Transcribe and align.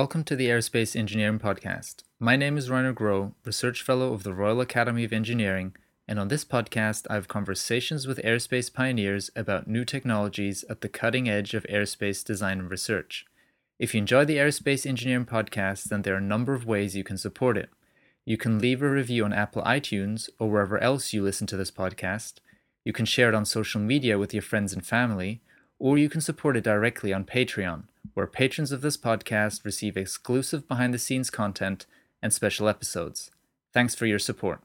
Welcome 0.00 0.22
to 0.26 0.36
the 0.36 0.46
Aerospace 0.46 0.94
Engineering 0.94 1.40
Podcast. 1.40 2.04
My 2.20 2.36
name 2.36 2.56
is 2.56 2.70
Rainer 2.70 2.94
Groh, 2.94 3.32
Research 3.44 3.82
Fellow 3.82 4.12
of 4.12 4.22
the 4.22 4.32
Royal 4.32 4.60
Academy 4.60 5.02
of 5.02 5.12
Engineering, 5.12 5.74
and 6.06 6.20
on 6.20 6.28
this 6.28 6.44
podcast, 6.44 7.08
I 7.10 7.14
have 7.14 7.26
conversations 7.26 8.06
with 8.06 8.22
aerospace 8.22 8.72
pioneers 8.72 9.28
about 9.34 9.66
new 9.66 9.84
technologies 9.84 10.64
at 10.70 10.82
the 10.82 10.88
cutting 10.88 11.28
edge 11.28 11.52
of 11.52 11.66
aerospace 11.68 12.24
design 12.24 12.60
and 12.60 12.70
research. 12.70 13.26
If 13.80 13.92
you 13.92 13.98
enjoy 13.98 14.24
the 14.24 14.36
Aerospace 14.36 14.86
Engineering 14.86 15.26
Podcast, 15.26 15.88
then 15.88 16.02
there 16.02 16.14
are 16.14 16.18
a 16.18 16.32
number 16.34 16.54
of 16.54 16.64
ways 16.64 16.94
you 16.94 17.02
can 17.02 17.18
support 17.18 17.56
it. 17.56 17.68
You 18.24 18.36
can 18.36 18.60
leave 18.60 18.82
a 18.82 18.88
review 18.88 19.24
on 19.24 19.32
Apple 19.32 19.62
iTunes 19.62 20.30
or 20.38 20.48
wherever 20.48 20.78
else 20.78 21.12
you 21.12 21.24
listen 21.24 21.48
to 21.48 21.56
this 21.56 21.72
podcast. 21.72 22.34
You 22.84 22.92
can 22.92 23.04
share 23.04 23.30
it 23.30 23.34
on 23.34 23.44
social 23.44 23.80
media 23.80 24.16
with 24.16 24.32
your 24.32 24.42
friends 24.42 24.72
and 24.72 24.86
family, 24.86 25.40
or 25.80 25.98
you 25.98 26.08
can 26.08 26.20
support 26.20 26.56
it 26.56 26.62
directly 26.62 27.12
on 27.12 27.24
Patreon 27.24 27.86
where 28.14 28.26
patrons 28.26 28.72
of 28.72 28.80
this 28.80 28.96
podcast 28.96 29.64
receive 29.64 29.96
exclusive 29.96 30.66
behind 30.68 30.92
the 30.92 30.98
scenes 30.98 31.30
content 31.30 31.86
and 32.22 32.32
special 32.32 32.68
episodes. 32.68 33.30
Thanks 33.72 33.94
for 33.94 34.06
your 34.06 34.18
support. 34.18 34.62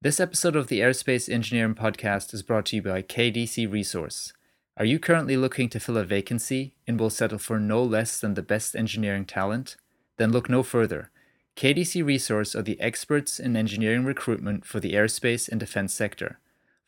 This 0.00 0.18
episode 0.18 0.56
of 0.56 0.66
the 0.66 0.80
Aerospace 0.80 1.32
Engineering 1.32 1.74
Podcast 1.74 2.34
is 2.34 2.42
brought 2.42 2.66
to 2.66 2.76
you 2.76 2.82
by 2.82 3.02
KDC 3.02 3.70
Resource. 3.70 4.32
Are 4.76 4.84
you 4.84 4.98
currently 4.98 5.36
looking 5.36 5.68
to 5.68 5.78
fill 5.78 5.96
a 5.96 6.04
vacancy 6.04 6.74
and 6.88 6.98
will 6.98 7.10
settle 7.10 7.38
for 7.38 7.60
no 7.60 7.82
less 7.84 8.18
than 8.18 8.34
the 8.34 8.42
best 8.42 8.74
engineering 8.74 9.24
talent? 9.24 9.76
Then 10.16 10.32
look 10.32 10.48
no 10.48 10.62
further. 10.62 11.10
KDC 11.56 12.04
Resource 12.04 12.56
are 12.56 12.62
the 12.62 12.80
experts 12.80 13.38
in 13.38 13.56
engineering 13.56 14.04
recruitment 14.04 14.64
for 14.64 14.80
the 14.80 14.94
aerospace 14.94 15.48
and 15.48 15.60
defense 15.60 15.94
sector. 15.94 16.38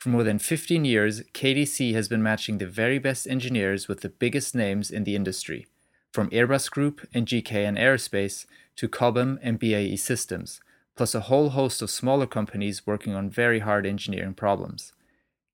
For 0.05 0.11
more 0.11 0.23
than 0.23 0.39
15 0.39 0.85
years, 0.85 1.23
KDC 1.33 1.95
has 1.95 2.09
been 2.09 2.23
matching 2.23 2.59
the 2.59 2.67
very 2.67 2.99
best 2.99 3.27
engineers 3.27 3.89
with 3.89 4.03
the 4.03 4.11
biggest 4.11 4.55
names 4.55 4.91
in 4.91 5.05
the 5.05 5.17
industry, 5.17 5.67
from 6.13 6.29
Airbus 6.29 6.71
Group 6.71 7.09
and 7.15 7.27
GKN 7.27 7.79
Aerospace 7.81 8.45
to 8.77 8.87
Cobham 8.87 9.39
and 9.43 9.59
BAE 9.59 9.97
Systems, 9.97 10.61
plus 10.95 11.15
a 11.15 11.21
whole 11.21 11.49
host 11.49 11.81
of 11.81 11.89
smaller 11.89 12.27
companies 12.27 12.87
working 12.87 13.15
on 13.15 13.31
very 13.31 13.61
hard 13.61 13.87
engineering 13.87 14.35
problems. 14.35 14.93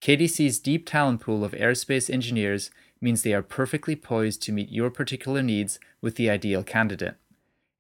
KDC's 0.03 0.59
deep 0.59 0.85
talent 0.85 1.21
pool 1.21 1.45
of 1.45 1.53
aerospace 1.53 2.11
engineers 2.11 2.73
means 3.01 3.23
they 3.23 3.35
are 3.35 3.43
perfectly 3.43 3.95
poised 3.95 4.43
to 4.43 4.53
meet 4.53 4.73
your 4.73 4.91
particular 4.91 5.45
needs 5.45 5.79
with 6.01 6.17
the 6.17 6.29
ideal 6.29 6.65
candidate. 6.65 7.15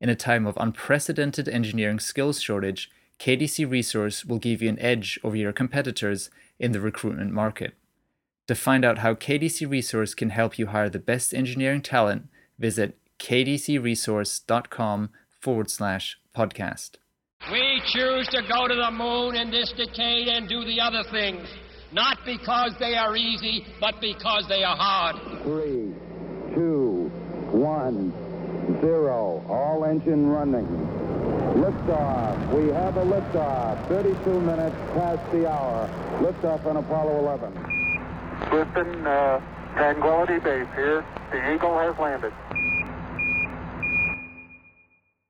In 0.00 0.08
a 0.08 0.14
time 0.14 0.46
of 0.46 0.56
unprecedented 0.56 1.48
engineering 1.48 1.98
skills 1.98 2.40
shortage, 2.40 2.92
KDC 3.18 3.68
Resource 3.68 4.24
will 4.24 4.38
give 4.38 4.62
you 4.62 4.68
an 4.68 4.78
edge 4.78 5.18
over 5.24 5.34
your 5.34 5.52
competitors 5.52 6.30
in 6.60 6.72
the 6.72 6.80
recruitment 6.80 7.32
market. 7.32 7.74
To 8.46 8.54
find 8.54 8.84
out 8.84 8.98
how 8.98 9.14
KDC 9.14 9.68
Resource 9.68 10.14
can 10.14 10.30
help 10.30 10.58
you 10.58 10.66
hire 10.66 10.90
the 10.90 10.98
best 10.98 11.32
engineering 11.32 11.82
talent, 11.82 12.28
visit 12.58 12.98
kdcresource.com 13.18 15.10
forward 15.40 15.70
slash 15.70 16.18
podcast. 16.36 16.96
We 17.50 17.80
choose 17.92 18.28
to 18.28 18.42
go 18.52 18.68
to 18.68 18.74
the 18.74 18.90
moon 18.90 19.34
in 19.34 19.50
this 19.50 19.72
decade 19.76 20.28
and 20.28 20.48
do 20.48 20.64
the 20.64 20.80
other 20.80 21.02
things, 21.10 21.48
not 21.92 22.18
because 22.26 22.74
they 22.78 22.94
are 22.96 23.16
easy, 23.16 23.64
but 23.80 23.94
because 24.00 24.44
they 24.48 24.62
are 24.62 24.76
hard. 24.76 25.16
Three, 25.42 25.94
two, 26.54 27.10
one, 27.50 28.12
zero. 28.82 29.44
All 29.48 29.84
engine 29.84 30.26
running. 30.26 30.99
Liftoff. 31.54 32.52
We 32.54 32.68
have 32.72 32.96
a 32.96 33.04
liftoff. 33.04 33.88
32 33.88 34.40
minutes 34.40 34.76
past 34.94 35.32
the 35.32 35.50
hour. 35.50 35.88
Liftoff 36.20 36.64
on 36.64 36.76
Apollo 36.76 37.18
11. 37.18 37.52
Houston, 38.50 39.06
uh, 39.06 39.40
Tranquility 39.74 40.38
Base 40.38 40.68
here. 40.76 41.04
The 41.32 41.54
Eagle 41.54 41.76
has 41.78 41.98
landed. 41.98 42.32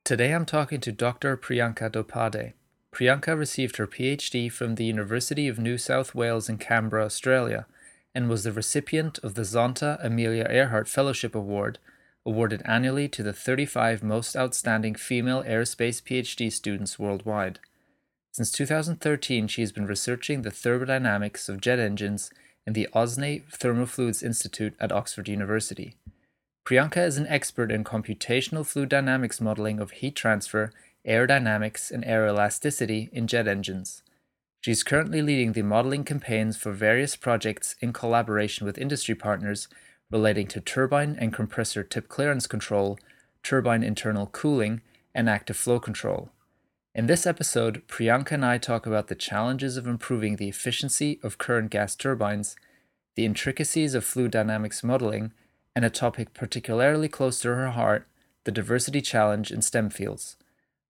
Today 0.05 0.33
I'm 0.33 0.45
talking 0.45 0.81
to 0.81 0.93
Dr. 0.93 1.37
Priyanka 1.39 1.91
Dhopade. 1.91 2.53
Priyanka 2.93 3.39
received 3.39 3.77
her 3.77 3.87
PhD 3.87 4.53
from 4.53 4.75
the 4.75 4.84
University 4.84 5.49
of 5.49 5.59
New 5.59 5.79
South 5.79 6.15
Wales 6.15 6.49
in 6.49 6.59
Canberra, 6.59 7.05
Australia, 7.05 7.67
and 8.15 8.28
was 8.28 8.44
the 8.44 8.53
recipient 8.53 9.19
of 9.23 9.34
the 9.34 9.43
Zonta 9.43 10.05
Amelia 10.05 10.47
Earhart 10.50 10.89
Fellowship 10.89 11.34
Award 11.34 11.78
awarded 12.26 12.62
annually 12.64 13.08
to 13.08 13.22
the 13.22 13.32
35 13.32 14.03
most 14.03 14.36
outstanding 14.36 14.94
female 14.94 15.42
aerospace 15.44 16.03
PhD 16.03 16.53
students 16.53 16.98
worldwide. 16.98 17.58
Since 18.32 18.53
2013, 18.53 19.48
she 19.48 19.62
has 19.62 19.72
been 19.72 19.86
researching 19.86 20.42
the 20.42 20.50
thermodynamics 20.50 21.48
of 21.48 21.60
jet 21.60 21.78
engines 21.78 22.31
in 22.66 22.75
the 22.75 22.88
Osney 22.92 23.42
Thermofluids 23.50 24.22
Institute 24.22 24.75
at 24.78 24.92
Oxford 24.92 25.28
University. 25.28 25.97
Priyanka 26.64 27.04
is 27.04 27.16
an 27.16 27.26
expert 27.26 27.72
in 27.72 27.82
computational 27.82 28.64
fluid 28.64 28.91
dynamics 28.91 29.41
modeling 29.41 29.81
of 29.81 29.91
heat 29.91 30.14
transfer, 30.14 30.72
aerodynamics, 31.06 31.91
and 31.91 32.04
aeroelasticity 32.04 33.10
in 33.12 33.26
jet 33.26 33.48
engines. 33.48 34.02
She 34.60 34.70
is 34.70 34.82
currently 34.82 35.22
leading 35.22 35.52
the 35.52 35.62
modeling 35.62 36.04
campaigns 36.04 36.56
for 36.56 36.70
various 36.70 37.16
projects 37.16 37.76
in 37.81 37.92
collaboration 37.92 38.66
with 38.66 38.78
industry 38.78 39.14
partners 39.14 39.69
relating 40.10 40.47
to 40.48 40.60
turbine 40.60 41.16
and 41.19 41.32
compressor 41.32 41.82
tip 41.82 42.09
clearance 42.09 42.47
control, 42.47 42.98
turbine 43.43 43.82
internal 43.82 44.26
cooling, 44.26 44.81
and 45.15 45.28
active 45.28 45.56
flow 45.56 45.78
control. 45.81 46.31
In 46.94 47.06
this 47.06 47.26
episode, 47.26 47.82
Priyanka 47.87 48.32
and 48.32 48.44
I 48.44 48.59
talk 48.59 48.87
about 48.87 49.09
the 49.09 49.15
challenges 49.15 49.76
of 49.76 49.87
improving 49.87 50.37
the 50.37 50.49
efficiency 50.49 51.20
of 51.22 51.38
current 51.38 51.70
gas 51.70 51.94
turbines, 51.94 52.56
the 53.15 53.25
intricacies 53.25 53.94
of 53.94 54.04
fluid 54.04 54.32
dynamics 54.32 54.82
modeling, 54.82 55.32
and 55.76 55.84
a 55.84 55.91
topic 55.91 56.34
particularly 56.34 57.09
close 57.09 57.41
to 57.41 57.49
her 57.49 57.70
heart 57.70 58.06
the 58.44 58.50
diversity 58.50 59.00
challenge 59.00 59.50
in 59.50 59.62
STEM 59.62 59.91
fields. 59.91 60.37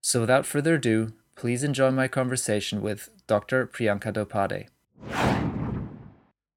So, 0.01 0.21
without 0.21 0.47
further 0.47 0.77
ado, 0.77 1.13
please 1.37 1.65
enjoy 1.65 1.91
my 1.91 2.09
conversation 2.09 2.81
with 2.81 3.11
Dr. 3.27 3.67
Priyanka 3.67 4.13
Dhopade. 4.13 4.69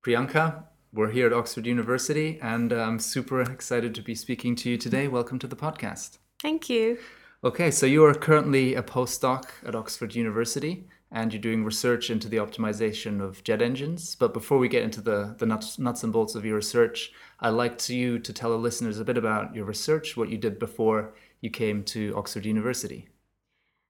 Priyanka, 0.05 0.63
we're 0.93 1.09
here 1.09 1.25
at 1.25 1.33
Oxford 1.33 1.65
University, 1.65 2.37
and 2.39 2.71
uh, 2.71 2.77
I'm 2.77 2.99
super 2.99 3.41
excited 3.41 3.95
to 3.95 4.01
be 4.01 4.13
speaking 4.13 4.55
to 4.57 4.69
you 4.69 4.77
today. 4.77 5.07
Welcome 5.07 5.39
to 5.39 5.47
the 5.47 5.55
podcast. 5.55 6.19
Thank 6.39 6.69
you. 6.69 6.99
Okay, 7.43 7.71
so 7.71 7.87
you 7.87 8.05
are 8.05 8.13
currently 8.13 8.75
a 8.75 8.83
postdoc 8.83 9.45
at 9.65 9.73
Oxford 9.73 10.13
University, 10.13 10.87
and 11.11 11.33
you're 11.33 11.41
doing 11.41 11.65
research 11.65 12.11
into 12.11 12.29
the 12.29 12.37
optimization 12.37 13.21
of 13.21 13.43
jet 13.43 13.59
engines. 13.59 14.15
But 14.15 14.33
before 14.33 14.59
we 14.59 14.67
get 14.67 14.83
into 14.83 15.01
the, 15.01 15.35
the 15.39 15.47
nuts, 15.47 15.79
nuts 15.79 16.03
and 16.03 16.13
bolts 16.13 16.35
of 16.35 16.45
your 16.45 16.57
research, 16.57 17.11
I'd 17.39 17.49
like 17.49 17.79
to 17.79 17.95
you 17.95 18.19
to 18.19 18.31
tell 18.31 18.51
the 18.51 18.57
listeners 18.57 18.99
a 18.99 19.05
bit 19.05 19.17
about 19.17 19.55
your 19.55 19.65
research, 19.65 20.15
what 20.15 20.29
you 20.29 20.37
did 20.37 20.59
before 20.59 21.15
you 21.41 21.49
came 21.49 21.83
to 21.85 22.15
Oxford 22.15 22.45
University. 22.45 23.07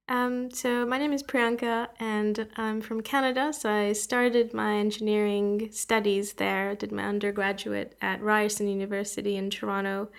Um, 0.10 0.52
so 0.52 0.86
my 0.86 0.98
name 0.98 1.14
is 1.14 1.24
Priyanka, 1.24 1.88
and 2.00 2.48
I'm 2.58 2.82
from 2.82 3.02
Canada. 3.02 3.54
So 3.54 3.70
I 3.72 3.94
started 3.94 4.54
my 4.54 4.76
engineering 4.76 5.70
studies 5.72 6.34
there. 6.34 6.72
I 6.72 6.76
did 6.76 6.92
my 6.92 7.06
undergraduate 7.06 7.96
at 8.02 8.22
Ryerson 8.22 8.68
University 8.68 9.38
in 9.38 9.50
Toronto, 9.50 10.10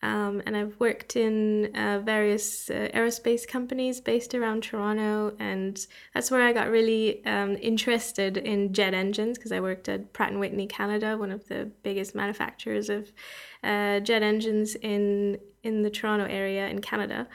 um, 0.00 0.42
and 0.46 0.56
I've 0.56 0.78
worked 0.78 1.16
in 1.16 1.74
uh, 1.74 1.98
various 2.04 2.70
uh, 2.70 2.88
aerospace 2.94 3.48
companies 3.48 4.00
based 4.00 4.32
around 4.32 4.62
Toronto, 4.62 5.34
and 5.40 5.84
that's 6.14 6.30
where 6.30 6.42
I 6.42 6.52
got 6.52 6.70
really 6.70 7.24
um, 7.26 7.56
interested 7.60 8.36
in 8.36 8.72
jet 8.72 8.94
engines 8.94 9.38
because 9.38 9.50
I 9.50 9.58
worked 9.58 9.88
at 9.88 10.12
Pratt 10.12 10.30
and 10.30 10.38
Whitney 10.38 10.68
Canada, 10.68 11.18
one 11.18 11.32
of 11.32 11.48
the 11.48 11.68
biggest 11.82 12.14
manufacturers 12.14 12.88
of 12.88 13.10
uh, 13.64 13.98
jet 13.98 14.22
engines 14.22 14.76
in 14.76 15.40
in 15.64 15.82
the 15.82 15.90
Toronto 15.90 16.26
area 16.26 16.68
in 16.68 16.80
Canada. 16.80 17.26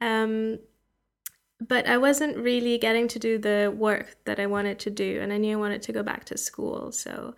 Um, 0.00 0.58
but 1.60 1.86
I 1.88 1.98
wasn't 1.98 2.36
really 2.36 2.78
getting 2.78 3.08
to 3.08 3.18
do 3.18 3.38
the 3.38 3.74
work 3.76 4.16
that 4.24 4.38
I 4.38 4.46
wanted 4.46 4.78
to 4.80 4.90
do, 4.90 5.20
and 5.20 5.32
I 5.32 5.38
knew 5.38 5.56
I 5.56 5.60
wanted 5.60 5.82
to 5.82 5.92
go 5.92 6.02
back 6.02 6.24
to 6.26 6.38
school. 6.38 6.92
So 6.92 7.34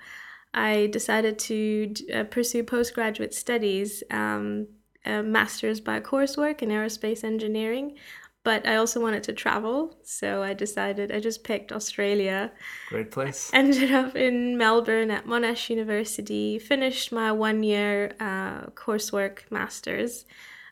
I 0.52 0.88
decided 0.92 1.38
to 1.40 1.94
uh, 2.12 2.24
pursue 2.24 2.62
postgraduate 2.64 3.34
studies, 3.34 4.02
um, 4.10 4.66
a 5.06 5.22
master's 5.22 5.80
by 5.80 6.00
coursework 6.00 6.60
in 6.60 6.68
aerospace 6.68 7.24
engineering. 7.24 7.96
But 8.42 8.66
I 8.66 8.76
also 8.76 9.00
wanted 9.00 9.22
to 9.24 9.34
travel, 9.34 9.98
so 10.02 10.42
I 10.42 10.54
decided 10.54 11.12
I 11.12 11.20
just 11.20 11.44
picked 11.44 11.72
Australia. 11.72 12.50
Great 12.88 13.10
place. 13.10 13.50
Ended 13.52 13.92
up 13.92 14.16
in 14.16 14.56
Melbourne 14.56 15.10
at 15.10 15.26
Monash 15.26 15.68
University, 15.68 16.58
finished 16.58 17.12
my 17.12 17.32
one 17.32 17.62
year 17.62 18.14
uh, 18.18 18.66
coursework 18.70 19.40
master's 19.50 20.24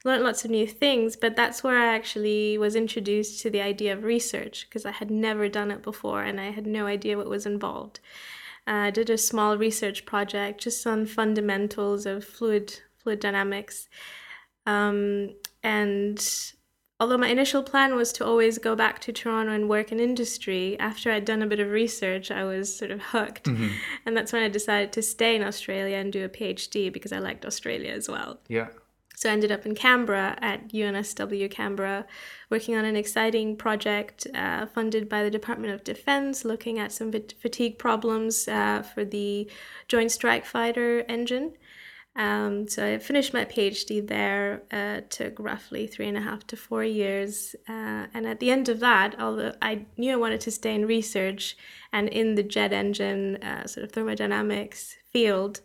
learned 0.04 0.24
lots 0.24 0.44
of 0.44 0.50
new 0.50 0.66
things, 0.66 1.16
but 1.16 1.36
that's 1.36 1.62
where 1.62 1.78
I 1.78 1.94
actually 1.94 2.58
was 2.58 2.76
introduced 2.76 3.40
to 3.42 3.50
the 3.50 3.60
idea 3.60 3.92
of 3.92 4.04
research 4.04 4.66
because 4.68 4.86
I 4.86 4.92
had 4.92 5.10
never 5.10 5.48
done 5.48 5.70
it 5.70 5.82
before 5.82 6.22
and 6.22 6.40
I 6.40 6.50
had 6.50 6.66
no 6.66 6.86
idea 6.86 7.16
what 7.16 7.28
was 7.28 7.46
involved. 7.46 8.00
Uh, 8.66 8.72
I 8.72 8.90
did 8.90 9.10
a 9.10 9.18
small 9.18 9.56
research 9.56 10.04
project 10.04 10.60
just 10.60 10.86
on 10.86 11.06
fundamentals 11.06 12.06
of 12.06 12.24
fluid 12.24 12.80
fluid 12.98 13.20
dynamics, 13.20 13.88
um, 14.66 15.30
and 15.62 16.52
although 17.00 17.16
my 17.16 17.28
initial 17.28 17.62
plan 17.62 17.94
was 17.94 18.12
to 18.12 18.24
always 18.24 18.58
go 18.58 18.74
back 18.74 19.00
to 19.00 19.12
Toronto 19.12 19.52
and 19.52 19.68
work 19.68 19.92
in 19.92 20.00
industry, 20.00 20.78
after 20.78 21.10
I'd 21.10 21.24
done 21.24 21.42
a 21.42 21.46
bit 21.46 21.60
of 21.60 21.70
research, 21.70 22.30
I 22.30 22.44
was 22.44 22.76
sort 22.76 22.90
of 22.90 23.00
hooked. 23.12 23.44
Mm-hmm. 23.44 23.68
And 24.04 24.16
that's 24.16 24.32
when 24.32 24.42
I 24.42 24.48
decided 24.48 24.92
to 24.92 25.02
stay 25.02 25.36
in 25.36 25.42
Australia 25.42 25.96
and 25.96 26.12
do 26.12 26.24
a 26.24 26.28
PhD 26.28 26.92
because 26.92 27.12
I 27.12 27.18
liked 27.18 27.46
Australia 27.46 27.92
as 27.92 28.08
well. 28.08 28.40
Yeah. 28.48 28.68
So 29.18 29.28
I 29.28 29.32
ended 29.32 29.50
up 29.50 29.66
in 29.66 29.74
Canberra 29.74 30.38
at 30.40 30.68
UNSW 30.68 31.50
Canberra, 31.50 32.06
working 32.50 32.76
on 32.76 32.84
an 32.84 32.94
exciting 32.94 33.56
project 33.56 34.28
uh, 34.32 34.66
funded 34.66 35.08
by 35.08 35.24
the 35.24 35.30
Department 35.30 35.74
of 35.74 35.82
Defense, 35.82 36.44
looking 36.44 36.78
at 36.78 36.92
some 36.92 37.10
fatigue 37.10 37.80
problems 37.80 38.46
uh, 38.46 38.82
for 38.82 39.04
the 39.04 39.50
Joint 39.88 40.12
Strike 40.12 40.46
Fighter 40.46 41.04
engine. 41.08 41.54
Um, 42.14 42.68
so 42.68 42.86
I 42.86 42.98
finished 42.98 43.34
my 43.34 43.44
PhD 43.44 44.06
there. 44.06 44.62
Uh, 44.70 45.00
took 45.10 45.36
roughly 45.40 45.88
three 45.88 46.06
and 46.06 46.16
a 46.16 46.20
half 46.20 46.46
to 46.46 46.56
four 46.56 46.84
years, 46.84 47.56
uh, 47.68 48.06
and 48.14 48.24
at 48.24 48.38
the 48.38 48.52
end 48.52 48.68
of 48.68 48.78
that, 48.78 49.20
although 49.20 49.54
I 49.60 49.86
knew 49.96 50.12
I 50.12 50.16
wanted 50.16 50.42
to 50.42 50.52
stay 50.52 50.76
in 50.76 50.86
research 50.86 51.56
and 51.92 52.08
in 52.08 52.36
the 52.36 52.44
jet 52.44 52.72
engine 52.72 53.42
uh, 53.42 53.66
sort 53.66 53.82
of 53.82 53.90
thermodynamics 53.90 54.94
field, 55.12 55.60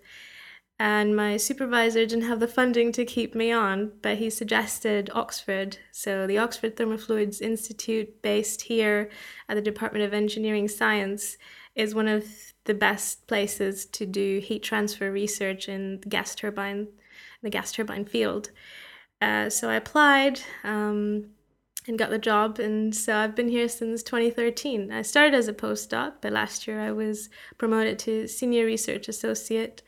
and 0.83 1.15
my 1.15 1.37
supervisor 1.37 2.05
didn't 2.05 2.25
have 2.25 2.41
the 2.41 2.47
funding 2.47 2.91
to 2.91 3.05
keep 3.05 3.33
me 3.33 3.53
on, 3.53 3.93
but 4.01 4.17
he 4.17 4.29
suggested 4.29 5.09
Oxford. 5.13 5.77
So, 5.93 6.27
the 6.27 6.37
Oxford 6.37 6.75
Thermofluids 6.75 7.41
Institute, 7.41 8.21
based 8.21 8.63
here 8.63 9.09
at 9.47 9.55
the 9.55 9.61
Department 9.61 10.03
of 10.03 10.13
Engineering 10.13 10.67
Science, 10.67 11.37
is 11.73 11.95
one 11.95 12.09
of 12.09 12.25
the 12.65 12.73
best 12.73 13.27
places 13.27 13.85
to 13.85 14.05
do 14.05 14.41
heat 14.43 14.61
transfer 14.61 15.09
research 15.09 15.69
in 15.69 16.01
the 16.01 16.09
gas 16.09 16.35
turbine, 16.35 16.89
the 17.41 17.49
gas 17.49 17.71
turbine 17.71 18.03
field. 18.03 18.51
Uh, 19.21 19.49
so, 19.49 19.69
I 19.69 19.75
applied. 19.75 20.41
Um, 20.65 21.29
and 21.87 21.97
got 21.97 22.09
the 22.09 22.17
job. 22.17 22.59
And 22.59 22.95
so 22.95 23.17
I've 23.17 23.35
been 23.35 23.49
here 23.49 23.67
since 23.67 24.03
2013. 24.03 24.89
I 24.89 25.01
started 25.01 25.33
as 25.33 25.49
a 25.49 25.53
postdoc, 25.53 26.13
but 26.21 26.31
last 26.31 26.65
year 26.65 26.79
I 26.79 26.93
was 26.93 27.29
promoted 27.57 27.99
to 27.99 28.25
senior 28.27 28.65
research 28.65 29.09
associate. 29.09 29.81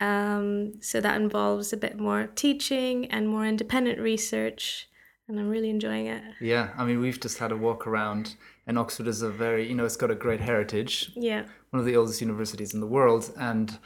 Um, 0.00 0.80
so 0.80 1.00
that 1.00 1.20
involves 1.20 1.72
a 1.72 1.76
bit 1.76 1.98
more 1.98 2.26
teaching 2.34 3.06
and 3.10 3.28
more 3.28 3.46
independent 3.46 4.00
research, 4.00 4.88
and 5.28 5.38
I'm 5.38 5.50
really 5.50 5.70
enjoying 5.70 6.06
it. 6.06 6.22
Yeah, 6.40 6.70
I 6.76 6.84
mean, 6.84 7.00
we've 7.00 7.20
just 7.20 7.38
had 7.38 7.52
a 7.52 7.56
walk 7.56 7.86
around, 7.86 8.36
and 8.66 8.78
Oxford 8.78 9.06
is 9.06 9.20
a 9.20 9.30
very, 9.30 9.68
you 9.68 9.74
know, 9.74 9.84
it's 9.84 9.96
got 9.96 10.10
a 10.10 10.14
great 10.14 10.40
heritage. 10.40 11.12
Yeah. 11.14 11.44
One 11.70 11.80
of 11.80 11.86
the 11.86 11.96
oldest 11.96 12.20
universities 12.20 12.72
in 12.72 12.80
the 12.80 12.86
world, 12.86 13.32
and 13.38 13.78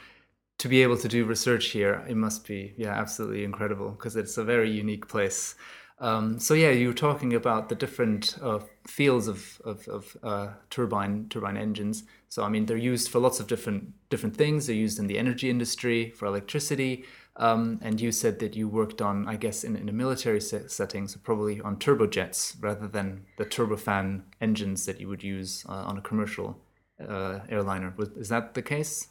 to 0.57 0.69
be 0.69 0.81
able 0.83 0.97
to 0.97 1.07
do 1.09 1.25
research 1.25 1.67
here, 1.67 2.05
it 2.07 2.15
must 2.15 2.47
be, 2.47 2.73
yeah, 2.77 2.93
absolutely 2.93 3.43
incredible 3.43 3.89
because 3.89 4.15
it's 4.15 4.37
a 4.37 4.43
very 4.43 4.71
unique 4.71 5.07
place. 5.07 5.55
Um, 5.99 6.39
so 6.39 6.53
yeah, 6.53 6.71
you 6.71 6.87
were 6.89 6.93
talking 6.93 7.33
about 7.33 7.69
the 7.69 7.75
different 7.75 8.37
uh, 8.41 8.59
fields 8.85 9.27
of, 9.27 9.61
of, 9.63 9.87
of 9.87 10.17
uh, 10.23 10.49
turbine 10.69 11.27
turbine 11.29 11.57
engines. 11.57 12.03
So 12.27 12.43
I 12.43 12.49
mean, 12.49 12.65
they're 12.65 12.75
used 12.75 13.09
for 13.09 13.19
lots 13.19 13.39
of 13.39 13.47
different 13.47 13.93
different 14.09 14.35
things. 14.35 14.67
They're 14.67 14.75
used 14.75 14.99
in 14.99 15.07
the 15.07 15.17
energy 15.17 15.49
industry 15.49 16.11
for 16.11 16.25
electricity. 16.25 17.05
Um, 17.37 17.79
and 17.81 17.99
you 17.99 18.13
said 18.13 18.39
that 18.39 18.55
you 18.55 18.69
worked 18.69 19.01
on, 19.01 19.27
I 19.27 19.35
guess, 19.35 19.65
in, 19.65 19.75
in 19.75 19.89
a 19.89 19.91
military 19.91 20.39
se- 20.39 20.67
setting, 20.67 21.05
so 21.07 21.19
probably 21.21 21.59
on 21.59 21.75
turbojets 21.75 22.55
rather 22.61 22.87
than 22.87 23.25
the 23.37 23.45
turbofan 23.45 24.23
engines 24.39 24.85
that 24.85 25.01
you 25.01 25.09
would 25.09 25.21
use 25.21 25.65
uh, 25.67 25.73
on 25.73 25.97
a 25.97 26.01
commercial 26.01 26.57
uh, 27.05 27.39
airliner. 27.49 27.93
is 28.15 28.29
that 28.29 28.53
the 28.53 28.61
case? 28.61 29.09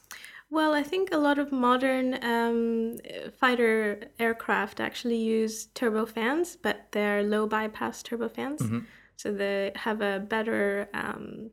Well, 0.49 0.73
I 0.73 0.83
think 0.83 1.09
a 1.11 1.17
lot 1.17 1.39
of 1.39 1.51
modern 1.51 2.23
um, 2.23 2.97
fighter 3.39 4.09
aircraft 4.19 4.79
actually 4.79 5.17
use 5.17 5.67
turbofans, 5.67 6.55
but 6.61 6.87
they're 6.91 7.23
low 7.23 7.47
bypass 7.47 8.03
turbofans. 8.03 8.59
Mm-hmm. 8.59 8.79
So 9.17 9.33
they 9.33 9.71
have 9.75 10.01
a 10.01 10.19
better 10.19 10.87
um, 10.93 11.51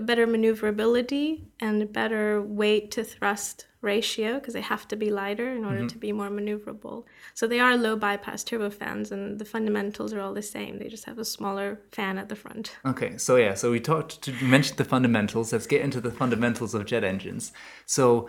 better 0.00 0.26
maneuverability 0.26 1.44
and 1.60 1.82
a 1.82 1.86
better 1.86 2.42
weight 2.42 2.90
to 2.92 3.04
thrust 3.04 3.66
ratio 3.80 4.34
because 4.34 4.54
they 4.54 4.60
have 4.60 4.88
to 4.88 4.96
be 4.96 5.10
lighter 5.10 5.52
in 5.52 5.64
order 5.64 5.78
mm-hmm. 5.78 5.86
to 5.86 5.98
be 5.98 6.10
more 6.10 6.28
maneuverable. 6.28 7.04
So 7.34 7.46
they 7.46 7.60
are 7.60 7.76
low 7.76 7.96
bypass 7.96 8.42
turbofans, 8.42 9.12
and 9.12 9.38
the 9.38 9.44
fundamentals 9.44 10.12
are 10.12 10.20
all 10.20 10.34
the 10.34 10.42
same. 10.42 10.78
They 10.78 10.88
just 10.88 11.04
have 11.04 11.18
a 11.18 11.24
smaller 11.24 11.80
fan 11.92 12.18
at 12.18 12.28
the 12.28 12.34
front. 12.34 12.76
Okay, 12.84 13.16
so 13.18 13.36
yeah, 13.36 13.54
so 13.54 13.70
we 13.70 13.78
talked 13.78 14.20
to 14.22 14.32
mention 14.42 14.76
the 14.76 14.84
fundamentals. 14.84 15.52
Let's 15.52 15.66
get 15.66 15.82
into 15.82 16.00
the 16.00 16.10
fundamentals 16.10 16.74
of 16.74 16.86
jet 16.86 17.04
engines. 17.04 17.52
So 17.86 18.28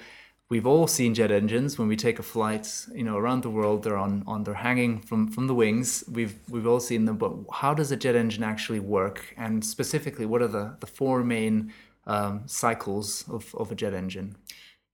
we've 0.50 0.66
all 0.66 0.88
seen 0.88 1.14
jet 1.14 1.32
engines. 1.32 1.78
When 1.78 1.88
we 1.88 1.96
take 1.96 2.20
a 2.20 2.24
flight 2.24 2.86
you 2.94 3.04
know 3.04 3.18
around 3.18 3.44
the 3.44 3.50
world 3.50 3.84
they're 3.84 3.98
on 3.98 4.24
on 4.28 4.44
they're 4.44 4.54
hanging 4.54 5.00
from 5.00 5.28
from 5.28 5.48
the 5.48 5.56
wings. 5.56 6.04
We've 6.12 6.36
we've 6.50 6.68
all 6.68 6.80
seen 6.80 7.06
them 7.06 7.18
but 7.18 7.34
how 7.54 7.74
does 7.74 7.92
a 7.92 7.98
jet 7.98 8.16
engine 8.16 8.44
actually 8.44 8.80
work? 8.80 9.34
And 9.38 9.64
specifically 9.64 10.26
what 10.26 10.42
are 10.42 10.48
the 10.48 10.76
the 10.80 10.88
four 10.88 11.24
main 11.24 11.74
um, 12.08 12.44
cycles 12.46 13.26
of, 13.30 13.54
of 13.56 13.72
a 13.72 13.76
jet 13.76 13.94
engine? 13.94 14.36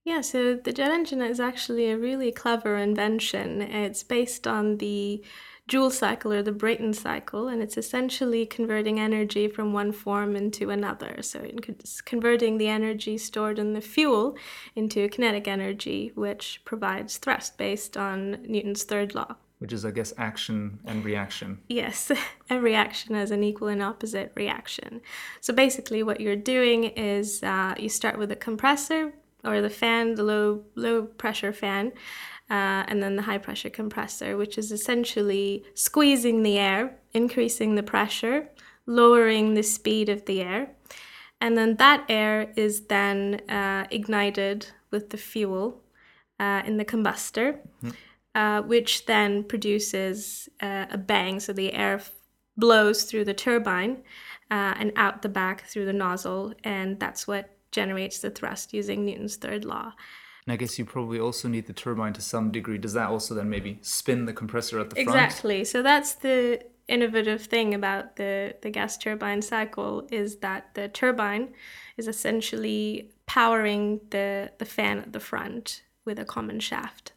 Yeah 0.03 0.21
so 0.21 0.55
the 0.55 0.73
jet 0.73 0.91
engine 0.91 1.21
is 1.21 1.39
actually 1.39 1.89
a 1.89 1.97
really 1.97 2.31
clever 2.31 2.77
invention. 2.77 3.61
It's 3.61 4.03
based 4.03 4.45
on 4.45 4.77
the 4.77 5.23
Joule 5.67 5.89
cycle 5.89 6.31
or 6.31 6.43
the 6.43 6.51
Brayton 6.51 6.93
cycle, 6.93 7.47
and 7.47 7.61
it's 7.61 7.75
essentially 7.75 8.45
converting 8.45 8.99
energy 8.99 9.47
from 9.47 9.73
one 9.73 9.91
form 9.91 10.35
into 10.35 10.69
another. 10.69 11.23
So 11.23 11.41
it's 11.43 12.01
converting 12.01 12.57
the 12.57 12.67
energy 12.67 13.17
stored 13.17 13.57
in 13.57 13.73
the 13.73 13.81
fuel 13.81 14.37
into 14.75 15.09
kinetic 15.09 15.47
energy, 15.47 16.11
which 16.13 16.61
provides 16.65 17.17
thrust 17.17 17.57
based 17.57 17.97
on 17.97 18.43
Newton's 18.43 18.83
third 18.83 19.15
law. 19.15 19.37
Which 19.57 19.73
is, 19.73 19.85
I 19.85 19.91
guess, 19.91 20.13
action 20.17 20.79
and 20.85 21.03
reaction. 21.03 21.59
Yes, 21.67 22.11
every 22.49 22.75
action 22.75 23.15
has 23.15 23.31
an 23.31 23.43
equal 23.43 23.69
and 23.69 23.81
opposite 23.81 24.33
reaction. 24.35 25.01
So 25.41 25.51
basically, 25.51 26.03
what 26.03 26.21
you're 26.21 26.35
doing 26.35 26.83
is 26.83 27.41
uh, 27.41 27.73
you 27.79 27.89
start 27.89 28.19
with 28.19 28.31
a 28.31 28.35
compressor 28.35 29.13
or 29.43 29.61
the 29.61 29.69
fan, 29.69 30.15
the 30.15 30.23
low 30.23 30.63
low 30.75 31.03
pressure 31.03 31.53
fan, 31.53 31.93
uh, 32.49 32.85
and 32.87 33.01
then 33.01 33.15
the 33.15 33.23
high 33.23 33.39
pressure 33.39 33.69
compressor, 33.69 34.37
which 34.37 34.57
is 34.57 34.71
essentially 34.71 35.63
squeezing 35.73 36.43
the 36.43 36.57
air, 36.57 36.97
increasing 37.13 37.75
the 37.75 37.83
pressure, 37.83 38.49
lowering 38.85 39.53
the 39.53 39.63
speed 39.63 40.09
of 40.09 40.25
the 40.25 40.41
air. 40.41 40.69
And 41.41 41.57
then 41.57 41.75
that 41.77 42.05
air 42.07 42.53
is 42.55 42.85
then 42.85 43.41
uh, 43.49 43.87
ignited 43.89 44.67
with 44.91 45.09
the 45.09 45.17
fuel 45.17 45.81
uh, 46.39 46.61
in 46.65 46.77
the 46.77 46.85
combustor, 46.85 47.59
mm-hmm. 47.83 48.67
which 48.67 49.05
then 49.05 49.43
produces 49.43 50.49
uh, 50.61 50.85
a 50.91 50.97
bang. 50.97 51.39
So 51.39 51.51
the 51.53 51.73
air 51.73 51.95
f- 51.95 52.11
blows 52.57 53.03
through 53.03 53.25
the 53.25 53.33
turbine 53.33 53.97
uh, 54.51 54.75
and 54.77 54.91
out 54.95 55.21
the 55.21 55.29
back 55.29 55.65
through 55.65 55.85
the 55.85 55.93
nozzle, 55.93 56.53
and 56.63 56.99
that's 56.99 57.27
what 57.27 57.49
generates 57.71 58.19
the 58.19 58.29
thrust 58.29 58.73
using 58.73 59.03
Newton's 59.03 59.35
third 59.35 59.65
law. 59.65 59.93
And 60.45 60.53
I 60.53 60.57
guess 60.57 60.77
you 60.77 60.85
probably 60.85 61.19
also 61.19 61.47
need 61.47 61.65
the 61.65 61.73
turbine 61.73 62.13
to 62.13 62.21
some 62.21 62.51
degree. 62.51 62.77
Does 62.77 62.93
that 62.93 63.09
also 63.09 63.33
then 63.33 63.49
maybe 63.49 63.79
spin 63.81 64.25
the 64.25 64.33
compressor 64.33 64.79
at 64.79 64.91
the 64.91 64.95
front? 64.95 65.09
Exactly. 65.09 65.63
So 65.65 65.81
that's 65.81 66.13
the 66.13 66.61
innovative 66.87 67.41
thing 67.43 67.73
about 67.73 68.15
the, 68.15 68.55
the 68.61 68.69
gas 68.69 68.97
turbine 68.97 69.41
cycle 69.41 70.07
is 70.11 70.37
that 70.37 70.75
the 70.75 70.87
turbine 70.87 71.49
is 71.97 72.07
essentially 72.07 73.11
powering 73.25 73.99
the, 74.11 74.51
the 74.59 74.65
fan 74.65 74.99
at 74.99 75.13
the 75.13 75.19
front 75.19 75.81
with 76.05 76.19
a 76.19 76.25
common 76.25 76.59
shaft. 76.59 77.13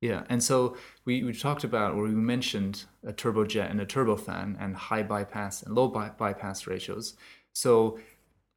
Yeah, 0.00 0.24
and 0.30 0.42
so 0.42 0.78
we, 1.04 1.22
we 1.24 1.34
talked 1.34 1.62
about, 1.62 1.92
or 1.92 2.04
we 2.04 2.10
mentioned 2.10 2.84
a 3.06 3.12
turbojet 3.12 3.70
and 3.70 3.82
a 3.82 3.86
turbofan 3.86 4.56
and 4.58 4.74
high 4.74 5.02
bypass 5.02 5.62
and 5.62 5.74
low 5.74 5.88
by- 5.88 6.08
bypass 6.08 6.66
ratios. 6.66 7.14
So 7.52 7.98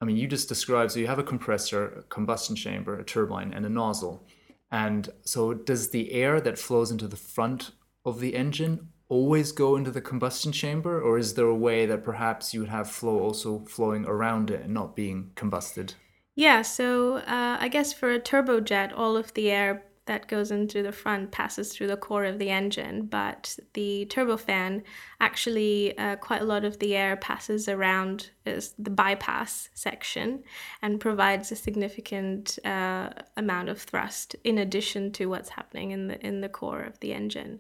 I 0.04 0.06
mean, 0.06 0.18
you 0.18 0.28
just 0.28 0.50
described 0.50 0.92
so 0.92 1.00
you 1.00 1.08
have 1.08 1.18
a 1.18 1.24
compressor, 1.24 1.86
a 1.86 2.04
combustion 2.04 2.58
chamber, 2.58 3.00
a 3.00 3.06
turbine, 3.06 3.54
and 3.54 3.66
a 3.66 3.70
nozzle. 3.70 4.28
And 4.70 5.10
so, 5.22 5.54
does 5.54 5.92
the 5.92 6.12
air 6.12 6.42
that 6.42 6.60
flows 6.60 6.92
into 6.92 7.08
the 7.08 7.16
front 7.16 7.72
of 8.04 8.20
the 8.20 8.36
engine 8.36 8.90
always 9.08 9.54
go 9.54 9.78
into 9.78 9.92
the 9.92 10.02
combustion 10.02 10.52
chamber, 10.52 11.02
or 11.02 11.18
is 11.18 11.36
there 11.36 11.46
a 11.46 11.56
way 11.56 11.86
that 11.86 12.04
perhaps 12.04 12.54
you 12.54 12.60
would 12.60 12.70
have 12.70 12.92
flow 12.92 13.18
also 13.20 13.60
flowing 13.60 14.06
around 14.06 14.52
it 14.52 14.66
and 14.66 14.74
not 14.74 14.94
being 14.94 15.32
combusted? 15.36 15.94
Yeah, 16.36 16.64
so 16.64 17.20
uh, 17.20 17.58
I 17.62 17.70
guess 17.70 17.94
for 17.94 18.12
a 18.12 18.20
turbojet, 18.20 18.92
all 18.94 19.16
of 19.16 19.34
the 19.36 19.52
air 19.52 19.86
that 20.06 20.28
goes 20.28 20.52
into 20.52 20.84
the 20.84 20.92
front 20.92 21.32
passes 21.32 21.72
through 21.72 21.88
the 21.88 21.98
core 21.98 22.26
of 22.26 22.38
the 22.38 22.50
engine, 22.50 23.06
but 23.06 23.58
the 23.74 24.06
turbofan 24.10 24.84
actually 25.22 25.98
uh, 25.98 26.18
quite 26.18 26.42
a 26.42 26.46
lot 26.46 26.66
of 26.66 26.80
the 26.80 26.96
air 26.96 27.16
passes 27.16 27.70
around 27.70 28.32
the 28.44 28.90
bypass 28.90 29.70
section 29.74 30.44
and 30.82 31.00
provides 31.00 31.52
a 31.52 31.56
significant 31.56 32.60
uh, 32.66 33.10
amount 33.38 33.70
of 33.70 33.82
thrust 33.82 34.36
in 34.44 34.58
addition 34.58 35.12
to 35.12 35.28
what's 35.28 35.50
happening 35.50 35.92
in 35.92 36.08
the 36.08 36.26
in 36.26 36.42
the 36.42 36.50
core 36.50 36.82
of 36.82 37.00
the 37.00 37.14
engine. 37.14 37.60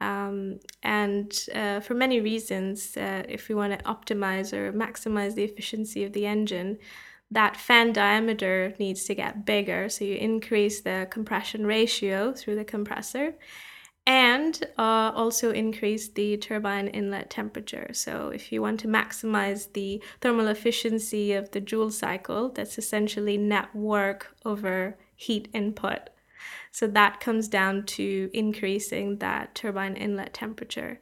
Um, 0.00 0.60
and 0.82 1.32
uh, 1.54 1.80
for 1.80 1.94
many 1.94 2.20
reasons, 2.20 2.96
uh, 2.96 3.22
if 3.28 3.48
we 3.48 3.54
want 3.54 3.78
to 3.78 3.84
optimize 3.84 4.52
or 4.52 4.72
maximize 4.72 5.34
the 5.34 5.44
efficiency 5.44 6.04
of 6.04 6.12
the 6.12 6.26
engine, 6.26 6.78
that 7.30 7.56
fan 7.56 7.92
diameter 7.92 8.74
needs 8.78 9.04
to 9.04 9.14
get 9.14 9.44
bigger. 9.44 9.88
So 9.88 10.04
you 10.04 10.14
increase 10.16 10.80
the 10.80 11.08
compression 11.10 11.66
ratio 11.66 12.32
through 12.32 12.56
the 12.56 12.64
compressor 12.64 13.34
and 14.06 14.64
uh, 14.78 15.10
also 15.14 15.50
increase 15.50 16.08
the 16.08 16.36
turbine 16.36 16.86
inlet 16.88 17.28
temperature. 17.28 17.90
So 17.92 18.28
if 18.28 18.52
you 18.52 18.62
want 18.62 18.78
to 18.80 18.88
maximize 18.88 19.72
the 19.72 20.00
thermal 20.20 20.46
efficiency 20.46 21.32
of 21.32 21.50
the 21.50 21.60
Joule 21.60 21.90
cycle, 21.90 22.50
that's 22.50 22.78
essentially 22.78 23.36
net 23.36 23.74
work 23.74 24.36
over 24.44 24.96
heat 25.16 25.48
input. 25.52 26.10
So 26.70 26.86
that 26.86 27.18
comes 27.18 27.48
down 27.48 27.84
to 27.86 28.30
increasing 28.32 29.18
that 29.18 29.56
turbine 29.56 29.96
inlet 29.96 30.32
temperature, 30.32 31.00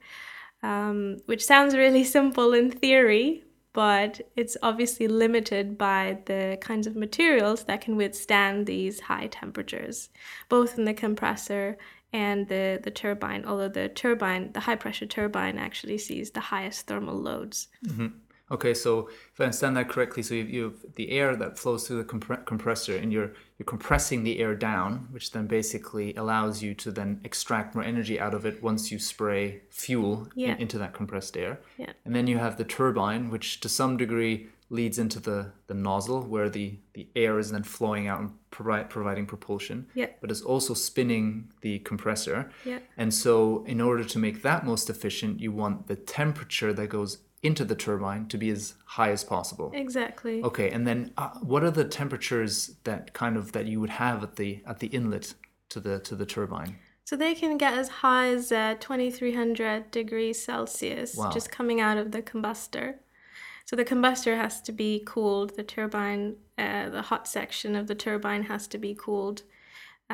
um, 0.62 1.18
which 1.26 1.44
sounds 1.44 1.76
really 1.76 2.04
simple 2.18 2.54
in 2.54 2.70
theory, 2.70 3.44
but 3.74 4.20
it's 4.36 4.56
obviously 4.62 5.08
limited 5.08 5.76
by 5.76 6.18
the 6.26 6.56
kinds 6.60 6.86
of 6.86 6.96
materials 6.96 7.64
that 7.64 7.80
can 7.80 7.96
withstand 7.96 8.66
these 8.66 9.00
high 9.00 9.26
temperatures, 9.26 10.08
both 10.48 10.78
in 10.78 10.84
the 10.84 10.94
compressor 10.94 11.76
and 12.12 12.46
the, 12.46 12.80
the 12.82 12.92
turbine, 12.92 13.44
although 13.44 13.68
the 13.68 13.88
turbine, 13.88 14.52
the 14.52 14.60
high 14.60 14.76
pressure 14.76 15.06
turbine, 15.06 15.58
actually 15.58 15.98
sees 15.98 16.30
the 16.30 16.40
highest 16.40 16.86
thermal 16.86 17.16
loads. 17.16 17.66
Mm-hmm. 17.84 18.06
Okay, 18.50 18.74
so 18.74 19.08
if 19.32 19.40
I 19.40 19.44
understand 19.44 19.76
that 19.78 19.88
correctly, 19.88 20.22
so 20.22 20.34
you, 20.34 20.64
have 20.64 20.94
the 20.96 21.10
air 21.10 21.34
that 21.34 21.58
flows 21.58 21.86
through 21.86 21.96
the 21.98 22.04
compre- 22.04 22.44
compressor, 22.44 22.94
and 22.96 23.10
you're 23.10 23.32
you're 23.58 23.64
compressing 23.64 24.22
the 24.22 24.38
air 24.40 24.54
down, 24.54 25.08
which 25.12 25.30
then 25.32 25.46
basically 25.46 26.14
allows 26.14 26.62
you 26.62 26.74
to 26.74 26.90
then 26.90 27.20
extract 27.24 27.74
more 27.74 27.84
energy 27.84 28.20
out 28.20 28.34
of 28.34 28.44
it 28.44 28.62
once 28.62 28.90
you 28.92 28.98
spray 28.98 29.62
fuel 29.70 30.28
Yeah. 30.34 30.54
in, 30.56 30.62
into 30.62 30.78
that 30.78 30.92
compressed 30.92 31.36
air. 31.36 31.60
Yeah. 31.78 31.92
And 32.04 32.14
then 32.14 32.26
you 32.26 32.38
have 32.38 32.58
the 32.58 32.64
turbine, 32.64 33.30
which 33.30 33.60
to 33.60 33.68
some 33.68 33.96
degree 33.96 34.48
leads 34.70 34.98
into 34.98 35.20
the, 35.20 35.52
the 35.68 35.74
nozzle, 35.74 36.22
where 36.22 36.50
the, 36.50 36.78
the 36.94 37.06
air 37.14 37.38
is 37.38 37.52
then 37.52 37.62
flowing 37.62 38.08
out 38.08 38.20
and 38.20 38.32
provi- 38.50 38.88
providing 38.88 39.24
propulsion. 39.24 39.86
Yeah. 39.94 40.06
But 40.20 40.30
it's 40.30 40.42
also 40.42 40.74
spinning 40.74 41.52
the 41.60 41.78
compressor. 41.80 42.50
Yeah. 42.64 42.80
And 42.96 43.14
so, 43.14 43.64
in 43.66 43.80
order 43.80 44.04
to 44.04 44.18
make 44.18 44.42
that 44.42 44.66
most 44.66 44.90
efficient, 44.90 45.38
you 45.40 45.52
want 45.52 45.86
the 45.86 45.96
temperature 45.96 46.72
that 46.72 46.88
goes 46.88 47.18
into 47.44 47.64
the 47.64 47.74
turbine 47.76 48.26
to 48.28 48.38
be 48.38 48.50
as 48.50 48.74
high 48.86 49.10
as 49.10 49.22
possible. 49.22 49.70
Exactly. 49.74 50.42
Okay, 50.42 50.70
and 50.70 50.86
then 50.86 51.12
uh, 51.16 51.28
what 51.40 51.62
are 51.62 51.70
the 51.70 51.84
temperatures 51.84 52.74
that 52.84 53.12
kind 53.12 53.36
of 53.36 53.52
that 53.52 53.66
you 53.66 53.80
would 53.80 53.90
have 53.90 54.22
at 54.22 54.36
the 54.36 54.62
at 54.66 54.78
the 54.80 54.88
inlet 54.88 55.34
to 55.68 55.78
the 55.80 56.00
to 56.00 56.16
the 56.16 56.26
turbine? 56.26 56.78
So 57.04 57.16
they 57.16 57.34
can 57.34 57.58
get 57.58 57.74
as 57.74 57.88
high 57.88 58.28
as 58.28 58.50
uh, 58.50 58.76
2300 58.80 59.90
degrees 59.90 60.42
Celsius 60.42 61.16
Wow. 61.16 61.30
just 61.30 61.50
coming 61.50 61.78
out 61.78 61.98
of 61.98 62.12
the 62.12 62.22
combustor. 62.22 62.94
So 63.66 63.76
the 63.76 63.84
combustor 63.84 64.36
has 64.36 64.62
to 64.62 64.72
be 64.72 65.02
cooled, 65.06 65.56
the 65.56 65.62
turbine, 65.62 66.36
uh, 66.56 66.88
the 66.88 67.02
hot 67.02 67.28
section 67.28 67.76
of 67.76 67.88
the 67.88 67.94
turbine 67.94 68.44
has 68.44 68.66
to 68.68 68.78
be 68.78 68.94
cooled 68.94 69.42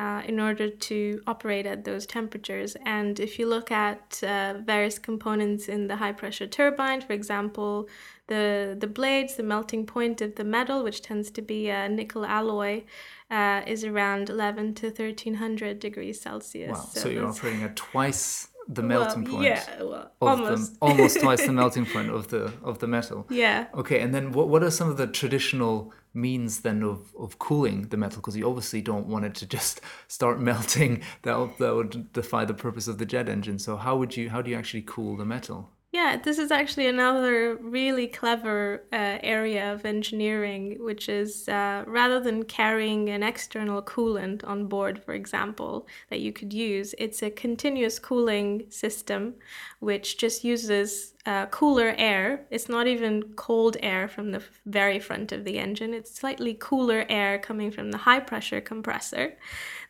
uh, 0.01 0.21
in 0.31 0.39
order 0.39 0.67
to 0.89 1.21
operate 1.27 1.67
at 1.73 1.79
those 1.85 2.03
temperatures. 2.17 2.71
And 2.97 3.19
if 3.19 3.31
you 3.37 3.45
look 3.55 3.69
at 3.71 4.03
uh, 4.23 4.55
various 4.73 4.97
components 4.97 5.63
in 5.75 5.81
the 5.87 5.97
high 6.03 6.15
pressure 6.21 6.47
turbine, 6.47 7.01
for 7.01 7.13
example, 7.13 7.87
the, 8.27 8.75
the 8.83 8.87
blades, 8.87 9.35
the 9.35 9.43
melting 9.43 9.85
point 9.85 10.17
of 10.21 10.31
the 10.39 10.43
metal, 10.43 10.83
which 10.83 10.99
tends 11.09 11.29
to 11.31 11.41
be 11.41 11.69
a 11.69 11.87
nickel 11.87 12.25
alloy, 12.25 12.83
uh, 13.29 13.61
is 13.67 13.83
around 13.83 14.29
11 14.29 14.73
to 14.75 14.87
1300 14.87 15.79
degrees 15.79 16.19
Celsius. 16.19 16.71
Wow, 16.71 16.89
so, 16.93 17.07
you're 17.07 17.21
that's- 17.21 17.37
operating 17.37 17.63
at 17.63 17.75
twice 17.75 18.47
the 18.67 18.81
well, 18.81 18.89
melting 18.89 19.25
point 19.25 19.43
Yeah, 19.43 19.83
well, 19.83 20.11
almost. 20.21 20.73
the 20.73 20.77
almost 20.87 21.19
twice 21.19 21.45
the 21.45 21.51
melting 21.61 21.85
point 21.85 22.09
of 22.09 22.29
the 22.29 22.53
of 22.63 22.79
the 22.79 22.87
metal. 22.87 23.25
yeah. 23.29 23.67
Okay, 23.81 23.99
and 24.03 24.13
then 24.15 24.31
what 24.31 24.47
what 24.49 24.61
are 24.63 24.71
some 24.71 24.87
of 24.89 24.97
the 24.97 25.07
traditional 25.07 25.91
means 26.13 26.61
then 26.61 26.83
of, 26.83 27.15
of 27.17 27.39
cooling 27.39 27.83
the 27.89 27.97
metal? 27.97 28.17
Because 28.17 28.37
you 28.37 28.47
obviously 28.47 28.81
don't 28.81 29.07
want 29.07 29.25
it 29.25 29.35
to 29.35 29.45
just 29.45 29.81
start 30.07 30.39
melting. 30.39 31.03
That 31.23 31.39
would, 31.39 31.57
that 31.57 31.75
would 31.75 32.13
defy 32.13 32.45
the 32.45 32.53
purpose 32.53 32.87
of 32.87 32.97
the 32.97 33.05
jet 33.05 33.29
engine. 33.29 33.59
So 33.59 33.77
how 33.77 33.97
would 33.97 34.15
you 34.17 34.29
how 34.29 34.41
do 34.41 34.51
you 34.51 34.57
actually 34.57 34.83
cool 34.83 35.17
the 35.17 35.25
metal? 35.25 35.69
Yeah, 35.93 36.15
this 36.15 36.39
is 36.39 36.51
actually 36.51 36.87
another 36.87 37.55
really 37.55 38.07
clever 38.07 38.85
uh, 38.93 39.17
area 39.21 39.73
of 39.73 39.83
engineering, 39.83 40.77
which 40.79 41.09
is 41.09 41.49
uh, 41.49 41.83
rather 41.85 42.21
than 42.21 42.43
carrying 42.43 43.09
an 43.09 43.23
external 43.23 43.81
coolant 43.81 44.41
on 44.47 44.67
board, 44.67 45.03
for 45.03 45.13
example, 45.13 45.85
that 46.09 46.21
you 46.21 46.31
could 46.31 46.53
use, 46.53 46.95
it's 46.97 47.21
a 47.21 47.29
continuous 47.29 47.99
cooling 47.99 48.67
system 48.69 49.35
which 49.79 50.17
just 50.17 50.45
uses 50.45 51.13
uh, 51.25 51.47
cooler 51.47 51.93
air. 51.97 52.45
It's 52.49 52.69
not 52.69 52.87
even 52.87 53.33
cold 53.35 53.75
air 53.81 54.07
from 54.07 54.31
the 54.31 54.41
very 54.65 54.99
front 54.99 55.33
of 55.33 55.43
the 55.43 55.59
engine, 55.59 55.93
it's 55.93 56.15
slightly 56.15 56.55
cooler 56.57 57.05
air 57.09 57.37
coming 57.37 57.69
from 57.69 57.91
the 57.91 57.97
high 57.97 58.21
pressure 58.21 58.61
compressor 58.61 59.33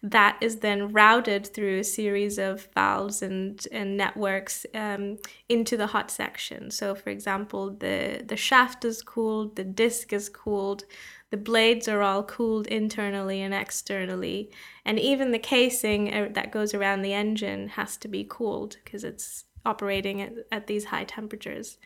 that 0.03 0.38
is 0.41 0.58
then 0.58 0.91
routed 0.91 1.46
through 1.46 1.79
a 1.79 1.84
series 1.84 2.39
of 2.39 2.67
valves 2.74 3.22
and, 3.22 3.67
and 3.72 3.98
networks 3.98 4.65
um, 4.74 5.17
into 5.48 5.77
the 5.77 5.88
hot 5.88 6.10
section. 6.10 6.72
So, 6.72 6.96
for 6.96 7.12
example, 7.12 7.72
the, 7.72 8.24
the 8.25 8.38
shaft 8.38 8.84
is 8.84 9.03
cooled, 9.03 9.55
the 9.55 9.63
disc 9.63 10.12
is 10.12 10.27
cooled, 10.27 10.86
the 11.29 11.38
blades 11.38 11.88
are 11.88 12.01
all 12.01 12.24
cooled 12.24 12.67
internally 12.67 13.41
and 13.41 13.53
externally, 13.53 14.51
and 14.86 15.00
even 15.00 15.31
the 15.31 15.39
casing 15.39 16.13
uh, 16.13 16.29
that 16.31 16.51
goes 16.51 16.74
around 16.74 17.03
the 17.03 17.13
engine 17.13 17.70
has 17.70 17.96
to 17.98 18.08
be 18.08 18.25
cooled 18.27 18.77
because 18.84 19.03
it's 19.03 19.46
operating 19.65 20.22
at, 20.22 20.34
at 20.51 20.67
these 20.67 20.86
high 20.86 21.03
temperatures. 21.03 21.77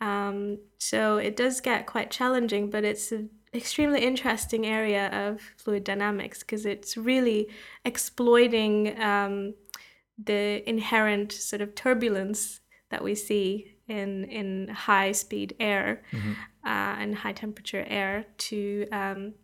Um, 0.00 0.58
so 0.78 1.18
it 1.18 1.36
does 1.36 1.60
get 1.60 1.86
quite 1.86 2.10
challenging, 2.10 2.70
but 2.70 2.84
it's 2.84 3.10
an 3.10 3.30
extremely 3.54 4.04
interesting 4.04 4.66
area 4.66 5.08
of 5.08 5.40
fluid 5.56 5.84
dynamics 5.84 6.40
because 6.40 6.66
it's 6.66 6.96
really 6.96 7.48
exploiting 7.84 9.00
um, 9.00 9.54
the 10.22 10.68
inherent 10.68 11.32
sort 11.32 11.62
of 11.62 11.74
turbulence 11.74 12.60
that 12.90 13.02
we 13.02 13.14
see 13.14 13.74
in 13.86 14.24
in 14.24 14.68
high 14.68 15.12
speed 15.12 15.54
air 15.60 16.02
uh, 16.64 16.96
and 16.98 17.14
high 17.14 17.32
temperature 17.32 17.84
air 17.88 18.26
to 18.36 18.86
um, 18.92 19.34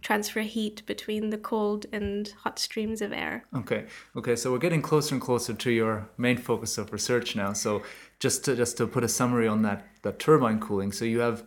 transfer 0.00 0.40
heat 0.40 0.84
between 0.86 1.30
the 1.30 1.38
cold 1.38 1.86
and 1.92 2.34
hot 2.42 2.58
streams 2.58 3.02
of 3.02 3.12
air. 3.12 3.44
Okay, 3.56 3.86
okay. 4.16 4.36
So 4.36 4.52
we're 4.52 4.58
getting 4.58 4.82
closer 4.82 5.14
and 5.14 5.22
closer 5.22 5.54
to 5.54 5.70
your 5.70 6.08
main 6.16 6.36
focus 6.36 6.78
of 6.78 6.92
research 6.92 7.34
now. 7.34 7.52
So 7.52 7.82
just 8.20 8.44
to 8.44 8.54
just 8.54 8.76
to 8.76 8.86
put 8.86 9.04
a 9.04 9.08
summary 9.08 9.48
on 9.48 9.62
that 9.62 9.86
that 10.02 10.18
turbine 10.18 10.60
cooling. 10.60 10.92
So 10.92 11.04
you 11.04 11.20
have 11.20 11.44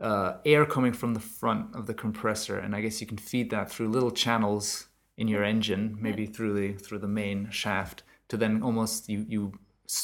uh, 0.00 0.34
air 0.44 0.64
coming 0.66 0.92
from 0.92 1.14
the 1.14 1.20
front 1.20 1.74
of 1.74 1.86
the 1.86 1.94
compressor, 1.94 2.58
and 2.58 2.74
I 2.74 2.80
guess 2.80 3.00
you 3.00 3.06
can 3.06 3.18
feed 3.18 3.50
that 3.50 3.70
through 3.70 3.88
little 3.88 4.10
channels 4.10 4.88
in 5.16 5.28
your 5.28 5.44
engine, 5.44 5.96
maybe 6.00 6.26
through 6.26 6.54
the 6.54 6.72
through 6.74 6.98
the 6.98 7.08
main 7.08 7.50
shaft, 7.50 8.02
to 8.28 8.36
then 8.36 8.62
almost 8.62 9.08
you 9.08 9.24
you 9.28 9.52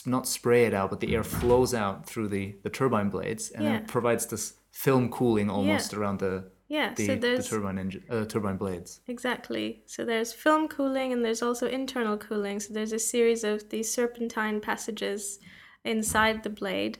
not 0.07 0.27
spray 0.29 0.65
it 0.67 0.75
out, 0.75 0.91
but 0.91 1.01
the 1.01 1.15
air 1.15 1.25
flows 1.25 1.75
out 1.75 2.07
through 2.07 2.29
the 2.29 2.55
the 2.63 2.71
turbine 2.71 3.11
blades, 3.11 3.51
and 3.51 3.65
Yeah. 3.65 3.77
it 3.79 3.89
provides 3.89 4.27
this 4.27 4.55
film 4.71 5.11
cooling 5.11 5.51
almost 5.51 5.93
around 5.95 6.21
the 6.21 6.45
Yeah, 6.69 6.95
the, 6.95 7.07
so 7.07 7.17
the 7.17 7.43
turbine 7.43 7.79
engine 7.79 8.05
uh, 8.09 8.25
turbine 8.27 8.57
blades. 8.57 9.01
Exactly. 9.09 9.83
So 9.87 10.05
there's 10.05 10.33
film 10.33 10.69
cooling 10.69 11.13
and 11.13 11.25
there's 11.25 11.43
also 11.43 11.67
internal 11.67 12.17
cooling. 12.17 12.61
So 12.61 12.73
there's 12.73 12.93
a 12.93 12.99
series 12.99 13.43
of 13.43 13.69
these 13.71 13.93
serpentine 13.93 14.61
passages 14.61 15.41
inside 15.85 16.43
the 16.45 16.51
blade, 16.51 16.99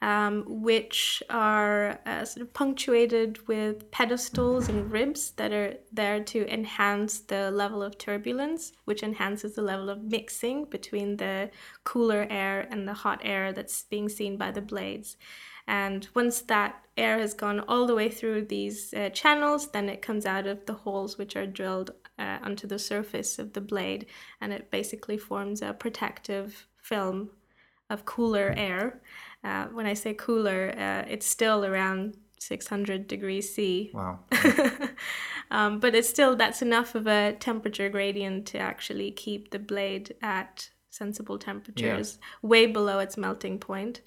um, 0.00 0.44
which 0.46 1.22
are 1.28 1.98
uh, 2.06 2.24
sort 2.24 2.42
of 2.42 2.54
punctuated 2.54 3.46
with 3.48 3.90
pedestals 3.90 4.68
and 4.68 4.92
ribs 4.92 5.32
that 5.32 5.52
are 5.52 5.74
there 5.92 6.22
to 6.22 6.52
enhance 6.52 7.18
the 7.20 7.50
level 7.50 7.82
of 7.82 7.98
turbulence, 7.98 8.72
which 8.84 9.02
enhances 9.02 9.54
the 9.54 9.62
level 9.62 9.90
of 9.90 10.04
mixing 10.04 10.66
between 10.66 11.16
the 11.16 11.50
cooler 11.84 12.26
air 12.30 12.68
and 12.70 12.86
the 12.86 12.94
hot 12.94 13.20
air 13.24 13.52
that's 13.52 13.82
being 13.84 14.08
seen 14.08 14.36
by 14.36 14.50
the 14.50 14.62
blades. 14.62 15.16
And 15.66 16.08
once 16.14 16.40
that 16.42 16.82
air 16.96 17.18
has 17.18 17.34
gone 17.34 17.60
all 17.60 17.86
the 17.86 17.94
way 17.94 18.08
through 18.08 18.46
these 18.46 18.94
uh, 18.94 19.10
channels, 19.10 19.70
then 19.70 19.88
it 19.88 20.00
comes 20.00 20.24
out 20.24 20.46
of 20.46 20.64
the 20.64 20.72
holes 20.72 21.18
which 21.18 21.36
are 21.36 21.46
drilled 21.46 21.90
uh, 22.18 22.38
onto 22.42 22.66
the 22.66 22.78
surface 22.78 23.38
of 23.38 23.52
the 23.52 23.60
blade, 23.60 24.06
and 24.40 24.52
it 24.52 24.70
basically 24.70 25.18
forms 25.18 25.60
a 25.60 25.74
protective 25.74 26.66
film 26.80 27.30
of 27.90 28.04
cooler 28.04 28.54
air. 28.56 29.00
Uh, 29.44 29.66
when 29.66 29.86
I 29.86 29.94
say 29.94 30.14
cooler, 30.14 30.74
uh, 30.76 31.08
it's 31.08 31.26
still 31.26 31.64
around 31.64 32.16
600 32.40 33.06
degrees 33.06 33.54
C. 33.54 33.90
Wow. 33.94 34.20
um, 35.50 35.80
but 35.80 35.94
it's 35.94 36.08
still 36.08 36.36
that's 36.36 36.62
enough 36.62 36.94
of 36.94 37.06
a 37.06 37.34
temperature 37.34 37.88
gradient 37.88 38.46
to 38.48 38.58
actually 38.58 39.10
keep 39.10 39.50
the 39.50 39.58
blade 39.58 40.14
at 40.22 40.70
sensible 40.90 41.38
temperatures, 41.38 42.18
way 42.42 42.66
below 42.66 42.98
its 42.98 43.16
melting 43.16 43.58
point. 43.58 44.00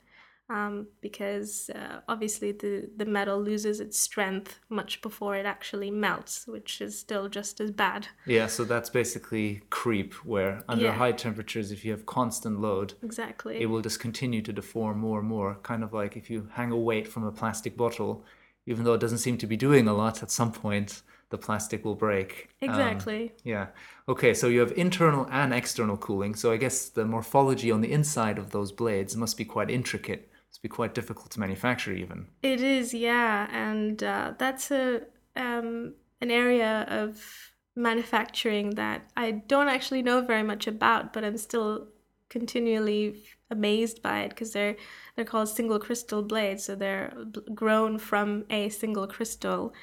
Um, 0.51 0.87
because 0.99 1.69
uh, 1.73 2.01
obviously 2.09 2.51
the, 2.51 2.89
the 2.97 3.05
metal 3.05 3.39
loses 3.41 3.79
its 3.79 3.97
strength 3.97 4.59
much 4.69 5.01
before 5.01 5.37
it 5.37 5.45
actually 5.45 5.91
melts, 5.91 6.45
which 6.45 6.81
is 6.81 6.99
still 6.99 7.29
just 7.29 7.61
as 7.61 7.71
bad. 7.71 8.07
Yeah, 8.25 8.47
so 8.47 8.65
that's 8.65 8.89
basically 8.89 9.61
creep, 9.69 10.13
where 10.25 10.63
under 10.67 10.85
Yeah. 10.85 10.93
high 11.03 11.13
temperatures, 11.13 11.71
if 11.71 11.85
you 11.85 11.91
have 11.91 12.05
constant 12.05 12.59
load, 12.59 12.95
Exactly. 13.01 13.61
it 13.61 13.67
will 13.67 13.81
just 13.81 14.01
continue 14.01 14.41
to 14.41 14.51
deform 14.51 14.99
more 14.99 15.19
and 15.19 15.27
more. 15.29 15.55
Kind 15.63 15.83
of 15.85 15.93
like 15.93 16.17
if 16.17 16.29
you 16.29 16.49
hang 16.53 16.71
a 16.71 16.77
weight 16.89 17.07
from 17.07 17.23
a 17.23 17.31
plastic 17.31 17.77
bottle, 17.77 18.25
even 18.65 18.83
though 18.83 18.93
it 18.95 18.99
doesn't 19.01 19.19
seem 19.19 19.37
to 19.37 19.47
be 19.47 19.55
doing 19.57 19.87
a 19.87 19.93
lot, 19.93 20.21
at 20.21 20.31
some 20.31 20.51
point 20.51 21.01
the 21.29 21.37
plastic 21.37 21.85
will 21.85 21.95
break. 21.95 22.49
Um, 22.61 22.69
exactly. 22.69 23.31
yeah. 23.45 23.67
Okay, 24.09 24.33
so 24.33 24.47
you 24.47 24.59
have 24.59 24.73
internal 24.73 25.27
and 25.31 25.53
external 25.53 25.95
cooling. 25.95 26.35
So 26.35 26.51
I 26.51 26.57
guess 26.57 26.89
the 26.89 27.05
morphology 27.05 27.71
on 27.71 27.79
the 27.79 27.91
inside 27.93 28.37
of 28.37 28.51
those 28.51 28.73
blades 28.73 29.15
must 29.15 29.37
be 29.37 29.45
quite 29.45 29.69
intricate. 29.69 30.27
Be 30.61 30.69
quite 30.69 30.93
difficult 30.93 31.31
to 31.31 31.39
manufacture, 31.39 31.91
even. 31.91 32.27
It 32.43 32.61
is, 32.61 32.93
yeah, 32.93 33.47
and 33.51 34.03
uh, 34.03 34.33
that's 34.37 34.69
a 34.69 35.01
um, 35.35 35.95
an 36.19 36.29
area 36.29 36.85
of 36.87 37.51
manufacturing 37.75 38.71
that 38.71 39.09
I 39.17 39.31
don't 39.31 39.69
actually 39.69 40.03
know 40.03 40.21
very 40.21 40.43
much 40.43 40.67
about, 40.67 41.13
but 41.13 41.23
I'm 41.23 41.37
still 41.37 41.87
continually 42.29 43.23
amazed 43.49 44.01
by 44.01 44.21
it 44.21 44.29
because 44.29 44.53
they're 44.53 44.75
they're 45.15 45.25
called 45.25 45.49
single 45.49 45.79
crystal 45.79 46.21
blades, 46.21 46.63
so 46.65 46.75
they're 46.75 47.13
grown 47.53 47.97
from 47.97 48.45
a 48.49 48.69
single 48.69 49.07
crystal. 49.07 49.73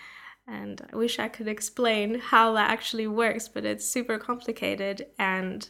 And 0.46 0.80
I 0.92 0.96
wish 0.96 1.18
I 1.18 1.28
could 1.28 1.48
explain 1.48 2.20
how 2.20 2.54
that 2.54 2.70
actually 2.70 3.06
works, 3.06 3.48
but 3.48 3.66
it's 3.66 3.86
super 3.86 4.16
complicated, 4.16 5.06
and 5.18 5.68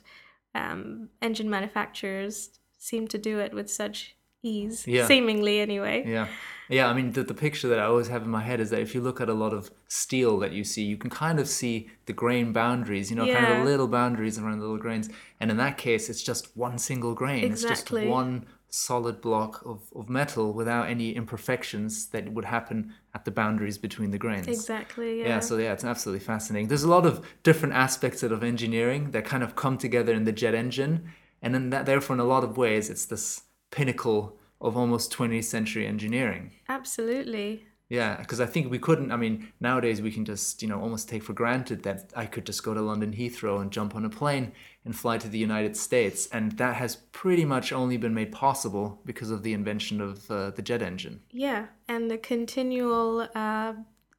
um, 0.54 1.08
engine 1.20 1.50
manufacturers 1.50 2.50
seem 2.76 3.08
to 3.08 3.18
do 3.18 3.40
it 3.40 3.52
with 3.52 3.70
such 3.70 4.14
ease, 4.42 4.86
Yeah. 4.86 5.06
seemingly 5.06 5.60
anyway. 5.60 6.04
Yeah. 6.06 6.28
Yeah, 6.70 6.88
I 6.88 6.92
mean, 6.92 7.12
the, 7.12 7.22
the 7.22 7.34
picture 7.34 7.66
that 7.68 7.78
I 7.78 7.84
always 7.84 8.08
have 8.08 8.22
in 8.22 8.28
my 8.28 8.42
head 8.42 8.60
is 8.60 8.68
that 8.70 8.80
if 8.80 8.94
you 8.94 9.00
look 9.00 9.22
at 9.22 9.30
a 9.30 9.34
lot 9.34 9.54
of 9.54 9.70
steel 9.88 10.38
that 10.40 10.52
you 10.52 10.64
see, 10.64 10.82
you 10.82 10.98
can 10.98 11.08
kind 11.08 11.40
of 11.40 11.48
see 11.48 11.88
the 12.04 12.12
grain 12.12 12.52
boundaries, 12.52 13.08
you 13.10 13.16
know, 13.16 13.26
kind 13.26 13.46
of 13.46 13.58
the 13.58 13.64
little 13.64 13.88
boundaries 13.88 14.38
around 14.38 14.58
the 14.58 14.64
little 14.64 14.76
grains. 14.76 15.08
And 15.40 15.50
in 15.50 15.56
that 15.56 15.78
case, 15.78 16.10
it's 16.10 16.22
just 16.22 16.54
one 16.56 16.76
single 16.76 17.14
grain. 17.14 17.42
Exactly. 17.44 18.02
It's 18.02 18.08
just 18.08 18.10
one 18.10 18.46
solid 18.70 19.22
block 19.22 19.62
of, 19.64 19.80
of 19.96 20.10
metal 20.10 20.52
without 20.52 20.90
any 20.90 21.16
imperfections 21.16 22.08
that 22.08 22.30
would 22.34 22.44
happen 22.44 22.92
at 23.14 23.24
the 23.24 23.30
boundaries 23.30 23.78
between 23.78 24.10
the 24.10 24.18
grains. 24.18 24.46
Exactly. 24.46 25.20
Yeah. 25.20 25.28
Yeah, 25.28 25.40
so 25.40 25.56
yeah, 25.56 25.72
it's 25.72 25.84
absolutely 25.84 26.24
fascinating. 26.24 26.68
There's 26.68 26.82
a 26.82 26.90
lot 26.90 27.06
of 27.06 27.26
different 27.42 27.74
aspects 27.76 28.22
of 28.22 28.44
engineering 28.44 29.12
that 29.12 29.24
kind 29.24 29.42
of 29.42 29.56
come 29.56 29.78
together 29.78 30.12
in 30.12 30.24
the 30.24 30.32
jet 30.32 30.54
engine, 30.54 31.10
and 31.40 31.54
then 31.54 31.70
that 31.70 31.86
therefore, 31.86 32.14
in 32.14 32.20
a 32.20 32.24
lot 32.24 32.44
of 32.44 32.58
ways, 32.58 32.90
it's 32.90 33.06
this 33.06 33.42
pinnacle 33.70 34.38
of 34.60 34.76
almost 34.76 35.12
20th 35.12 35.44
century 35.44 35.86
engineering. 35.86 36.52
Absolutely. 36.68 37.66
Yeah, 37.88 38.16
because 38.16 38.40
I 38.40 38.46
think 38.46 38.70
we 38.70 38.78
couldn't. 38.78 39.10
I 39.12 39.16
mean, 39.16 39.48
nowadays 39.60 40.02
we 40.02 40.10
can 40.10 40.26
just, 40.26 40.60
you 40.60 40.68
know, 40.68 40.78
almost 40.78 41.08
take 41.08 41.22
for 41.22 41.32
granted 41.32 41.84
that 41.84 42.12
I 42.14 42.26
could 42.26 42.44
just 42.44 42.62
go 42.62 42.74
to 42.74 42.82
London 42.82 43.14
Heathrow 43.14 43.62
and 43.62 43.70
jump 43.70 43.94
on 43.94 44.04
a 44.04 44.10
plane 44.10 44.52
and 44.84 44.94
fly 44.94 45.16
to 45.18 45.28
the 45.28 45.38
United 45.38 45.74
States, 45.76 46.28
and 46.30 46.52
that 46.52 46.76
has 46.76 46.96
pretty 47.12 47.46
much 47.46 47.72
only 47.72 47.96
been 47.96 48.12
made 48.12 48.30
possible 48.30 49.00
because 49.06 49.30
of 49.30 49.42
the 49.42 49.54
invention 49.54 50.02
of 50.02 50.30
uh, 50.30 50.50
the 50.50 50.60
jet 50.60 50.82
engine. 50.82 51.20
Yeah, 51.30 51.66
and 51.88 52.10
the 52.10 52.18
continual 52.18 53.26
uh, 53.34 53.72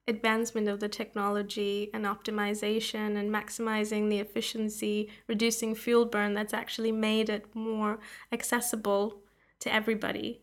advancement 0.08 0.68
of 0.68 0.80
the 0.80 0.90
technology 0.90 1.92
and 1.94 2.06
optimization 2.06 3.18
and 3.18 3.32
maximizing 3.32 4.10
the 4.10 4.18
efficiency, 4.18 5.10
reducing 5.28 5.76
fuel 5.76 6.06
burn 6.06 6.34
that's 6.34 6.56
actually 6.56 6.92
made 6.92 7.30
it 7.30 7.46
more 7.54 8.00
accessible 8.32 9.22
to 9.62 9.74
everybody. 9.74 10.42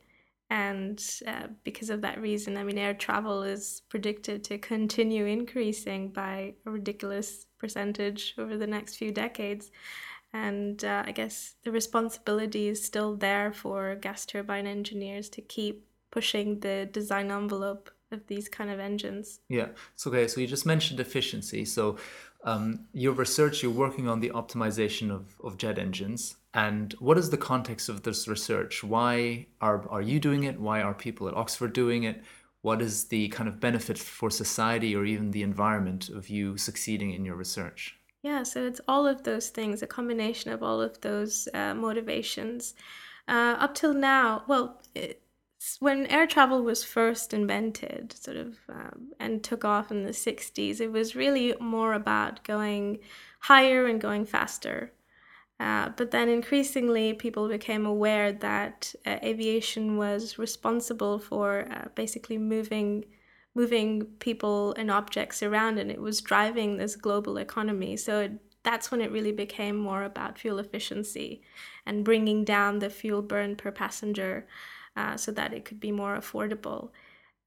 And 0.48 1.02
uh, 1.26 1.48
because 1.64 1.90
of 1.90 2.02
that 2.02 2.20
reason, 2.20 2.56
I 2.56 2.62
mean, 2.62 2.78
air 2.78 2.94
travel 2.94 3.42
is 3.42 3.82
predicted 3.88 4.44
to 4.44 4.58
continue 4.58 5.26
increasing 5.26 6.10
by 6.10 6.54
a 6.64 6.70
ridiculous 6.70 7.46
percentage 7.58 8.34
over 8.38 8.56
the 8.56 8.66
next 8.66 8.96
few 8.96 9.10
decades. 9.10 9.72
And 10.32 10.84
uh, 10.84 11.02
I 11.04 11.12
guess 11.12 11.54
the 11.64 11.72
responsibility 11.72 12.68
is 12.68 12.84
still 12.84 13.16
there 13.16 13.52
for 13.52 13.96
gas 13.96 14.24
turbine 14.26 14.66
engineers 14.66 15.28
to 15.30 15.40
keep 15.40 15.86
pushing 16.10 16.60
the 16.60 16.88
design 16.92 17.30
envelope 17.30 17.90
of 18.12 18.26
these 18.28 18.48
kind 18.48 18.70
of 18.70 18.78
engines. 18.78 19.40
Yeah. 19.48 19.68
So 19.96 20.10
okay. 20.10 20.28
So 20.28 20.40
you 20.40 20.46
just 20.46 20.66
mentioned 20.66 21.00
efficiency. 21.00 21.64
So 21.64 21.96
um, 22.44 22.86
your 22.92 23.12
research, 23.12 23.62
you're 23.62 23.72
working 23.72 24.08
on 24.08 24.20
the 24.20 24.30
optimization 24.30 25.10
of, 25.10 25.34
of 25.42 25.58
jet 25.58 25.78
engines. 25.78 26.36
And 26.56 26.94
what 27.00 27.18
is 27.18 27.28
the 27.28 27.36
context 27.36 27.90
of 27.90 28.02
this 28.02 28.26
research? 28.26 28.82
Why 28.82 29.46
are 29.60 29.86
are 29.90 30.00
you 30.00 30.18
doing 30.18 30.44
it? 30.44 30.58
Why 30.58 30.80
are 30.80 30.94
people 30.94 31.28
at 31.28 31.34
Oxford 31.34 31.74
doing 31.74 32.04
it? 32.04 32.22
What 32.62 32.80
is 32.80 33.08
the 33.08 33.28
kind 33.28 33.46
of 33.46 33.60
benefit 33.60 33.98
for 33.98 34.30
society 34.30 34.96
or 34.96 35.04
even 35.04 35.32
the 35.32 35.42
environment 35.42 36.08
of 36.08 36.30
you 36.30 36.56
succeeding 36.56 37.12
in 37.12 37.26
your 37.26 37.36
research? 37.36 37.98
Yeah, 38.22 38.42
so 38.42 38.66
it's 38.66 38.80
all 38.88 39.06
of 39.06 39.22
those 39.22 39.50
things, 39.50 39.82
a 39.82 39.86
combination 39.86 40.50
of 40.50 40.62
all 40.62 40.80
of 40.80 40.98
those 41.02 41.46
uh, 41.52 41.74
motivations. 41.74 42.74
Uh, 43.28 43.56
up 43.60 43.74
till 43.74 43.92
now, 43.92 44.42
well, 44.48 44.82
when 45.80 46.06
air 46.06 46.26
travel 46.26 46.62
was 46.62 46.82
first 46.82 47.34
invented, 47.34 48.14
sort 48.14 48.38
of, 48.38 48.56
um, 48.70 49.12
and 49.20 49.44
took 49.44 49.64
off 49.64 49.90
in 49.90 50.04
the 50.04 50.10
60s, 50.10 50.80
it 50.80 50.90
was 50.90 51.14
really 51.14 51.54
more 51.60 51.92
about 51.92 52.42
going 52.44 52.98
higher 53.40 53.86
and 53.86 54.00
going 54.00 54.24
faster. 54.24 54.92
Uh, 55.58 55.88
but 55.96 56.10
then 56.10 56.28
increasingly, 56.28 57.14
people 57.14 57.48
became 57.48 57.86
aware 57.86 58.30
that 58.30 58.94
uh, 59.06 59.16
aviation 59.22 59.96
was 59.96 60.38
responsible 60.38 61.18
for 61.18 61.66
uh, 61.70 61.88
basically 61.94 62.38
moving 62.38 63.04
moving 63.54 64.04
people 64.18 64.74
and 64.74 64.90
objects 64.90 65.42
around 65.42 65.78
and 65.78 65.90
it 65.90 65.98
was 65.98 66.20
driving 66.20 66.76
this 66.76 66.94
global 66.94 67.38
economy. 67.38 67.96
So 67.96 68.20
it, 68.20 68.32
that's 68.62 68.90
when 68.90 69.00
it 69.00 69.10
really 69.10 69.32
became 69.32 69.78
more 69.78 70.02
about 70.02 70.38
fuel 70.38 70.58
efficiency 70.58 71.40
and 71.86 72.04
bringing 72.04 72.44
down 72.44 72.80
the 72.80 72.90
fuel 72.90 73.22
burn 73.22 73.56
per 73.56 73.72
passenger 73.72 74.46
uh, 74.94 75.16
so 75.16 75.32
that 75.32 75.54
it 75.54 75.64
could 75.64 75.80
be 75.80 75.90
more 75.90 76.18
affordable. 76.18 76.90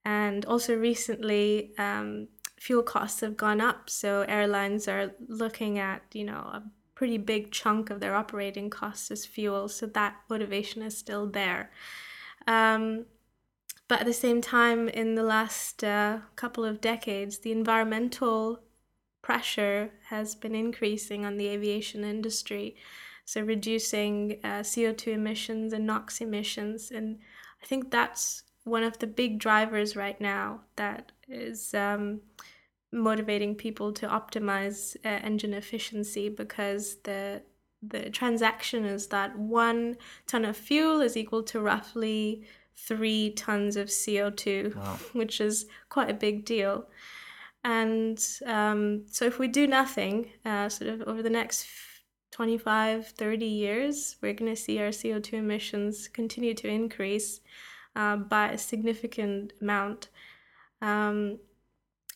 And 0.03 0.45
also 0.45 0.75
recently 0.75 1.73
um, 1.77 2.29
fuel 2.59 2.81
costs 2.81 3.21
have 3.21 3.37
gone 3.37 3.61
up. 3.61 3.87
So 3.87 4.21
airlines 4.27 4.87
are 4.87 5.11
looking 5.27 5.77
at 5.77 6.01
you 6.13 6.25
know 6.25 6.63
pretty 6.99 7.17
big 7.17 7.49
chunk 7.49 7.89
of 7.89 8.01
their 8.01 8.13
operating 8.13 8.69
costs 8.69 9.09
as 9.09 9.25
fuel 9.25 9.69
so 9.69 9.85
that 9.85 10.17
motivation 10.29 10.81
is 10.81 10.97
still 10.97 11.25
there 11.25 11.71
um, 12.45 13.05
but 13.89 14.01
at 14.01 14.05
the 14.05 14.13
same 14.13 14.39
time, 14.39 14.87
in 14.87 15.15
the 15.15 15.23
last 15.23 15.83
uh, 15.83 16.19
couple 16.35 16.63
of 16.63 16.79
decades, 16.79 17.39
the 17.39 17.51
environmental 17.51 18.59
pressure 19.23 19.91
has 20.09 20.35
been 20.35 20.53
increasing 20.53 21.25
on 21.25 21.37
the 21.37 21.47
aviation 21.47 22.03
industry. 22.03 22.75
So, 23.25 23.41
reducing 23.41 24.39
uh, 24.43 24.61
CO2 24.61 25.07
emissions 25.07 25.73
and 25.73 25.87
NOx 25.87 26.21
emissions. 26.21 26.91
And 26.91 27.17
I 27.63 27.65
think 27.65 27.89
that's 27.89 28.43
one 28.63 28.83
of 28.83 28.99
the 28.99 29.07
big 29.07 29.39
drivers 29.39 29.95
right 29.95 30.21
now 30.21 30.61
that 30.75 31.11
is 31.27 31.73
um, 31.73 32.21
motivating 32.91 33.55
people 33.55 33.91
to 33.93 34.07
optimize 34.07 34.95
uh, 35.05 35.09
engine 35.23 35.53
efficiency 35.53 36.29
because 36.29 36.97
the 37.03 37.41
the 37.81 38.09
transaction 38.09 38.83
is 38.83 39.07
that 39.07 39.37
one 39.39 39.95
ton 40.27 40.43
of 40.43 40.57
fuel 40.57 40.99
is 40.99 41.15
equal 41.15 41.43
to 41.43 41.61
roughly 41.61 42.43
three 42.75 43.31
tons 43.31 43.75
of 43.77 43.87
CO2, 43.87 44.75
Wow. 44.75 44.99
which 45.13 45.39
is 45.39 45.65
quite 45.89 46.09
a 46.09 46.13
big 46.13 46.45
deal. 46.45 46.87
And 47.63 48.21
um, 48.45 49.03
so, 49.07 49.25
if 49.25 49.39
we 49.39 49.47
do 49.47 49.67
nothing, 49.67 50.31
uh, 50.45 50.69
sort 50.69 50.89
of 50.89 51.01
over 51.03 51.21
the 51.21 51.29
next 51.29 51.67
25, 52.31 53.07
30 53.07 53.45
years, 53.45 54.15
we're 54.21 54.33
going 54.33 54.53
to 54.53 54.61
see 54.61 54.79
our 54.79 54.89
CO2 54.89 55.33
emissions 55.33 56.07
continue 56.07 56.53
to 56.53 56.67
increase 56.67 57.41
uh, 57.95 58.15
by 58.15 58.51
a 58.51 58.57
significant 58.57 59.53
amount. 59.61 60.07
Um, 60.81 61.39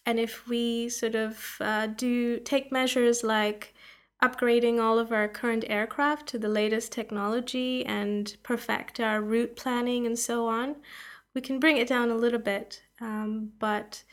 and 0.05 0.19
if 0.19 0.47
we 0.47 0.89
sort 0.89 1.15
of 1.15 1.57
uh, 1.61 1.87
do 1.87 2.39
take 2.39 2.71
measures 2.71 3.23
like 3.23 3.73
upgrading 4.21 4.81
all 4.81 4.99
of 4.99 5.11
our 5.11 5.27
current 5.27 5.65
aircraft 5.67 6.27
to 6.27 6.39
the 6.39 6.49
latest 6.49 6.91
technology 6.91 7.85
and 7.85 8.37
perfect 8.43 8.99
our 8.99 9.21
route 9.21 9.55
planning 9.55 10.05
and 10.05 10.17
so 10.17 10.47
on, 10.47 10.75
we 11.33 11.41
can 11.41 11.59
bring 11.59 11.77
it 11.77 11.87
down 11.87 12.09
a 12.09 12.15
little 12.15 12.39
bit. 12.39 12.83
Um, 13.01 13.51
but 13.59 14.03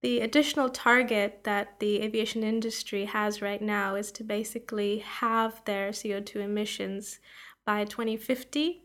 the 0.00 0.20
additional 0.20 0.70
target 0.70 1.40
that 1.42 1.80
the 1.80 2.02
aviation 2.02 2.44
industry 2.44 3.06
has 3.06 3.42
right 3.42 3.60
now 3.60 3.96
is 3.96 4.12
to 4.12 4.24
basically 4.24 4.98
have 4.98 5.64
their 5.64 5.90
CO2 5.90 6.36
emissions 6.36 7.18
by 7.66 7.84
2050 7.84 8.82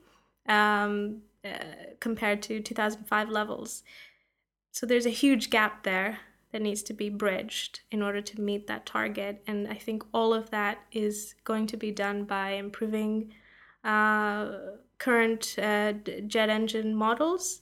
um, 0.49 1.21
uh, 1.45 1.49
compared 1.99 2.41
to 2.43 2.59
2005 2.59 3.29
levels. 3.29 3.83
So 4.71 4.87
there's 4.87 5.05
a 5.05 5.11
huge 5.11 5.51
gap 5.51 5.83
there 5.83 6.19
that 6.53 6.61
needs 6.61 6.83
to 6.83 6.93
be 6.93 7.09
bridged 7.09 7.81
in 7.91 8.01
order 8.01 8.21
to 8.21 8.39
meet 8.39 8.67
that 8.67 8.85
target. 8.85 9.43
And 9.47 9.67
I 9.67 9.73
think 9.73 10.03
all 10.13 10.33
of 10.33 10.51
that 10.51 10.77
is 10.91 11.33
going 11.43 11.67
to 11.67 11.77
be 11.77 11.91
done 11.91 12.23
by 12.25 12.51
improving 12.51 13.33
uh, 13.83 14.51
current 14.99 15.55
uh, 15.61 15.93
jet 16.27 16.49
engine 16.49 16.95
models, 16.95 17.61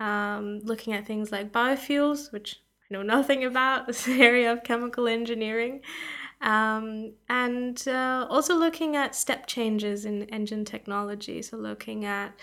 um, 0.00 0.60
looking 0.64 0.94
at 0.94 1.06
things 1.06 1.30
like 1.30 1.52
biofuels, 1.52 2.32
which 2.32 2.62
I 2.90 2.94
know 2.94 3.02
nothing 3.02 3.44
about, 3.44 3.86
this 3.86 4.08
area 4.08 4.50
of 4.50 4.64
chemical 4.64 5.06
engineering. 5.06 5.82
Um, 6.40 7.12
and 7.28 7.86
uh, 7.86 8.26
also 8.30 8.56
looking 8.56 8.96
at 8.96 9.14
step 9.14 9.46
changes 9.46 10.06
in 10.06 10.24
engine 10.24 10.64
technology. 10.64 11.42
So, 11.42 11.56
looking 11.56 12.04
at 12.04 12.38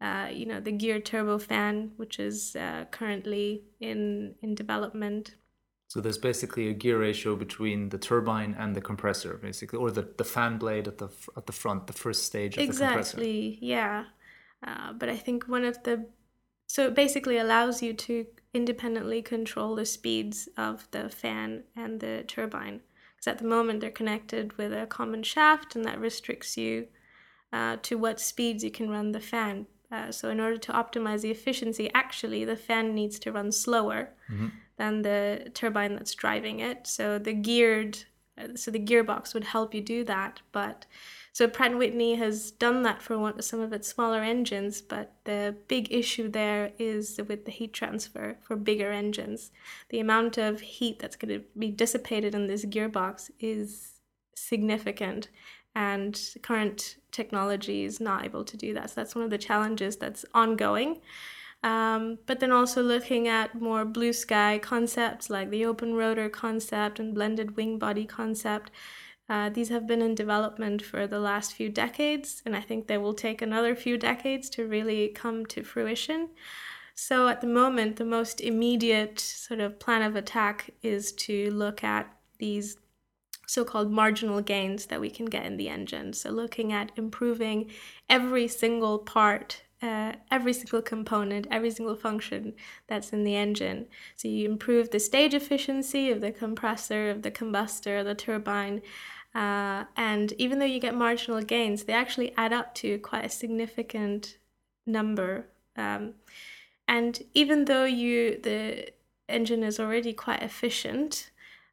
uh, 0.00 0.28
you 0.32 0.46
know 0.46 0.60
the 0.60 0.72
gear 0.72 1.00
turbofan, 1.00 1.90
which 1.96 2.18
is 2.18 2.56
uh, 2.56 2.84
currently 2.90 3.64
in 3.80 4.34
in 4.42 4.54
development. 4.54 5.34
So 5.88 6.00
there's 6.00 6.18
basically 6.18 6.68
a 6.68 6.72
gear 6.72 6.98
ratio 6.98 7.36
between 7.36 7.90
the 7.90 7.98
turbine 7.98 8.56
and 8.58 8.74
the 8.74 8.80
compressor, 8.80 9.34
basically, 9.34 9.78
or 9.78 9.90
the, 9.90 10.08
the 10.16 10.24
fan 10.24 10.58
blade 10.58 10.88
at 10.88 10.98
the 10.98 11.08
at 11.36 11.46
the 11.46 11.52
front, 11.52 11.86
the 11.86 11.92
first 11.92 12.24
stage 12.24 12.56
of 12.56 12.66
the 12.66 12.66
compressor. 12.66 12.98
Exactly, 12.98 13.58
yeah. 13.60 14.04
Uh, 14.66 14.92
but 14.94 15.08
I 15.08 15.16
think 15.16 15.44
one 15.44 15.64
of 15.64 15.82
the 15.84 16.06
so 16.66 16.86
it 16.88 16.94
basically 16.94 17.38
allows 17.38 17.82
you 17.82 17.92
to 17.94 18.26
independently 18.52 19.20
control 19.22 19.74
the 19.74 19.84
speeds 19.84 20.48
of 20.56 20.88
the 20.90 21.08
fan 21.08 21.64
and 21.76 22.00
the 22.00 22.24
turbine. 22.26 22.80
because 23.14 23.28
at 23.28 23.38
the 23.38 23.48
moment 23.48 23.80
they're 23.80 23.90
connected 23.90 24.56
with 24.56 24.72
a 24.72 24.86
common 24.86 25.22
shaft, 25.22 25.76
and 25.76 25.84
that 25.84 26.00
restricts 26.00 26.56
you 26.56 26.88
uh, 27.52 27.76
to 27.82 27.96
what 27.96 28.20
speeds 28.20 28.64
you 28.64 28.70
can 28.70 28.90
run 28.90 29.12
the 29.12 29.20
fan. 29.20 29.66
Uh, 29.94 30.10
so, 30.10 30.28
in 30.28 30.40
order 30.40 30.56
to 30.56 30.72
optimize 30.72 31.20
the 31.20 31.30
efficiency, 31.30 31.88
actually, 31.94 32.44
the 32.44 32.56
fan 32.56 32.94
needs 32.94 33.18
to 33.20 33.30
run 33.30 33.52
slower 33.52 34.10
mm-hmm. 34.30 34.48
than 34.76 35.02
the 35.02 35.50
turbine 35.54 35.94
that's 35.94 36.14
driving 36.14 36.58
it. 36.58 36.86
So, 36.86 37.18
the 37.18 37.32
geared, 37.32 38.04
uh, 38.36 38.56
so 38.56 38.70
the 38.72 38.80
gearbox 38.80 39.34
would 39.34 39.44
help 39.44 39.72
you 39.72 39.80
do 39.80 40.02
that, 40.04 40.40
but 40.50 40.86
so 41.34 41.48
Pratt 41.48 41.76
& 41.76 41.78
Whitney 41.78 42.14
has 42.14 42.52
done 42.52 42.84
that 42.84 43.02
for 43.02 43.18
one, 43.18 43.42
some 43.42 43.58
of 43.58 43.72
its 43.72 43.88
smaller 43.88 44.22
engines, 44.22 44.80
but 44.80 45.14
the 45.24 45.56
big 45.66 45.92
issue 45.92 46.28
there 46.28 46.70
is 46.78 47.20
with 47.28 47.44
the 47.44 47.50
heat 47.50 47.72
transfer 47.72 48.36
for 48.40 48.54
bigger 48.54 48.92
engines. 48.92 49.50
The 49.88 49.98
amount 49.98 50.38
of 50.38 50.60
heat 50.60 51.00
that's 51.00 51.16
going 51.16 51.40
to 51.40 51.44
be 51.58 51.72
dissipated 51.72 52.36
in 52.36 52.46
this 52.46 52.64
gearbox 52.64 53.32
is 53.40 53.94
significant, 54.36 55.28
and 55.74 56.20
current 56.42 56.98
technology 57.14 57.84
is 57.84 58.00
not 58.00 58.24
able 58.24 58.44
to 58.44 58.56
do 58.56 58.74
that. 58.74 58.90
So 58.90 58.94
that's 58.96 59.14
one 59.14 59.24
of 59.24 59.30
the 59.30 59.38
challenges 59.38 59.96
that's 59.96 60.24
ongoing. 60.34 61.00
Um, 61.62 62.18
but 62.26 62.40
then 62.40 62.52
also 62.52 62.82
looking 62.82 63.26
at 63.26 63.58
more 63.58 63.86
blue 63.86 64.12
sky 64.12 64.58
concepts 64.62 65.30
like 65.30 65.48
the 65.48 65.64
open 65.64 65.94
rotor 65.94 66.28
concept 66.28 66.98
and 66.98 67.14
blended 67.14 67.56
wing 67.56 67.78
body 67.78 68.04
concept 68.04 68.70
uh, 69.28 69.48
these 69.48 69.70
have 69.70 69.86
been 69.86 70.02
in 70.02 70.14
development 70.14 70.82
for 70.82 71.06
the 71.06 71.18
last 71.18 71.54
few 71.54 71.70
decades, 71.70 72.42
and 72.44 72.54
I 72.54 72.60
think 72.60 72.86
they 72.86 72.98
will 72.98 73.14
take 73.14 73.40
another 73.40 73.74
few 73.74 73.96
decades 73.96 74.50
to 74.50 74.66
really 74.66 75.08
come 75.08 75.46
to 75.46 75.62
fruition. 75.62 76.28
So, 76.94 77.28
at 77.28 77.40
the 77.40 77.46
moment, 77.46 77.96
the 77.96 78.04
most 78.04 78.40
immediate 78.40 79.18
sort 79.18 79.60
of 79.60 79.80
plan 79.80 80.02
of 80.02 80.14
attack 80.14 80.70
is 80.82 81.10
to 81.12 81.50
look 81.50 81.82
at 81.82 82.14
these 82.38 82.76
so 83.46 83.64
called 83.64 83.90
marginal 83.90 84.40
gains 84.40 84.86
that 84.86 85.00
we 85.00 85.10
can 85.10 85.26
get 85.26 85.46
in 85.46 85.56
the 85.56 85.68
engine. 85.68 86.12
So, 86.12 86.30
looking 86.30 86.72
at 86.72 86.92
improving 86.96 87.70
every 88.08 88.48
single 88.48 88.98
part 88.98 89.62
uh, 89.82 90.12
every 90.30 90.54
single 90.54 90.80
component, 90.80 91.46
every 91.50 91.70
single 91.70 91.94
function 91.94 92.54
that's 92.86 93.12
in 93.12 93.22
the 93.22 93.36
engine. 93.36 93.86
So 94.16 94.28
you 94.28 94.48
improve 94.48 94.90
the 94.90 94.98
stage 94.98 95.34
efficiency 95.34 96.10
of 96.10 96.22
the 96.22 96.30
compressor, 96.30 97.10
of 97.10 97.20
the 97.20 97.30
combustor, 97.30 98.02
the 98.02 98.14
turbine, 98.14 98.80
uh, 99.34 99.84
and 99.96 100.32
even 100.34 100.58
though 100.58 100.64
you 100.64 100.78
get 100.78 100.94
marginal 100.94 101.42
gains, 101.42 101.84
they 101.84 101.92
actually 101.92 102.32
add 102.36 102.52
up 102.52 102.74
to 102.76 102.98
quite 102.98 103.24
a 103.24 103.28
significant 103.28 104.38
number. 104.86 105.48
Um, 105.76 106.14
and 106.86 107.20
even 107.34 107.64
though 107.64 107.84
you 107.84 108.40
the 108.40 108.92
engine 109.28 109.64
is 109.64 109.80
already 109.80 110.12
quite 110.12 110.42
efficient, 110.42 111.30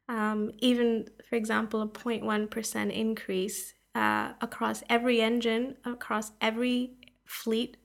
um, 0.08 0.52
even 0.58 1.08
for 1.28 1.36
example 1.36 1.82
a 1.82 1.88
0.1% 1.88 2.92
increase 2.92 3.74
uh, 3.94 4.32
across 4.40 4.82
every 4.88 5.20
engine, 5.20 5.76
across 5.84 6.32
every 6.40 6.94
fleet 7.24 7.76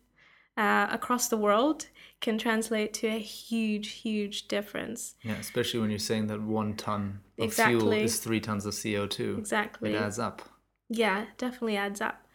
uh, 0.57 0.87
across 0.89 1.27
the 1.27 1.37
world 1.37 1.87
can 2.19 2.37
translate 2.37 2.93
to 2.95 3.07
a 3.07 3.19
huge, 3.19 3.89
huge 3.89 4.47
difference. 4.47 5.15
Yeah, 5.21 5.33
especially 5.33 5.79
when 5.79 5.91
you're 5.91 5.99
saying 5.99 6.27
that 6.27 6.41
one 6.41 6.75
ton 6.75 7.19
of 7.37 7.45
exactly. 7.45 7.79
fuel 7.79 7.91
is 7.93 8.19
three 8.19 8.39
tons 8.39 8.65
of 8.65 8.73
CO2. 8.73 9.37
Exactly. 9.37 9.93
It 9.93 10.01
adds 10.01 10.17
up. 10.17 10.41
Yeah, 10.89 11.25
definitely 11.37 11.77
adds 11.77 12.01
up. 12.01 12.25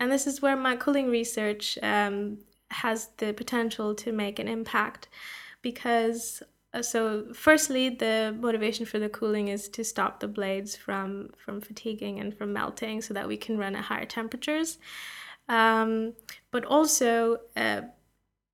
And 0.00 0.10
this 0.10 0.26
is 0.26 0.42
where 0.42 0.56
my 0.56 0.74
cooling 0.74 1.08
research 1.08 1.78
um, 1.82 2.38
has 2.70 3.10
the 3.18 3.32
potential 3.32 3.94
to 3.94 4.12
make 4.12 4.40
an 4.40 4.48
impact 4.48 5.08
because 5.62 6.42
so 6.82 7.32
firstly 7.32 7.88
the 7.88 8.36
motivation 8.38 8.84
for 8.84 8.98
the 8.98 9.08
cooling 9.08 9.48
is 9.48 9.68
to 9.68 9.82
stop 9.82 10.20
the 10.20 10.28
blades 10.28 10.76
from 10.76 11.30
from 11.36 11.60
fatiguing 11.60 12.20
and 12.20 12.36
from 12.36 12.52
melting 12.52 13.00
so 13.00 13.14
that 13.14 13.26
we 13.26 13.36
can 13.36 13.56
run 13.56 13.74
at 13.74 13.84
higher 13.84 14.04
temperatures 14.04 14.78
um, 15.48 16.14
but 16.50 16.64
also 16.64 17.38
uh, 17.56 17.82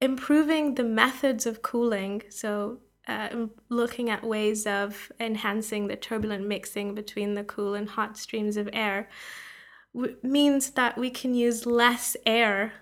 improving 0.00 0.74
the 0.74 0.84
methods 0.84 1.46
of 1.46 1.62
cooling. 1.62 2.22
So, 2.30 2.78
uh, 3.06 3.28
looking 3.68 4.08
at 4.08 4.24
ways 4.24 4.66
of 4.66 5.12
enhancing 5.20 5.88
the 5.88 5.96
turbulent 5.96 6.46
mixing 6.46 6.94
between 6.94 7.34
the 7.34 7.44
cool 7.44 7.74
and 7.74 7.88
hot 7.88 8.16
streams 8.16 8.56
of 8.56 8.68
air 8.72 9.10
means 10.22 10.70
that 10.70 10.96
we 10.96 11.10
can 11.10 11.34
use 11.34 11.66
less 11.66 12.16
air 12.24 12.72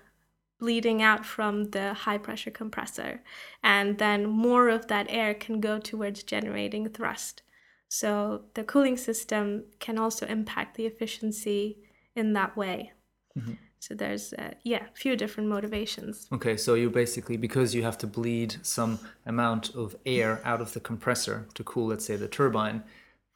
bleeding 0.63 1.01
out 1.01 1.25
from 1.25 1.71
the 1.71 1.93
high 1.93 2.17
pressure 2.17 2.51
compressor, 2.51 3.21
and 3.61 3.97
then 3.97 4.25
more 4.25 4.69
of 4.69 4.87
that 4.87 5.07
air 5.09 5.33
can 5.33 5.59
go 5.59 5.77
towards 5.77 6.23
generating 6.23 6.87
thrust. 6.87 7.41
So, 7.89 8.45
the 8.53 8.63
cooling 8.63 8.95
system 8.95 9.65
can 9.79 9.97
also 9.97 10.25
impact 10.25 10.77
the 10.77 10.85
efficiency 10.85 11.79
in 12.15 12.31
that 12.33 12.55
way. 12.55 12.93
Mm-hmm. 13.37 13.53
So 13.79 13.93
there's 13.93 14.31
uh, 14.31 14.53
yeah, 14.63 14.85
a 14.85 14.95
few 14.95 15.17
different 15.17 15.49
motivations. 15.49 16.27
Okay, 16.31 16.55
so 16.55 16.75
you 16.75 16.89
basically 16.89 17.35
because 17.35 17.75
you 17.75 17.83
have 17.83 17.97
to 17.97 18.07
bleed 18.07 18.55
some 18.61 18.97
amount 19.25 19.75
of 19.75 19.97
air 20.05 20.41
out 20.45 20.61
of 20.61 20.71
the 20.71 20.79
compressor 20.79 21.49
to 21.55 21.63
cool, 21.65 21.87
let's 21.87 22.05
say, 22.05 22.15
the 22.15 22.29
turbine, 22.29 22.83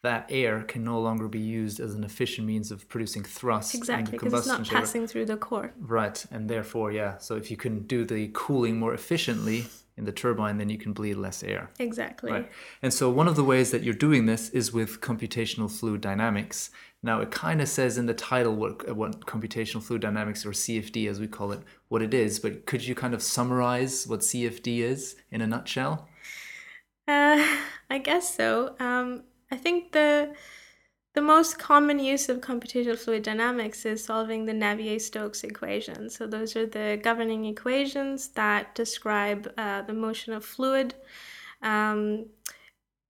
that 0.03 0.27
air 0.29 0.62
can 0.63 0.83
no 0.83 0.99
longer 0.99 1.27
be 1.27 1.39
used 1.39 1.79
as 1.79 1.95
an 1.95 2.03
efficient 2.03 2.45
means 2.47 2.71
of 2.71 2.88
producing 2.88 3.23
thrust. 3.23 3.73
Exactly, 3.75 4.12
because 4.12 4.33
it's 4.33 4.47
not 4.47 4.67
passing 4.67 5.07
through 5.07 5.25
the 5.25 5.38
core. 5.38 5.73
Right, 5.79 6.23
and 6.31 6.49
therefore, 6.49 6.91
yeah. 6.91 7.17
So 7.17 7.36
if 7.36 7.49
you 7.49 7.57
can 7.57 7.88
do 7.88 8.05
the 8.05 8.29
cooling 8.33 8.77
more 8.77 8.93
efficiently, 8.93 9.65
in 9.97 10.05
the 10.05 10.12
turbine, 10.12 10.57
then 10.57 10.69
you 10.69 10.77
can 10.77 10.93
bleed 10.93 11.15
less 11.15 11.43
air. 11.43 11.71
Exactly. 11.79 12.31
Right. 12.31 12.51
And 12.83 12.93
so 12.93 13.10
one 13.10 13.27
of 13.27 13.36
the 13.36 13.43
ways 13.43 13.71
that 13.71 13.83
you're 13.83 13.95
doing 13.95 14.27
this 14.27 14.49
is 14.49 14.71
with 14.71 15.01
computational 15.01 15.71
fluid 15.71 16.01
dynamics. 16.01 16.69
Now, 17.01 17.21
it 17.21 17.31
kind 17.31 17.62
of 17.62 17.67
says 17.67 17.97
in 17.97 18.05
the 18.05 18.13
title 18.13 18.55
what, 18.55 18.95
what 18.95 19.21
computational 19.21 19.81
fluid 19.81 20.03
dynamics, 20.03 20.45
or 20.45 20.51
CFD 20.51 21.10
as 21.10 21.19
we 21.19 21.27
call 21.27 21.51
it, 21.51 21.62
what 21.89 22.01
it 22.01 22.13
is, 22.13 22.39
but 22.39 22.65
could 22.65 22.86
you 22.86 22.93
kind 22.93 23.13
of 23.13 23.23
summarize 23.23 24.07
what 24.07 24.19
CFD 24.19 24.79
is 24.79 25.15
in 25.31 25.41
a 25.41 25.47
nutshell? 25.47 26.07
Uh, 27.07 27.43
I 27.89 27.97
guess 27.97 28.36
so. 28.36 28.75
Um, 28.79 29.23
I 29.51 29.55
think 29.55 29.91
the 29.91 30.33
the 31.17 31.21
most 31.23 31.57
common 31.57 31.97
use 31.97 32.29
of 32.29 32.41
computational 32.41 32.95
fluid 32.95 33.23
dynamics 33.23 33.88
is 33.88 34.03
solving 34.03 34.45
the 34.45 34.53
Navier-Stokes 34.53 35.43
equations. 35.43 36.15
So 36.15 36.27
those 36.27 36.55
are 36.55 36.67
the 36.67 36.99
governing 37.01 37.45
equations 37.45 38.27
that 38.36 38.75
describe 38.75 39.51
uh, 39.57 39.81
the 39.81 39.95
motion 39.95 40.33
of 40.33 40.45
fluid. 40.45 40.93
Um, 41.63 42.27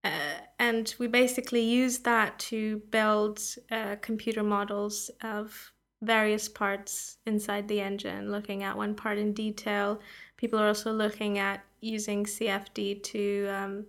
uh, 0.02 0.38
and 0.58 0.94
we 0.98 1.06
basically 1.06 1.60
use 1.60 1.98
that 1.98 2.38
to 2.38 2.78
build 2.90 3.42
uh, 3.70 3.96
computer 4.00 4.42
models 4.42 5.10
of 5.22 5.72
various 6.00 6.48
parts 6.48 7.18
inside 7.26 7.68
the 7.68 7.82
engine, 7.82 8.30
looking 8.32 8.62
at 8.62 8.74
one 8.74 8.94
part 8.94 9.18
in 9.18 9.34
detail. 9.34 10.00
People 10.38 10.58
are 10.58 10.68
also 10.68 10.92
looking 10.92 11.38
at 11.38 11.62
using 11.82 12.24
CFD 12.24 13.02
to 13.02 13.48
um, 13.48 13.86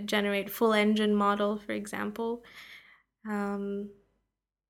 generate 0.00 0.50
full 0.50 0.72
engine 0.72 1.14
model, 1.14 1.58
for 1.58 1.72
example. 1.72 2.42
Um, 3.28 3.90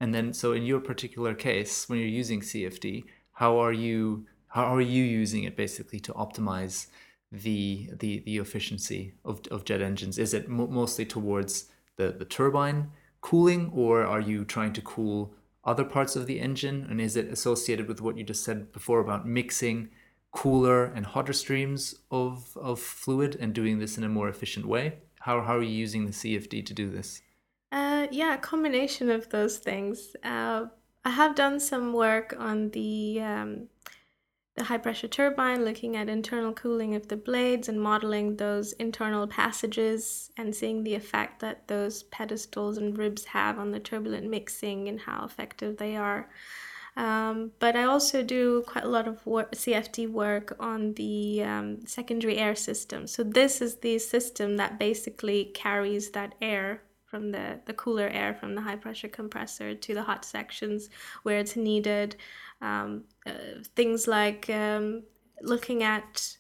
and 0.01 0.15
then, 0.15 0.33
so 0.33 0.53
in 0.53 0.65
your 0.65 0.81
particular 0.81 1.35
case, 1.35 1.89
when 1.89 1.99
you're 1.99 2.09
using 2.09 2.41
CFD, 2.41 3.05
how 3.33 3.59
are 3.59 3.73
you 3.73 4.27
how 4.49 4.75
are 4.75 4.83
you 4.83 5.03
using 5.03 5.45
it 5.45 5.57
basically 5.57 6.01
to 6.01 6.13
optimize 6.13 6.89
the 7.31 7.89
the 7.99 8.19
the 8.27 8.37
efficiency 8.37 9.15
of, 9.25 9.41
of 9.51 9.65
jet 9.65 9.81
engines? 9.81 10.19
Is 10.19 10.35
it 10.35 10.49
mo- 10.49 10.67
mostly 10.67 11.07
towards 11.07 11.67
the 11.97 12.13
the 12.13 12.25
turbine 12.25 12.91
cooling, 13.21 13.71
or 13.73 14.05
are 14.05 14.21
you 14.21 14.45
trying 14.45 14.73
to 14.75 14.83
cool 14.83 15.35
other 15.65 15.85
parts 15.85 16.17
of 16.17 16.27
the 16.27 16.41
engine? 16.41 16.87
And 16.91 17.01
is 17.01 17.17
it 17.17 17.29
associated 17.29 17.89
with 17.89 18.01
what 18.01 18.19
you 18.19 18.25
just 18.25 18.45
said 18.45 18.73
before 18.73 19.01
about 19.01 19.27
mixing 19.27 19.89
cooler 20.33 20.85
and 20.85 21.07
hotter 21.07 21.33
streams 21.33 21.95
of 22.11 22.57
of 22.57 22.81
fluid 22.81 23.37
and 23.41 23.55
doing 23.55 23.79
this 23.79 23.97
in 23.97 24.05
a 24.05 24.09
more 24.09 24.29
efficient 24.29 24.67
way? 24.67 24.99
How 25.23 25.41
how 25.41 25.57
are 25.57 25.63
you 25.63 25.75
using 25.75 26.07
the 26.07 26.13
CFD 26.13 26.67
to 26.67 26.75
do 26.75 26.91
this? 26.91 27.23
Uh, 27.71 28.07
yeah, 28.11 28.35
a 28.35 28.39
combination 28.39 29.11
of 29.11 29.31
those 29.31 29.59
things. 29.59 30.15
Uh, 30.23 30.67
I 31.05 31.11
have 31.11 31.35
done 31.35 31.59
some 31.59 31.93
work 31.93 32.35
on 32.39 32.71
the 32.71 33.21
um, 33.21 33.69
the 34.57 34.65
high 34.65 34.79
pressure 34.79 35.09
turbine, 35.09 35.65
looking 35.65 35.97
at 35.97 36.09
internal 36.09 36.53
cooling 36.53 36.95
of 36.95 37.09
the 37.09 37.17
blades 37.17 37.69
and 37.69 37.81
modeling 37.81 38.37
those 38.37 38.73
internal 38.75 39.27
passages 39.27 40.31
and 40.37 40.55
seeing 40.55 40.85
the 40.85 40.95
effect 40.95 41.41
that 41.41 41.69
those 41.69 42.03
pedestals 42.05 42.77
and 42.77 42.99
ribs 42.99 43.25
have 43.25 43.59
on 43.59 43.71
the 43.71 43.81
turbulent 43.81 44.29
mixing 44.29 44.89
and 44.89 45.01
how 45.01 45.25
effective 45.25 45.79
they 45.79 45.97
are. 45.97 46.29
Um, 46.97 47.53
but 47.59 47.75
I 47.75 47.85
also 47.85 48.23
do 48.23 48.65
quite 48.67 48.85
a 48.85 48.89
lot 48.89 49.09
of 49.09 49.25
work, 49.27 49.53
CFD 49.53 50.11
work 50.11 50.55
on 50.61 50.93
the 50.95 51.43
um, 51.43 51.87
secondary 51.87 52.37
air 52.37 52.55
system. 52.55 53.07
So 53.07 53.23
this 53.23 53.63
is 53.63 53.77
the 53.77 53.99
system 53.99 54.57
that 54.59 54.79
basically 54.79 55.47
carries 55.55 56.11
that 56.11 56.35
air 56.43 56.83
from 57.07 57.31
the, 57.31 57.61
the 57.67 57.75
cooler 57.75 58.09
air 58.09 58.35
from 58.35 58.55
the 58.55 58.61
high 58.61 58.77
pressure 58.77 59.09
compressor 59.09 59.75
to 59.75 59.95
the 59.95 60.03
hot 60.03 60.25
sections 60.25 60.91
where 61.23 61.39
it's 61.39 61.57
needed. 61.57 62.17
Um, 62.61 63.05
uh, 63.27 63.63
things 63.75 64.07
like 64.07 64.49
um, 64.51 65.03
looking 65.43 65.83
at 65.83 66.37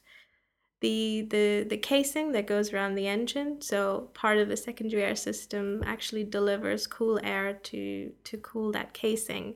the 0.80 1.26
the 1.30 1.64
the 1.68 1.76
casing 1.76 2.32
that 2.32 2.46
goes 2.46 2.72
around 2.72 2.96
the 2.96 3.06
engine. 3.06 3.62
So 3.62 4.10
part 4.14 4.38
of 4.38 4.48
the 4.48 4.56
secondary 4.56 5.02
air 5.02 5.16
system 5.16 5.82
actually 5.86 6.24
delivers 6.24 6.86
cool 6.86 7.20
air 7.22 7.54
to 7.54 8.12
to 8.24 8.36
cool 8.38 8.72
that 8.72 8.92
casing, 8.92 9.54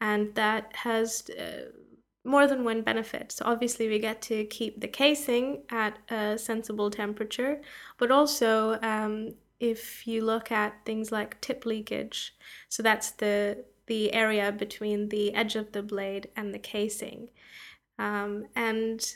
and 0.00 0.34
that 0.34 0.74
has. 0.76 1.28
Uh, 1.30 1.70
more 2.26 2.48
than 2.48 2.64
one 2.64 2.82
benefit. 2.82 3.30
So 3.30 3.44
obviously 3.46 3.88
we 3.88 4.00
get 4.00 4.20
to 4.22 4.44
keep 4.46 4.80
the 4.80 4.88
casing 4.88 5.62
at 5.70 5.96
a 6.10 6.36
sensible 6.36 6.90
temperature, 6.90 7.60
but 7.98 8.10
also 8.10 8.80
um, 8.82 9.34
if 9.60 10.06
you 10.06 10.24
look 10.24 10.50
at 10.50 10.84
things 10.84 11.12
like 11.12 11.40
tip 11.40 11.64
leakage, 11.64 12.34
so 12.68 12.82
that's 12.82 13.12
the 13.12 13.64
the 13.86 14.12
area 14.12 14.50
between 14.50 15.08
the 15.08 15.32
edge 15.32 15.54
of 15.54 15.70
the 15.70 15.82
blade 15.82 16.28
and 16.36 16.52
the 16.52 16.58
casing, 16.58 17.28
um, 17.98 18.46
and 18.56 19.14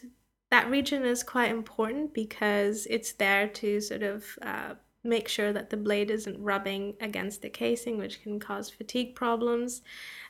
that 0.51 0.71
region 0.71 1.05
is 1.05 1.25
quite 1.25 1.51
important 1.51 2.15
because 2.15 2.87
it's 2.89 3.13
there 3.15 3.49
to 3.49 3.81
sort 3.81 4.05
of 4.05 4.25
uh, 4.43 4.75
make 5.03 5.29
sure 5.29 5.53
that 5.53 5.71
the 5.71 5.77
blade 5.77 6.11
isn't 6.11 6.43
rubbing 6.43 6.95
against 7.01 7.43
the 7.43 7.51
casing, 7.51 7.99
which 7.99 8.23
can 8.23 8.39
cause 8.39 8.71
fatigue 8.71 9.15
problems. 9.15 9.83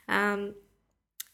Um, 0.07 0.55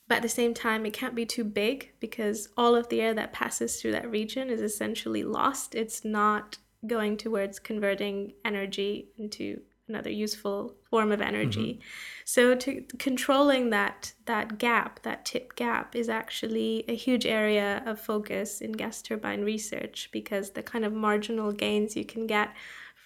but 0.08 0.17
at 0.17 0.21
the 0.21 0.30
same 0.30 0.54
time, 0.54 0.86
it 0.86 0.93
can't 0.93 1.15
be 1.15 1.26
too 1.26 1.43
big 1.43 1.91
because 2.00 2.50
all 2.58 2.76
of 2.76 2.88
the 2.89 3.02
air 3.02 3.13
that 3.13 3.34
passes 3.34 3.80
through 3.80 3.91
that 3.91 4.10
region 4.10 4.50
is 4.50 4.62
essentially 4.62 5.23
lost. 5.23 5.76
It's 5.76 6.06
not 6.06 6.58
going 6.86 7.17
towards 7.17 7.60
converting 7.60 8.34
energy 8.45 9.10
into 9.17 9.62
another 9.89 10.10
useful 10.10 10.76
form 10.89 11.12
of 11.12 11.21
energy. 11.21 11.73
Mm-hmm. 11.73 11.82
So 12.26 12.56
to 12.56 12.82
controlling 13.00 13.69
that 13.69 14.13
that 14.26 14.58
gap, 14.58 15.02
that 15.04 15.26
tip 15.26 15.56
gap 15.56 15.95
is 15.95 16.10
actually 16.10 16.84
a 16.88 16.95
huge 16.95 17.26
area 17.26 17.84
of 17.86 18.00
focus 18.00 18.62
in 18.62 18.73
gas 18.73 19.02
turbine 19.02 19.43
research 19.43 20.10
because 20.12 20.52
the 20.52 20.63
kind 20.63 20.86
of 20.86 20.93
marginal 20.93 21.52
gains 21.52 21.95
you 21.95 22.06
can 22.06 22.28
get 22.28 22.54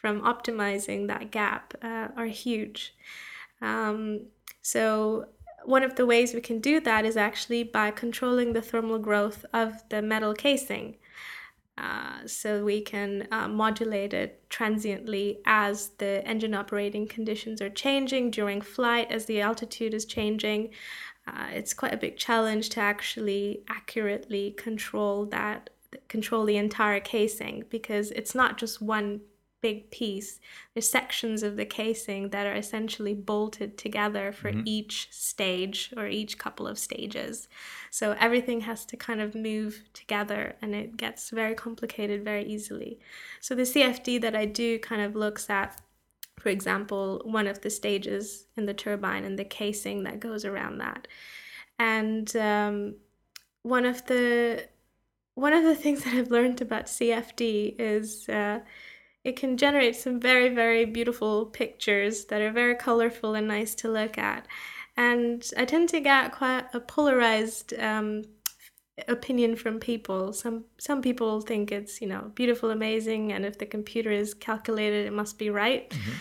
from 0.02 0.22
optimizing 0.22 1.08
that 1.08 1.30
gap 1.30 1.76
uh, 1.84 2.08
are 2.18 2.26
huge. 2.26 2.96
Um, 3.62 4.22
so 4.64 5.28
one 5.64 5.84
of 5.84 5.96
the 5.96 6.08
ways 6.08 6.34
we 6.34 6.42
can 6.42 6.60
do 6.60 6.80
that 6.80 7.06
is 7.06 7.16
actually 7.16 7.64
by 7.64 7.92
controlling 7.92 8.54
the 8.54 8.62
thermal 8.64 8.98
growth 8.98 9.46
of 9.54 9.88
the 9.90 10.02
metal 10.02 10.34
casing. 10.34 10.98
Uh, 11.78 12.26
so 12.26 12.64
we 12.64 12.82
can 12.82 13.28
uh, 13.32 13.48
modulate 13.48 14.14
it 14.14 14.44
transiently 14.50 15.40
as 15.46 15.90
the 16.00 16.26
engine 16.28 16.54
operating 16.54 17.08
conditions 17.08 17.62
are 17.62 17.70
changing 17.70 18.30
during 18.30 18.60
flight, 18.60 19.10
as 19.12 19.26
the 19.26 19.40
altitude 19.40 19.94
is 19.94 20.06
changing. 20.06 20.70
Uh, 21.28 21.48
it's 21.54 21.74
quite 21.74 21.94
a 21.94 21.98
big 21.98 22.18
challenge 22.18 22.70
to 22.70 22.80
actually 22.80 23.64
accurately 23.70 24.52
control 24.58 25.26
that, 25.28 25.70
control 26.08 26.46
the 26.46 26.58
entire 26.58 27.00
casing 27.00 27.64
because 27.70 28.12
it's 28.12 28.36
not 28.36 28.58
just 28.58 28.82
one 28.82 29.22
big 29.62 29.92
piece. 29.92 30.40
There's 30.74 30.90
sections 30.90 31.44
of 31.44 31.56
the 31.56 31.66
casing 31.66 32.30
that 32.30 32.48
are 32.48 32.56
essentially 32.56 33.14
bolted 33.14 33.78
together 33.78 34.32
for 34.32 34.52
mm-hmm. 34.52 34.64
each 34.66 35.08
stage 35.12 35.94
or 35.96 36.08
each 36.08 36.38
couple 36.38 36.68
of 36.68 36.80
stages. 36.80 37.48
So 37.90 38.16
everything 38.20 38.62
has 38.62 38.86
to 38.86 38.98
kind 38.98 39.22
of 39.22 39.36
move 39.36 39.84
together 39.94 40.56
and 40.62 40.74
it 40.74 40.98
gets 40.98 41.30
very 41.30 41.56
complicated 41.56 42.24
very 42.24 42.46
easily. 42.46 43.00
So 43.40 43.56
the 43.56 43.64
CFD 43.64 44.22
that 44.22 44.36
I 44.36 44.46
do 44.46 44.80
kind 44.80 45.02
of 45.02 45.16
looks 45.16 45.50
at, 45.50 45.80
for 46.40 46.50
example, 46.50 47.22
one 47.24 47.48
of 47.48 47.62
the 47.62 47.70
stages 47.70 48.48
in 48.58 48.66
the 48.66 48.74
turbine 48.74 49.24
and 49.24 49.38
the 49.38 49.46
casing 49.46 50.04
that 50.04 50.20
goes 50.20 50.44
around 50.46 50.80
that. 50.80 51.08
And 51.78 52.36
um, 52.36 52.96
one 53.64 53.86
of 53.86 54.06
the 54.06 54.68
one 55.36 55.54
of 55.54 55.64
the 55.64 55.76
things 55.84 56.04
that 56.04 56.14
I've 56.14 56.32
learned 56.32 56.62
about 56.62 56.86
CFD 56.86 57.76
is 57.80 58.28
uh, 58.30 58.60
it 59.24 59.36
can 59.36 59.58
generate 59.58 59.96
some 59.96 60.20
very, 60.20 60.50
very 60.50 60.86
beautiful 60.86 61.46
pictures 61.46 62.26
that 62.26 62.42
are 62.42 62.52
very 62.52 62.76
colorful 62.76 63.36
and 63.36 63.48
nice 63.48 63.76
to 63.76 63.90
look 63.90 64.18
at. 64.18 64.48
And 64.98 65.48
I 65.58 65.66
tend 65.66 65.90
to 65.90 66.00
get 66.00 66.32
quite 66.32 66.66
a 66.74 66.80
polarized 66.80 67.74
um, 67.80 68.24
opinion 69.08 69.56
from 69.56 69.80
people. 69.80 70.34
Some 70.34 70.66
some 70.80 71.02
people 71.02 71.42
think 71.42 71.72
it's 71.72 72.02
you 72.02 72.08
know 72.08 72.32
beautiful, 72.36 72.72
amazing, 72.72 73.32
and 73.32 73.46
if 73.46 73.58
the 73.58 73.66
computer 73.66 74.12
is 74.12 74.34
calculated, 74.34 75.06
it 75.06 75.14
must 75.14 75.38
be 75.38 75.50
right. 75.50 75.90
Mm-hmm. 75.90 76.12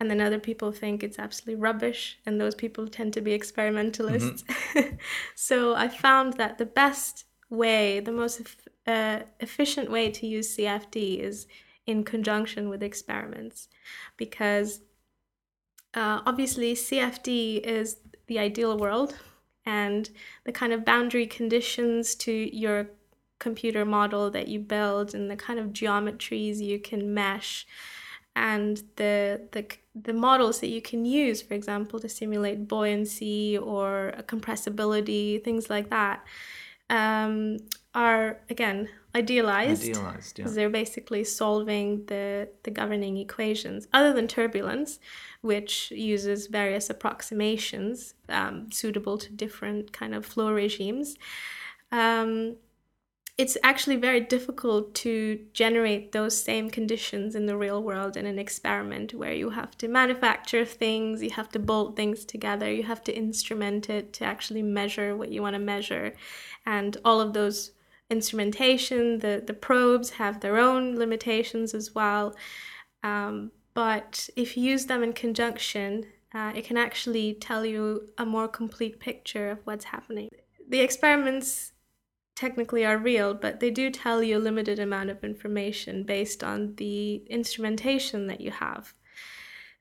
And 0.00 0.10
then 0.10 0.22
other 0.22 0.38
people 0.38 0.72
think 0.72 1.02
it's 1.02 1.18
absolutely 1.18 1.60
rubbish, 1.60 2.18
and 2.24 2.40
those 2.40 2.54
people 2.54 2.88
tend 2.88 3.12
to 3.14 3.20
be 3.20 3.32
experimentalists. 3.32 4.42
Mm-hmm. 4.42 4.96
so 5.34 5.74
I 5.74 5.88
found 5.88 6.34
that 6.34 6.56
the 6.56 6.66
best 6.66 7.26
way, 7.50 8.00
the 8.00 8.12
most 8.12 8.40
uh, 8.86 9.20
efficient 9.40 9.90
way 9.90 10.10
to 10.10 10.26
use 10.26 10.56
CFD 10.56 11.20
is 11.20 11.46
in 11.86 12.04
conjunction 12.04 12.68
with 12.68 12.82
experiments 12.82 13.68
because 14.16 14.80
uh, 15.94 16.20
obviously 16.24 16.74
CFD 16.74 17.60
is 17.60 17.98
the 18.26 18.38
ideal 18.38 18.78
world 18.78 19.16
and 19.66 20.10
the 20.44 20.52
kind 20.52 20.72
of 20.72 20.84
boundary 20.84 21.26
conditions 21.26 22.14
to 22.14 22.32
your 22.32 22.90
computer 23.38 23.84
model 23.84 24.30
that 24.30 24.48
you 24.48 24.60
build 24.60 25.14
and 25.14 25.30
the 25.30 25.36
kind 25.36 25.58
of 25.58 25.68
geometries 25.68 26.58
you 26.58 26.78
can 26.78 27.12
mesh 27.12 27.66
and 28.36 28.84
the 28.96 29.48
the 29.52 29.66
the 29.94 30.12
models 30.12 30.60
that 30.60 30.68
you 30.68 30.80
can 30.80 31.04
use 31.04 31.42
for 31.42 31.54
example 31.54 31.98
to 31.98 32.08
simulate 32.08 32.68
buoyancy 32.68 33.58
or 33.58 34.14
compressibility 34.28 35.42
things 35.42 35.68
like 35.68 35.90
that 35.90 36.24
um, 36.90 37.56
are 37.94 38.38
again 38.48 38.88
idealized 39.16 39.82
idealized 39.82 40.38
yeah. 40.38 40.46
they're 40.48 40.70
basically 40.70 41.24
solving 41.24 42.04
the 42.06 42.48
the 42.62 42.70
governing 42.70 43.16
equations 43.16 43.88
other 43.92 44.12
than 44.12 44.28
turbulence 44.28 45.00
which 45.40 45.90
uses 45.90 46.46
various 46.46 46.88
approximations 46.88 48.14
um, 48.28 48.70
suitable 48.70 49.18
to 49.18 49.32
different 49.32 49.92
kind 49.92 50.14
of 50.14 50.24
flow 50.24 50.52
regimes 50.52 51.16
um, 51.90 52.56
it's 53.40 53.56
actually 53.62 53.96
very 53.96 54.20
difficult 54.20 54.94
to 54.94 55.40
generate 55.54 56.12
those 56.12 56.38
same 56.38 56.68
conditions 56.68 57.34
in 57.34 57.46
the 57.46 57.56
real 57.56 57.82
world 57.82 58.14
in 58.18 58.26
an 58.26 58.38
experiment 58.38 59.14
where 59.14 59.32
you 59.32 59.48
have 59.48 59.78
to 59.78 59.88
manufacture 59.88 60.66
things, 60.66 61.22
you 61.22 61.30
have 61.30 61.48
to 61.48 61.58
bolt 61.58 61.96
things 61.96 62.26
together, 62.26 62.70
you 62.70 62.82
have 62.82 63.02
to 63.04 63.16
instrument 63.16 63.88
it 63.88 64.12
to 64.12 64.26
actually 64.26 64.62
measure 64.62 65.16
what 65.16 65.32
you 65.32 65.40
want 65.40 65.54
to 65.54 65.58
measure. 65.58 66.14
And 66.66 66.98
all 67.02 67.18
of 67.18 67.32
those 67.32 67.72
instrumentation, 68.10 69.20
the, 69.20 69.42
the 69.46 69.54
probes 69.54 70.10
have 70.10 70.40
their 70.40 70.58
own 70.58 70.96
limitations 70.96 71.74
as 71.74 71.94
well. 71.94 72.34
Um, 73.02 73.52
but 73.72 74.28
if 74.36 74.56
you 74.56 74.64
use 74.64 74.86
them 74.86 75.02
in 75.02 75.12
conjunction, 75.12 76.06
uh, 76.34 76.52
it 76.54 76.64
can 76.64 76.76
actually 76.76 77.34
tell 77.34 77.64
you 77.64 78.08
a 78.18 78.26
more 78.26 78.48
complete 78.48 79.00
picture 79.00 79.50
of 79.50 79.58
what's 79.64 79.86
happening. 79.86 80.28
The 80.68 80.80
experiments 80.80 81.72
technically 82.36 82.84
are 82.84 82.96
real, 82.96 83.34
but 83.34 83.60
they 83.60 83.70
do 83.70 83.90
tell 83.90 84.22
you 84.22 84.38
a 84.38 84.46
limited 84.48 84.78
amount 84.78 85.10
of 85.10 85.22
information 85.22 86.04
based 86.04 86.42
on 86.42 86.74
the 86.76 87.16
instrumentation 87.28 88.26
that 88.28 88.40
you 88.40 88.50
have 88.50 88.94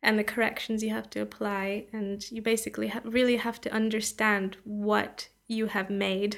and 0.01 0.17
the 0.17 0.23
corrections 0.23 0.83
you 0.83 0.89
have 0.89 1.09
to 1.11 1.21
apply. 1.21 1.87
And 1.93 2.29
you 2.31 2.41
basically 2.41 2.89
ha- 2.89 3.01
really 3.03 3.37
have 3.37 3.61
to 3.61 3.73
understand 3.73 4.57
what 4.63 5.29
you 5.47 5.67
have 5.67 5.89
made 5.89 6.37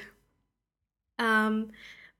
um, 1.22 1.70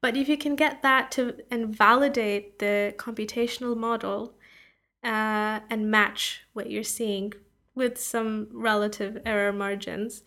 but 0.01 0.17
if 0.17 0.29
you 0.29 0.37
can 0.37 0.55
get 0.57 0.83
that 0.83 1.11
to 1.13 1.37
and 1.51 1.75
validate 1.75 2.59
the 2.59 2.95
computational 2.97 3.77
model 3.77 4.35
uh, 5.03 5.61
and 5.71 5.91
match 5.91 6.43
what 6.53 6.71
you're 6.71 6.85
seeing 6.85 7.33
with 7.75 7.99
some 7.99 8.49
relative 8.53 9.19
error 9.27 9.53
margins, 9.53 10.23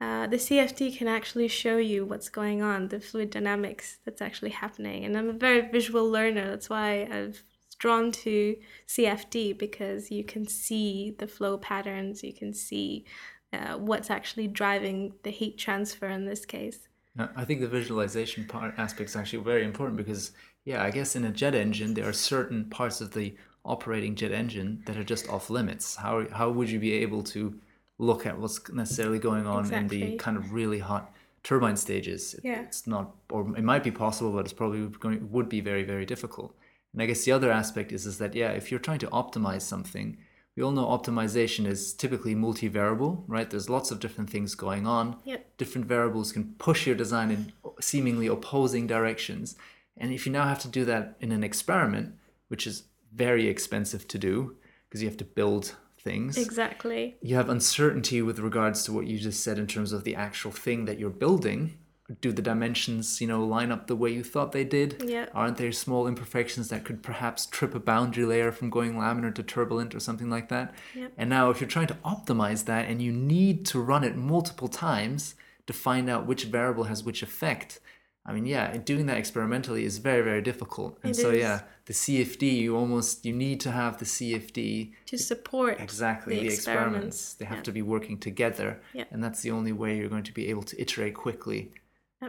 uh, 0.00 0.26
the 0.26 0.36
CFD 0.36 0.96
can 0.96 1.08
actually 1.08 1.48
show 1.48 1.76
you 1.76 2.04
what's 2.04 2.28
going 2.28 2.62
on, 2.62 2.88
the 2.88 3.00
fluid 3.00 3.30
dynamics 3.30 3.98
that's 4.04 4.22
actually 4.22 4.50
happening. 4.50 5.04
And 5.04 5.16
I'm 5.16 5.28
a 5.28 5.34
very 5.46 5.62
visual 5.70 6.10
learner. 6.10 6.50
That's 6.50 6.70
why 6.70 7.08
I've 7.10 7.42
drawn 7.78 8.12
to 8.12 8.56
CFD 8.88 9.58
because 9.58 10.10
you 10.10 10.24
can 10.24 10.46
see 10.46 11.14
the 11.18 11.26
flow 11.26 11.58
patterns, 11.58 12.22
you 12.22 12.32
can 12.32 12.52
see 12.54 13.04
uh, 13.52 13.74
what's 13.78 14.10
actually 14.10 14.48
driving 14.48 15.14
the 15.22 15.30
heat 15.30 15.58
transfer 15.58 16.08
in 16.08 16.24
this 16.26 16.44
case. 16.46 16.88
I 17.16 17.44
think 17.44 17.60
the 17.60 17.68
visualization 17.68 18.44
part 18.44 18.74
aspect 18.76 19.10
is 19.10 19.16
actually 19.16 19.44
very 19.44 19.64
important 19.64 19.96
because, 19.96 20.32
yeah, 20.64 20.82
I 20.82 20.90
guess 20.90 21.14
in 21.14 21.24
a 21.24 21.30
jet 21.30 21.54
engine 21.54 21.94
there 21.94 22.08
are 22.08 22.12
certain 22.12 22.64
parts 22.70 23.00
of 23.00 23.12
the 23.12 23.36
operating 23.64 24.14
jet 24.16 24.32
engine 24.32 24.82
that 24.86 24.96
are 24.96 25.04
just 25.04 25.28
off 25.28 25.48
limits. 25.48 25.96
How 25.96 26.26
how 26.30 26.50
would 26.50 26.68
you 26.68 26.80
be 26.80 26.92
able 26.94 27.22
to 27.24 27.58
look 27.98 28.26
at 28.26 28.38
what's 28.38 28.68
necessarily 28.72 29.20
going 29.20 29.46
on 29.46 29.60
exactly. 29.60 30.02
in 30.02 30.10
the 30.10 30.16
kind 30.16 30.36
of 30.36 30.52
really 30.52 30.80
hot 30.80 31.12
turbine 31.44 31.76
stages? 31.76 32.34
Yeah. 32.42 32.62
It's 32.62 32.86
not, 32.86 33.14
or 33.30 33.56
it 33.56 33.62
might 33.62 33.84
be 33.84 33.92
possible, 33.92 34.32
but 34.32 34.40
it's 34.40 34.52
probably 34.52 34.86
going 34.98 35.30
would 35.30 35.48
be 35.48 35.60
very 35.60 35.84
very 35.84 36.06
difficult. 36.06 36.54
And 36.92 37.02
I 37.02 37.06
guess 37.06 37.24
the 37.24 37.32
other 37.32 37.52
aspect 37.52 37.92
is 37.92 38.06
is 38.06 38.18
that 38.18 38.34
yeah, 38.34 38.50
if 38.50 38.70
you're 38.70 38.80
trying 38.80 39.00
to 39.00 39.08
optimize 39.08 39.62
something 39.62 40.16
we 40.56 40.62
all 40.62 40.72
know 40.72 40.86
optimization 40.86 41.66
is 41.66 41.92
typically 41.92 42.34
multivariable, 42.34 43.24
right? 43.26 43.50
There's 43.50 43.68
lots 43.68 43.90
of 43.90 43.98
different 43.98 44.30
things 44.30 44.54
going 44.54 44.86
on. 44.86 45.16
Yep. 45.24 45.56
Different 45.56 45.86
variables 45.86 46.32
can 46.32 46.54
push 46.58 46.86
your 46.86 46.94
design 46.94 47.30
in 47.30 47.52
seemingly 47.80 48.28
opposing 48.28 48.86
directions. 48.86 49.56
And 49.96 50.12
if 50.12 50.26
you 50.26 50.32
now 50.32 50.44
have 50.44 50.60
to 50.60 50.68
do 50.68 50.84
that 50.84 51.16
in 51.20 51.32
an 51.32 51.42
experiment, 51.42 52.14
which 52.48 52.66
is 52.66 52.84
very 53.12 53.48
expensive 53.48 54.06
to 54.08 54.18
do 54.18 54.56
because 54.88 55.02
you 55.02 55.08
have 55.08 55.18
to 55.18 55.24
build 55.24 55.76
things. 55.98 56.36
Exactly. 56.36 57.16
You 57.20 57.34
have 57.34 57.48
uncertainty 57.48 58.22
with 58.22 58.38
regards 58.38 58.84
to 58.84 58.92
what 58.92 59.06
you 59.06 59.18
just 59.18 59.42
said 59.42 59.58
in 59.58 59.66
terms 59.66 59.92
of 59.92 60.04
the 60.04 60.14
actual 60.14 60.52
thing 60.52 60.84
that 60.84 60.98
you're 60.98 61.10
building. 61.10 61.78
Do 62.20 62.32
the 62.32 62.42
dimensions, 62.42 63.18
you 63.22 63.26
know, 63.26 63.42
line 63.42 63.72
up 63.72 63.86
the 63.86 63.96
way 63.96 64.12
you 64.12 64.22
thought 64.22 64.52
they 64.52 64.62
did? 64.64 65.02
Yeah. 65.06 65.26
Aren't 65.34 65.56
there 65.56 65.72
small 65.72 66.06
imperfections 66.06 66.68
that 66.68 66.84
could 66.84 67.02
perhaps 67.02 67.46
trip 67.46 67.74
a 67.74 67.80
boundary 67.80 68.26
layer 68.26 68.52
from 68.52 68.68
going 68.68 68.92
laminar 68.94 69.34
to 69.36 69.42
turbulent 69.42 69.94
or 69.94 70.00
something 70.00 70.28
like 70.28 70.50
that? 70.50 70.74
Yep. 70.94 71.12
And 71.16 71.30
now, 71.30 71.48
if 71.48 71.62
you're 71.62 71.68
trying 71.68 71.86
to 71.86 71.96
optimize 72.04 72.66
that 72.66 72.88
and 72.90 73.00
you 73.00 73.10
need 73.10 73.64
to 73.66 73.80
run 73.80 74.04
it 74.04 74.16
multiple 74.16 74.68
times 74.68 75.34
to 75.66 75.72
find 75.72 76.10
out 76.10 76.26
which 76.26 76.44
variable 76.44 76.84
has 76.84 77.02
which 77.04 77.22
effect, 77.22 77.80
I 78.26 78.34
mean, 78.34 78.44
yeah, 78.44 78.76
doing 78.76 79.06
that 79.06 79.16
experimentally 79.16 79.84
is 79.86 79.96
very, 79.96 80.20
very 80.22 80.42
difficult. 80.42 80.98
And 81.02 81.12
It 81.12 81.16
so, 81.16 81.30
is. 81.30 81.38
yeah, 81.38 81.62
the 81.86 81.94
CFD, 81.94 82.42
you 82.60 82.76
almost 82.76 83.24
you 83.24 83.32
need 83.32 83.60
to 83.60 83.70
have 83.70 83.96
the 83.98 84.04
CFD 84.04 84.92
To 85.06 85.16
support 85.16 85.80
exactly 85.80 86.34
the, 86.36 86.40
the 86.42 86.46
experiments. 86.54 87.32
experiments. 87.32 87.34
They 87.34 87.44
have 87.46 87.58
Yeah. 87.58 87.62
to 87.62 87.72
be 87.72 87.82
working 87.82 88.18
together, 88.18 88.80
Yeah. 88.92 89.04
and 89.10 89.24
that's 89.24 89.40
the 89.40 89.50
only 89.52 89.72
way 89.72 89.96
you're 89.96 90.10
going 90.10 90.22
to 90.24 90.34
be 90.34 90.48
able 90.50 90.64
to 90.64 90.78
iterate 90.78 91.14
quickly 91.14 91.72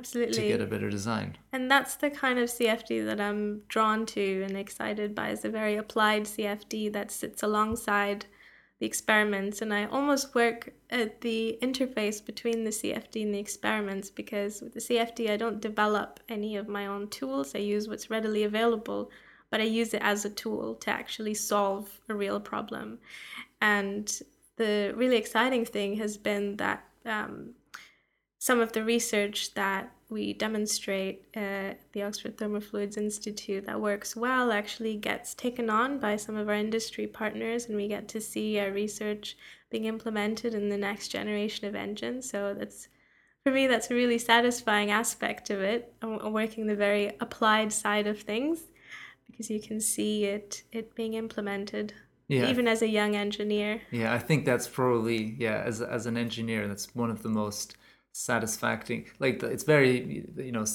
to 0.04 0.48
get 0.48 0.62
a 0.62 0.66
better 0.66 0.90
design. 0.90 1.38
And 1.52 1.70
that's 1.70 1.96
the 1.96 2.10
kind 2.10 2.40
of 2.40 2.50
CFD 2.50 3.06
that 3.06 3.20
I'm 3.20 3.62
drawn 3.68 4.06
to 4.08 4.44
and 4.44 4.58
excited 4.58 5.16
by. 5.16 5.30
Is 5.30 5.46
a 5.46 5.50
very 5.50 5.76
applied 5.76 6.24
CFD 6.24 6.92
that 6.94 7.12
sits 7.12 7.44
alongside 7.44 8.26
the 8.80 8.86
experiments. 8.86 9.62
And 9.62 9.74
I 9.74 9.86
almost 9.86 10.36
work 10.36 10.74
at 10.90 11.22
the 11.22 11.58
interface 11.62 12.24
between 12.24 12.64
the 12.64 12.72
CFD 12.72 13.24
and 13.24 13.34
the 13.34 13.40
experiments 13.40 14.10
because 14.10 14.62
with 14.62 14.74
the 14.74 14.80
CFD, 14.80 15.30
I 15.30 15.38
don't 15.38 15.62
develop 15.62 16.20
any 16.28 16.58
of 16.58 16.68
my 16.68 16.88
own 16.88 17.10
tools. 17.10 17.56
I 17.56 17.60
use 17.60 17.88
what's 17.88 18.10
readily 18.10 18.44
available, 18.44 19.12
but 19.50 19.62
I 19.62 19.64
use 19.64 19.94
it 19.94 20.02
as 20.02 20.26
a 20.26 20.30
tool 20.30 20.76
to 20.76 20.90
actually 20.90 21.36
solve 21.36 21.90
a 22.10 22.16
real 22.16 22.40
problem. 22.40 23.00
And 23.62 24.12
the 24.58 24.94
really 24.96 25.18
exciting 25.18 25.66
thing 25.66 25.96
has 25.98 26.18
been 26.18 26.58
that. 26.58 26.84
Um, 27.06 27.52
some 28.46 28.60
of 28.60 28.74
the 28.74 28.84
research 28.84 29.56
that 29.56 29.92
we 30.08 30.32
demonstrate 30.32 31.26
at 31.34 31.80
the 31.94 32.04
Oxford 32.04 32.38
Thermofluids 32.38 32.96
Institute 32.96 33.66
that 33.66 33.82
works 33.82 34.16
well 34.16 34.52
actually 34.52 34.98
gets 34.98 35.34
taken 35.34 35.68
on 35.68 35.98
by 35.98 36.16
some 36.16 36.36
of 36.38 36.48
our 36.48 36.54
industry 36.54 37.08
partners, 37.08 37.66
and 37.66 37.76
we 37.76 37.88
get 37.88 38.08
to 38.10 38.22
see 38.22 38.60
our 38.60 38.70
research 38.70 39.36
being 39.72 39.86
implemented 39.86 40.54
in 40.54 40.70
the 40.70 40.78
next 40.78 41.08
generation 41.08 41.68
of 41.68 41.74
engines. 41.74 42.30
So 42.30 42.54
that's 42.54 42.88
for 43.44 43.52
me, 43.52 43.66
that's 43.66 43.90
a 43.90 43.96
really 43.96 44.20
satisfying 44.20 44.92
aspect 44.92 45.50
of 45.50 45.62
it, 45.62 45.92
uh, 46.04 46.30
working 46.30 46.68
the 46.68 46.76
very 46.76 47.14
applied 47.20 47.74
side 47.74 48.06
of 48.06 48.22
things, 48.22 48.60
because 49.26 49.50
you 49.50 49.60
can 49.60 49.82
see 49.82 50.26
it 50.26 50.62
it 50.72 50.94
being 50.94 51.16
implemented, 51.16 51.94
Yeah. 52.28 52.48
even 52.52 52.68
as 52.68 52.84
a 52.84 52.88
young 52.88 53.16
engineer. 53.16 53.82
Yeah, 53.90 54.14
I 54.14 54.20
think 54.20 54.46
that's 54.46 54.68
probably 54.68 55.36
yeah. 55.40 55.64
As 55.66 55.82
as 55.82 56.06
an 56.06 56.16
engineer, 56.16 56.68
that's 56.68 56.94
one 56.94 57.10
of 57.10 57.24
the 57.24 57.30
most 57.30 57.76
satisfying. 58.16 59.06
Like 59.20 59.44
it's 59.44 59.64
very 59.64 60.26
you 60.38 60.52
know 60.52 60.66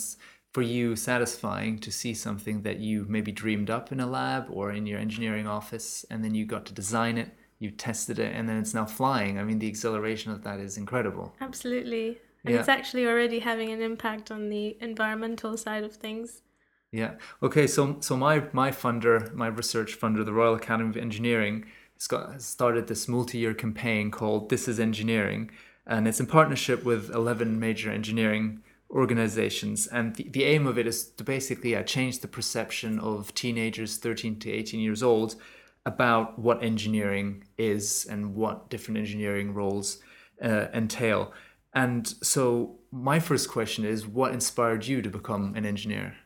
for 0.53 0.63
you 0.63 0.97
satisfying 0.97 1.79
to 1.79 1.91
see 1.93 2.13
something 2.13 2.63
that 2.63 2.79
you 2.81 3.07
maybe 3.09 3.33
dreamed 3.33 3.71
up 3.71 3.93
in 3.93 4.01
a 4.01 4.07
lab 4.07 4.47
or 4.51 4.73
in 4.73 4.85
your 4.87 4.99
engineering 4.99 5.47
office, 5.47 6.05
and 6.11 6.25
then 6.25 6.35
you 6.35 6.45
got 6.45 6.67
to 6.67 6.73
design 6.75 7.17
it, 7.17 7.31
you 7.61 7.71
tested 7.71 8.19
it, 8.19 8.35
and 8.35 8.49
then 8.49 8.57
it's 8.59 8.75
now 8.75 8.85
flying. 8.85 9.39
I 9.39 9.45
mean, 9.45 9.59
the 9.61 9.69
exhilaration 9.69 10.33
of 10.33 10.43
that 10.43 10.59
is 10.61 10.77
incredible. 10.77 11.35
Absolutely. 11.41 12.19
And 12.45 12.55
Yeah. 12.55 12.61
it's 12.61 12.69
actually 12.69 13.07
already 13.07 13.39
having 13.39 13.71
an 13.71 13.81
impact 13.83 14.31
on 14.31 14.49
the 14.49 14.77
environmental 14.81 15.57
side 15.57 15.85
of 15.85 15.95
things. 15.95 16.43
Yeah. 16.93 17.13
Okay. 17.43 17.67
So 17.67 17.97
so 18.01 18.17
my 18.17 18.37
my 18.53 18.71
funder, 18.83 19.33
my 19.33 19.47
research 19.47 19.99
funder, 20.01 20.25
the 20.25 20.33
Royal 20.33 20.55
Academy 20.63 20.91
of 20.91 20.97
Engineering, 20.97 21.57
has 21.97 22.07
got 22.09 22.33
has 22.33 22.45
started 22.45 22.87
this 22.89 23.07
multi-year 23.09 23.55
campaign 23.55 24.11
called 24.11 24.49
"This 24.51 24.67
Is 24.67 24.81
Engineering," 24.81 25.51
and 25.87 26.07
it's 26.07 26.21
in 26.21 26.27
partnership 26.27 26.85
with 26.85 27.11
eleven 27.11 27.59
major 27.59 27.91
engineering 27.91 28.63
organizations. 28.91 29.87
And 29.87 30.17
the, 30.17 30.29
the 30.29 30.45
aim 30.45 30.67
of 30.67 30.79
it 30.79 30.87
is 30.87 31.11
to 31.13 31.25
basically 31.25 31.77
uh, 31.77 31.83
change 31.83 32.19
the 32.19 32.29
perception 32.29 32.99
of 32.99 33.33
teenagers, 33.35 33.97
thirteen 33.97 34.39
to 34.41 34.51
eighteen 34.51 34.81
years 34.81 35.03
old, 35.03 35.37
about 35.87 36.39
what 36.39 36.63
engineering 36.63 37.45
is 37.57 38.07
and 38.11 38.35
what 38.35 38.69
different 38.69 38.99
engineering 38.99 39.55
roles 39.55 40.01
uh, 40.43 40.67
entail. 40.75 41.33
And 41.73 42.07
so 42.23 42.81
my 42.91 43.21
first 43.21 43.49
question 43.49 43.85
is, 43.85 44.07
what 44.07 44.33
inspired 44.33 44.87
you 44.87 45.03
to 45.03 45.09
become 45.09 45.55
an 45.55 45.65
engineer? 45.65 46.17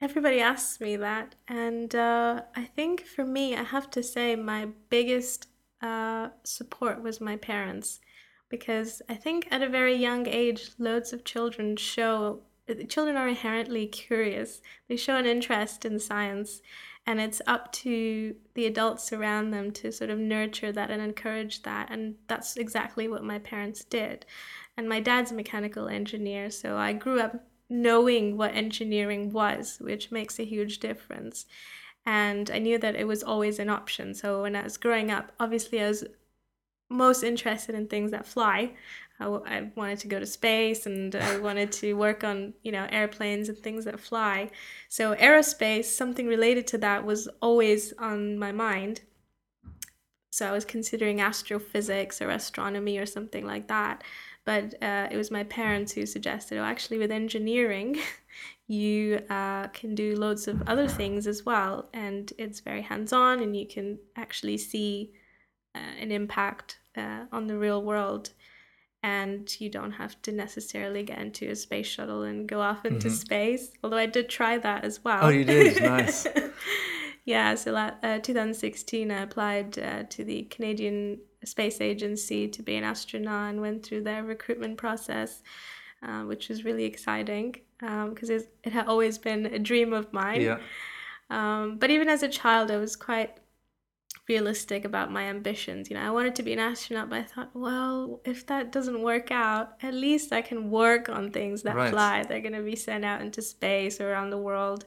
Everybody 0.00 0.40
asks 0.40 0.80
me 0.80 0.96
that. 0.96 1.34
And 1.46 1.94
uh, 1.94 2.40
I 2.56 2.64
think 2.64 3.04
for 3.04 3.26
me, 3.26 3.54
I 3.54 3.62
have 3.62 3.90
to 3.90 4.02
say, 4.02 4.34
my 4.34 4.68
biggest 4.88 5.49
uh, 5.80 6.28
support 6.44 7.02
was 7.02 7.20
my 7.20 7.36
parents. 7.36 8.00
Because 8.48 9.00
I 9.08 9.14
think 9.14 9.46
at 9.50 9.62
a 9.62 9.68
very 9.68 9.94
young 9.94 10.26
age, 10.26 10.70
loads 10.78 11.12
of 11.12 11.24
children 11.24 11.76
show, 11.76 12.40
children 12.88 13.16
are 13.16 13.28
inherently 13.28 13.86
curious. 13.86 14.60
They 14.88 14.96
show 14.96 15.16
an 15.16 15.26
interest 15.26 15.84
in 15.84 15.98
science. 15.98 16.60
And 17.06 17.20
it's 17.20 17.40
up 17.46 17.72
to 17.72 18.34
the 18.54 18.66
adults 18.66 19.12
around 19.12 19.50
them 19.50 19.70
to 19.72 19.90
sort 19.90 20.10
of 20.10 20.18
nurture 20.18 20.70
that 20.72 20.90
and 20.90 21.00
encourage 21.00 21.62
that. 21.62 21.90
And 21.90 22.16
that's 22.28 22.56
exactly 22.56 23.08
what 23.08 23.24
my 23.24 23.38
parents 23.38 23.84
did. 23.84 24.26
And 24.76 24.88
my 24.88 25.00
dad's 25.00 25.30
a 25.30 25.34
mechanical 25.34 25.88
engineer, 25.88 26.50
so 26.50 26.76
I 26.76 26.92
grew 26.92 27.20
up 27.20 27.44
knowing 27.68 28.36
what 28.36 28.54
engineering 28.54 29.32
was, 29.32 29.78
which 29.80 30.10
makes 30.10 30.38
a 30.38 30.44
huge 30.44 30.78
difference. 30.78 31.46
And 32.06 32.50
I 32.50 32.58
knew 32.58 32.78
that 32.78 32.96
it 32.96 33.06
was 33.06 33.22
always 33.22 33.58
an 33.58 33.68
option. 33.68 34.14
So 34.14 34.42
when 34.42 34.56
I 34.56 34.62
was 34.62 34.76
growing 34.76 35.10
up, 35.10 35.32
obviously 35.38 35.80
I 35.80 35.88
was 35.88 36.04
most 36.88 37.22
interested 37.22 37.74
in 37.74 37.86
things 37.86 38.10
that 38.10 38.26
fly. 38.26 38.72
I, 39.20 39.24
w- 39.24 39.44
I 39.46 39.70
wanted 39.76 40.00
to 40.00 40.08
go 40.08 40.18
to 40.18 40.26
space 40.26 40.86
and 40.86 41.14
I 41.14 41.38
wanted 41.48 41.70
to 41.72 41.92
work 41.94 42.24
on, 42.24 42.54
you 42.62 42.72
know, 42.72 42.86
airplanes 42.90 43.48
and 43.48 43.58
things 43.58 43.84
that 43.84 44.00
fly. 44.00 44.50
So 44.88 45.14
aerospace, 45.14 45.84
something 45.84 46.26
related 46.26 46.66
to 46.68 46.78
that 46.78 47.04
was 47.04 47.28
always 47.40 47.92
on 47.98 48.38
my 48.38 48.50
mind. 48.50 49.02
So 50.30 50.48
I 50.48 50.52
was 50.52 50.64
considering 50.64 51.20
astrophysics 51.20 52.22
or 52.22 52.30
astronomy 52.30 52.98
or 52.98 53.06
something 53.06 53.46
like 53.46 53.68
that. 53.68 54.02
But 54.44 54.82
uh, 54.82 55.08
it 55.10 55.16
was 55.16 55.30
my 55.30 55.44
parents 55.44 55.92
who 55.92 56.06
suggested, 56.06 56.58
oh, 56.58 56.64
actually, 56.64 56.98
with 56.98 57.10
engineering, 57.10 57.98
you 58.70 59.20
uh, 59.28 59.66
can 59.68 59.96
do 59.96 60.14
loads 60.14 60.46
of 60.46 60.62
other 60.68 60.86
things 60.86 61.26
as 61.26 61.44
well. 61.44 61.88
And 61.92 62.32
it's 62.38 62.60
very 62.60 62.82
hands 62.82 63.12
on, 63.12 63.40
and 63.42 63.56
you 63.56 63.66
can 63.66 63.98
actually 64.14 64.58
see 64.58 65.10
uh, 65.74 65.78
an 66.00 66.12
impact 66.12 66.78
uh, 66.96 67.24
on 67.32 67.48
the 67.48 67.58
real 67.58 67.82
world. 67.82 68.30
And 69.02 69.48
you 69.60 69.70
don't 69.70 69.92
have 69.92 70.20
to 70.22 70.30
necessarily 70.30 71.02
get 71.02 71.18
into 71.18 71.48
a 71.50 71.56
space 71.56 71.86
shuttle 71.88 72.22
and 72.22 72.48
go 72.48 72.60
off 72.60 72.84
into 72.84 73.08
Mhm. 73.08 73.22
space. 73.26 73.72
Although 73.82 73.96
I 73.96 74.06
did 74.06 74.28
try 74.28 74.58
that 74.58 74.84
as 74.84 75.02
well. 75.02 75.20
Oh, 75.24 75.30
you 75.30 75.44
did? 75.44 75.82
Nice. 75.96 76.26
yeah, 77.24 77.54
so 77.56 77.74
uh, 77.74 78.18
2016, 78.20 79.10
I 79.10 79.22
applied 79.22 79.78
uh, 79.78 80.04
to 80.10 80.22
the 80.24 80.42
Canadian 80.44 81.18
Space 81.44 81.80
Agency 81.80 82.46
to 82.48 82.62
be 82.62 82.76
an 82.76 82.84
astronaut 82.84 83.50
and 83.50 83.60
went 83.60 83.84
through 83.84 84.02
their 84.04 84.22
recruitment 84.22 84.76
process, 84.76 85.42
uh, 86.02 86.22
which 86.22 86.48
was 86.48 86.64
really 86.64 86.84
exciting 86.84 87.56
because 87.78 88.30
it, 88.30 88.52
it 88.62 88.72
had 88.72 88.86
always 88.86 89.18
been 89.18 89.46
a 89.46 89.58
dream 89.58 89.92
of 89.92 90.12
mine. 90.12 90.40
Yeah. 90.42 90.58
Um, 91.30 91.78
but 91.78 91.90
even 91.90 92.08
as 92.08 92.22
a 92.22 92.28
child, 92.28 92.70
I 92.70 92.76
was 92.76 92.96
quite 92.96 93.38
realistic 94.28 94.84
about 94.84 95.10
my 95.10 95.24
ambitions. 95.24 95.90
You 95.90 95.96
know, 95.96 96.02
I 96.02 96.10
wanted 96.10 96.34
to 96.36 96.42
be 96.42 96.52
an 96.52 96.58
astronaut, 96.58 97.10
but 97.10 97.18
I 97.18 97.22
thought, 97.22 97.50
well, 97.54 98.20
if 98.24 98.46
that 98.46 98.70
doesn't 98.70 99.02
work 99.02 99.30
out, 99.30 99.74
at 99.82 99.94
least 99.94 100.32
I 100.32 100.42
can 100.42 100.70
work 100.70 101.08
on 101.08 101.30
things 101.30 101.62
that 101.62 101.76
Right. 101.76 101.90
fly. 101.90 102.22
They're 102.22 102.40
going 102.40 102.54
to 102.54 102.62
be 102.62 102.76
sent 102.76 103.04
out 103.04 103.20
into 103.22 103.42
space 103.42 104.00
or 104.00 104.10
around 104.10 104.30
the 104.30 104.38
world. 104.38 104.84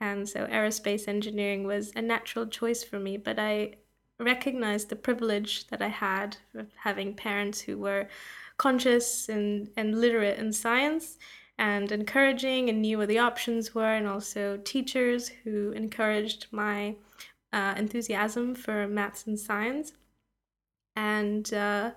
And 0.00 0.28
so 0.28 0.46
aerospace 0.46 1.08
engineering 1.08 1.64
was 1.64 1.92
a 1.96 2.02
natural 2.02 2.46
choice 2.46 2.84
for 2.84 2.98
me, 3.00 3.16
but 3.16 3.38
I 3.38 3.74
recognized 4.20 4.88
the 4.88 4.96
privilege 4.96 5.66
that 5.68 5.82
I 5.82 5.88
had 5.88 6.36
of 6.54 6.68
having 6.76 7.14
parents 7.14 7.60
who 7.60 7.78
were 7.78 8.08
conscious 8.58 9.28
and, 9.28 9.70
and 9.76 10.00
literate 10.00 10.38
in 10.38 10.52
science 10.52 11.18
and 11.58 11.90
encouraging 11.90 12.68
and 12.68 12.82
knew 12.82 12.98
what 12.98 13.08
the 13.08 13.18
options 13.18 13.74
were, 13.74 13.94
and 13.94 14.06
also 14.06 14.58
teachers 14.58 15.28
who 15.44 15.72
encouraged 15.72 16.46
my 16.52 16.94
uh, 17.52 17.74
enthusiasm 17.76 18.54
for 18.54 18.86
maths 18.86 19.26
and 19.26 19.38
science, 19.40 19.92
and 20.94 21.52
uh, 21.52 21.92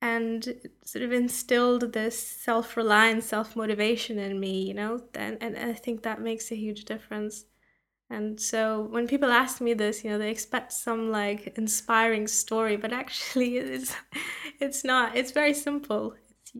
and 0.00 0.54
sort 0.84 1.04
of 1.04 1.12
instilled 1.12 1.92
this 1.92 2.18
self 2.18 2.76
reliance, 2.76 3.26
self 3.26 3.56
motivation 3.56 4.18
in 4.18 4.38
me, 4.38 4.62
you 4.68 4.74
know, 4.74 5.02
and 5.14 5.38
and 5.40 5.56
I 5.56 5.72
think 5.72 6.02
that 6.02 6.20
makes 6.20 6.52
a 6.52 6.56
huge 6.56 6.84
difference. 6.84 7.46
And 8.08 8.40
so 8.40 8.82
when 8.82 9.08
people 9.08 9.30
ask 9.30 9.60
me 9.60 9.74
this, 9.74 10.04
you 10.04 10.10
know, 10.10 10.18
they 10.18 10.30
expect 10.30 10.72
some 10.72 11.10
like 11.10 11.58
inspiring 11.58 12.28
story, 12.28 12.76
but 12.76 12.92
actually 12.92 13.56
it's 13.58 13.94
it's 14.60 14.84
not. 14.84 15.16
It's 15.16 15.32
very 15.32 15.54
simple. 15.54 16.14
It's, 16.30 16.52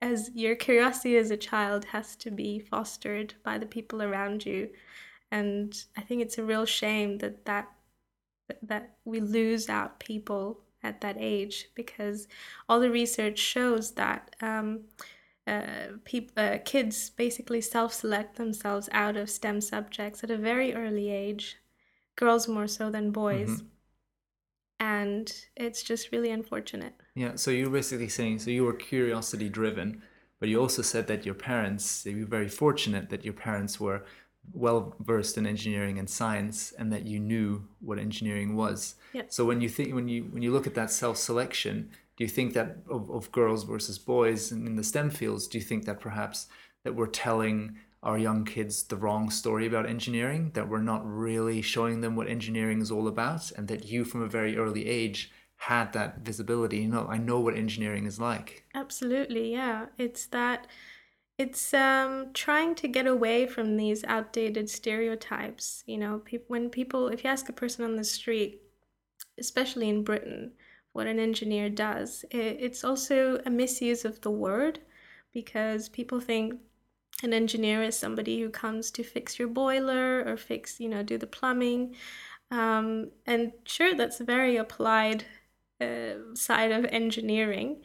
as 0.00 0.30
your 0.34 0.54
curiosity 0.54 1.16
as 1.16 1.30
a 1.30 1.36
child 1.36 1.86
has 1.86 2.16
to 2.16 2.30
be 2.30 2.58
fostered 2.58 3.34
by 3.42 3.56
the 3.58 3.66
people 3.66 4.02
around 4.02 4.44
you 4.44 4.68
and 5.30 5.84
i 5.96 6.02
think 6.02 6.20
it's 6.20 6.36
a 6.36 6.44
real 6.44 6.66
shame 6.66 7.16
that 7.18 7.46
that 7.46 7.68
that 8.62 8.96
we 9.04 9.20
lose 9.20 9.68
out 9.68 9.98
people 9.98 10.60
at 10.82 11.00
that 11.00 11.16
age 11.18 11.70
because 11.74 12.28
all 12.68 12.78
the 12.78 12.90
research 12.90 13.38
shows 13.38 13.92
that 13.92 14.36
um, 14.42 14.80
uh, 15.46 15.98
peop- 16.04 16.32
uh, 16.36 16.58
kids 16.64 17.10
basically 17.10 17.60
self-select 17.60 18.36
themselves 18.36 18.88
out 18.92 19.16
of 19.16 19.28
STEM 19.30 19.60
subjects 19.60 20.24
at 20.24 20.30
a 20.30 20.38
very 20.38 20.74
early 20.74 21.10
age, 21.10 21.56
girls 22.16 22.48
more 22.48 22.66
so 22.66 22.90
than 22.90 23.10
boys, 23.10 23.50
Mhm. 23.62 23.66
and 24.80 25.46
it's 25.56 25.82
just 25.82 26.12
really 26.12 26.30
unfortunate. 26.30 26.94
Yeah, 27.14 27.36
so 27.36 27.50
you're 27.50 27.70
basically 27.70 28.08
saying 28.08 28.38
so 28.40 28.50
you 28.50 28.64
were 28.64 28.72
curiosity 28.74 29.48
driven, 29.48 30.02
but 30.40 30.48
you 30.48 30.60
also 30.60 30.82
said 30.82 31.06
that 31.06 31.24
your 31.24 31.34
parents, 31.34 32.04
you 32.06 32.20
were 32.20 32.26
very 32.26 32.48
fortunate 32.48 33.10
that 33.10 33.24
your 33.24 33.34
parents 33.34 33.78
were 33.78 34.04
well 34.52 34.94
versed 35.00 35.38
in 35.38 35.46
engineering 35.46 35.98
and 35.98 36.08
science 36.10 36.72
and 36.72 36.92
that 36.92 37.06
you 37.06 37.18
knew 37.18 37.66
what 37.80 37.98
engineering 37.98 38.54
was. 38.56 38.96
Yeah. 39.14 39.22
So 39.28 39.44
when 39.46 39.60
you 39.62 39.68
think 39.70 39.94
when 39.94 40.08
you 40.08 40.24
when 40.24 40.42
you 40.42 40.52
look 40.52 40.66
at 40.66 40.74
that 40.74 40.90
self-selection, 40.90 41.90
do 42.16 42.24
you 42.24 42.28
think 42.28 42.54
that 42.54 42.78
of, 42.88 43.10
of 43.10 43.32
girls 43.32 43.64
versus 43.64 43.98
boys 43.98 44.52
in, 44.52 44.76
the 44.76 44.84
STEM 44.84 45.10
fields, 45.10 45.48
do 45.48 45.58
you 45.58 45.64
think 45.64 45.84
that 45.84 46.00
perhaps 46.00 46.46
that 46.84 46.94
we're 46.94 47.06
telling 47.06 47.76
our 48.02 48.18
young 48.18 48.44
kids 48.44 48.82
the 48.84 48.96
wrong 48.96 49.30
story 49.30 49.66
about 49.66 49.88
engineering, 49.88 50.50
that 50.54 50.68
we're 50.68 50.82
not 50.82 51.02
really 51.04 51.62
showing 51.62 52.02
them 52.02 52.14
what 52.14 52.28
engineering 52.28 52.80
is 52.80 52.90
all 52.90 53.08
about, 53.08 53.50
and 53.52 53.66
that 53.68 53.86
you 53.86 54.04
from 54.04 54.22
a 54.22 54.28
very 54.28 54.56
early 54.56 54.86
age 54.86 55.32
had 55.56 55.92
that 55.94 56.18
visibility. 56.18 56.78
You 56.78 56.88
know, 56.88 57.06
I 57.08 57.16
know 57.16 57.40
what 57.40 57.56
engineering 57.56 58.04
is 58.04 58.20
like. 58.20 58.64
Absolutely, 58.74 59.52
yeah. 59.52 59.86
It's 59.96 60.26
that 60.26 60.66
it's 61.38 61.74
um 61.74 62.28
trying 62.34 62.74
to 62.76 62.86
get 62.86 63.06
away 63.06 63.46
from 63.46 63.76
these 63.76 64.04
outdated 64.04 64.68
stereotypes. 64.68 65.82
You 65.86 65.98
know, 65.98 66.18
peop 66.18 66.44
when 66.48 66.68
people 66.68 67.08
if 67.08 67.24
you 67.24 67.30
ask 67.30 67.48
a 67.48 67.54
person 67.54 67.84
on 67.84 67.96
the 67.96 68.04
street, 68.04 68.60
especially 69.38 69.88
in 69.88 70.04
Britain, 70.04 70.52
what 70.94 71.06
an 71.08 71.18
engineer 71.18 71.68
does. 71.68 72.24
It's 72.30 72.84
also 72.84 73.40
a 73.44 73.50
misuse 73.50 74.04
of 74.04 74.20
the 74.22 74.30
word 74.30 74.78
because 75.32 75.88
people 75.88 76.20
think 76.20 76.54
an 77.22 77.34
engineer 77.34 77.82
is 77.82 77.98
somebody 77.98 78.40
who 78.40 78.48
comes 78.48 78.92
to 78.92 79.02
fix 79.02 79.38
your 79.38 79.48
boiler 79.48 80.24
or 80.24 80.36
fix, 80.36 80.78
you 80.78 80.88
know, 80.88 81.02
do 81.02 81.18
the 81.18 81.26
plumbing. 81.26 81.96
Um, 82.52 83.10
and 83.26 83.52
sure, 83.64 83.94
that's 83.96 84.20
a 84.20 84.24
very 84.24 84.56
applied 84.56 85.24
uh, 85.80 86.34
side 86.34 86.70
of 86.70 86.84
engineering. 86.86 87.82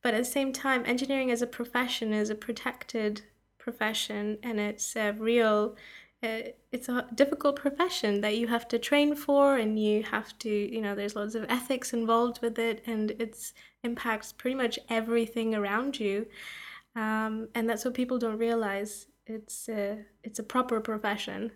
But 0.00 0.14
at 0.14 0.18
the 0.18 0.24
same 0.24 0.52
time, 0.52 0.84
engineering 0.86 1.32
as 1.32 1.42
a 1.42 1.48
profession 1.48 2.12
is 2.12 2.30
a 2.30 2.36
protected 2.36 3.22
profession 3.58 4.38
and 4.44 4.60
it's 4.60 4.94
a 4.94 5.12
real, 5.12 5.74
it's 6.22 6.88
a 6.88 7.06
difficult 7.14 7.56
profession 7.56 8.20
that 8.20 8.36
you 8.36 8.46
have 8.46 8.68
to 8.68 8.78
train 8.78 9.14
for 9.14 9.56
and 9.56 9.78
you 9.78 10.02
have 10.04 10.38
to, 10.38 10.48
you 10.48 10.80
know, 10.80 10.94
there's 10.94 11.16
lots 11.16 11.34
of 11.34 11.44
ethics 11.48 11.92
involved 11.92 12.40
with 12.42 12.58
it 12.58 12.82
and 12.86 13.10
it's 13.18 13.52
impacts 13.82 14.32
pretty 14.32 14.54
much 14.54 14.78
everything 14.88 15.54
around 15.54 15.98
you. 15.98 16.26
Um, 16.94 17.48
and 17.54 17.68
that's 17.68 17.84
what 17.84 17.94
people 17.94 18.18
don't 18.18 18.38
realize. 18.38 19.06
It's 19.26 19.68
a, 19.68 19.98
it's 20.22 20.38
a 20.38 20.42
proper 20.44 20.80
profession. 20.80 21.50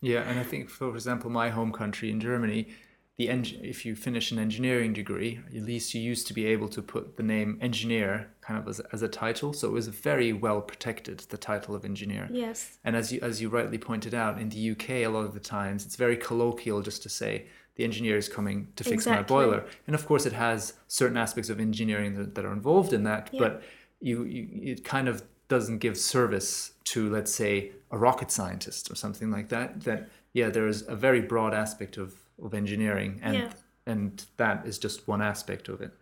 Yeah, 0.00 0.28
and 0.28 0.38
I 0.38 0.42
think, 0.42 0.68
for 0.68 0.94
example, 0.94 1.30
my 1.30 1.48
home 1.48 1.72
country 1.72 2.10
in 2.10 2.20
Germany, 2.20 2.68
the 3.16 3.28
eng- 3.28 3.60
if 3.62 3.86
you 3.86 3.94
finish 3.94 4.32
an 4.32 4.38
engineering 4.40 4.92
degree, 4.92 5.38
at 5.54 5.62
least 5.62 5.94
you 5.94 6.00
used 6.00 6.26
to 6.26 6.34
be 6.34 6.46
able 6.46 6.68
to 6.68 6.82
put 6.82 7.16
the 7.16 7.22
name 7.22 7.58
engineer 7.60 8.28
kind 8.40 8.58
of 8.58 8.66
as, 8.66 8.80
as 8.92 9.02
a 9.02 9.08
title. 9.08 9.52
So 9.52 9.68
it 9.68 9.72
was 9.72 9.86
very 9.88 10.32
well 10.32 10.60
protected, 10.60 11.20
the 11.20 11.38
title 11.38 11.76
of 11.76 11.84
engineer. 11.84 12.28
Yes. 12.32 12.78
And 12.84 12.96
as 12.96 13.12
you 13.12 13.20
as 13.22 13.40
you 13.40 13.48
rightly 13.48 13.78
pointed 13.78 14.14
out, 14.14 14.40
in 14.40 14.48
the 14.48 14.70
UK, 14.72 14.90
a 14.90 15.06
lot 15.08 15.24
of 15.24 15.32
the 15.34 15.40
times 15.40 15.86
it's 15.86 15.96
very 15.96 16.16
colloquial 16.16 16.82
just 16.82 17.02
to 17.04 17.08
say 17.08 17.46
the 17.76 17.84
engineer 17.84 18.16
is 18.16 18.28
coming 18.28 18.68
to 18.76 18.84
fix 18.84 19.06
my 19.06 19.22
boiler. 19.22 19.64
And 19.86 19.94
of 19.94 20.06
course, 20.06 20.26
it 20.26 20.32
has 20.32 20.74
certain 20.88 21.16
aspects 21.16 21.50
of 21.50 21.60
engineering 21.60 22.14
that, 22.14 22.34
that 22.34 22.44
are 22.44 22.52
involved 22.52 22.92
in 22.92 23.04
that, 23.04 23.28
Yeah. 23.32 23.40
but 23.40 23.62
you, 24.00 24.24
you 24.24 24.48
it 24.72 24.84
kind 24.84 25.08
of 25.08 25.22
doesn't 25.48 25.78
give 25.78 25.96
service 25.96 26.72
to 26.84 27.08
let's 27.10 27.32
say 27.32 27.70
a 27.90 27.98
rocket 27.98 28.30
scientist 28.32 28.90
or 28.90 28.96
something 28.96 29.30
like 29.30 29.50
that. 29.50 29.82
That 29.82 30.08
yeah, 30.32 30.50
there 30.50 30.66
is 30.66 30.82
a 30.88 30.96
very 30.96 31.20
broad 31.20 31.54
aspect 31.54 31.96
of 31.96 32.14
of 32.42 32.54
engineering, 32.54 33.20
and 33.22 33.36
Yeah. 33.36 33.52
and 33.86 34.24
that 34.36 34.66
is 34.66 34.78
just 34.78 35.06
one 35.06 35.22
aspect 35.22 35.68
of 35.68 35.80
it. 35.80 35.92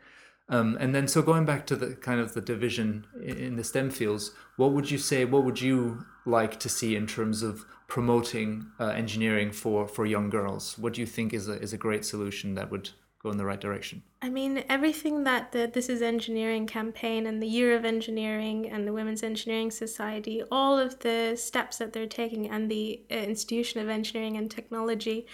Um, 0.49 0.77
and 0.81 0.95
then, 0.95 1.09
so 1.09 1.23
going 1.23 1.45
back 1.45 1.67
to 1.67 1.77
the 1.77 1.95
kind 1.95 2.21
of 2.21 2.35
the 2.35 2.41
division 2.41 3.07
in 3.23 3.57
the 3.57 3.65
STEM 3.65 3.91
fields, 3.91 4.33
what 4.57 4.73
would 4.73 4.91
you 4.91 4.99
say? 4.99 5.25
What 5.25 5.45
would 5.45 5.61
you 5.61 6.05
like 6.27 6.59
to 6.61 6.69
see 6.69 6.95
in 6.95 7.07
terms 7.07 7.43
of 7.43 7.65
promoting 7.87 8.67
uh, 8.79 8.89
engineering 8.89 9.51
for 9.53 9.87
for 9.87 10.05
young 10.07 10.31
girls? 10.31 10.79
What 10.79 10.95
do 10.95 11.01
you 11.01 11.07
think 11.07 11.33
is 11.33 11.49
a 11.49 11.61
is 11.61 11.73
a 11.73 11.79
great 11.79 12.05
solution 12.05 12.55
that 12.55 12.71
would 12.71 12.91
go 13.23 13.31
in 13.31 13.39
the 13.39 13.45
right 13.45 13.61
direction? 13.61 14.03
I 14.21 14.29
mean, 14.29 14.65
everything 14.69 15.25
that 15.25 15.53
the 15.53 15.71
This 15.73 15.89
Is 15.89 16.03
Engineering 16.03 16.67
campaign 16.67 17.27
and 17.27 17.41
the 17.43 17.47
Year 17.47 17.77
of 17.77 17.85
Engineering 17.85 18.69
and 18.71 18.87
the 18.87 18.93
Women's 18.93 19.23
Engineering 19.23 19.71
Society, 19.71 20.43
all 20.51 20.79
of 20.79 20.99
the 21.01 21.37
steps 21.37 21.79
that 21.79 21.93
they're 21.93 22.07
taking, 22.07 22.49
and 22.51 22.71
the 22.71 23.03
uh, 23.11 23.15
Institution 23.15 23.81
of 23.81 23.89
Engineering 23.89 24.37
and 24.37 24.51
Technology, 24.51 25.27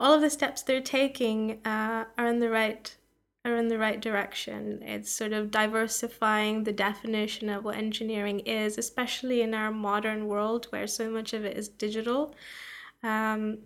all 0.00 0.14
of 0.14 0.20
the 0.20 0.30
steps 0.30 0.62
they're 0.62 0.80
taking 0.80 1.60
uh, 1.64 2.04
are 2.18 2.26
in 2.26 2.38
the 2.40 2.50
right 2.50 2.96
are 3.44 3.56
in 3.56 3.68
the 3.68 3.78
right 3.78 4.00
direction. 4.00 4.82
It's 4.82 5.10
sort 5.10 5.34
of 5.34 5.50
diversifying 5.50 6.64
the 6.64 6.72
definition 6.72 7.50
of 7.50 7.64
what 7.64 7.76
engineering 7.76 8.40
is, 8.40 8.78
especially 8.78 9.42
in 9.42 9.52
our 9.52 9.70
modern 9.70 10.28
world 10.28 10.66
where 10.70 10.86
so 10.86 11.10
much 11.10 11.34
of 11.34 11.44
it 11.44 11.56
is 11.56 11.68
digital. 11.68 12.34
Um, 13.02 13.58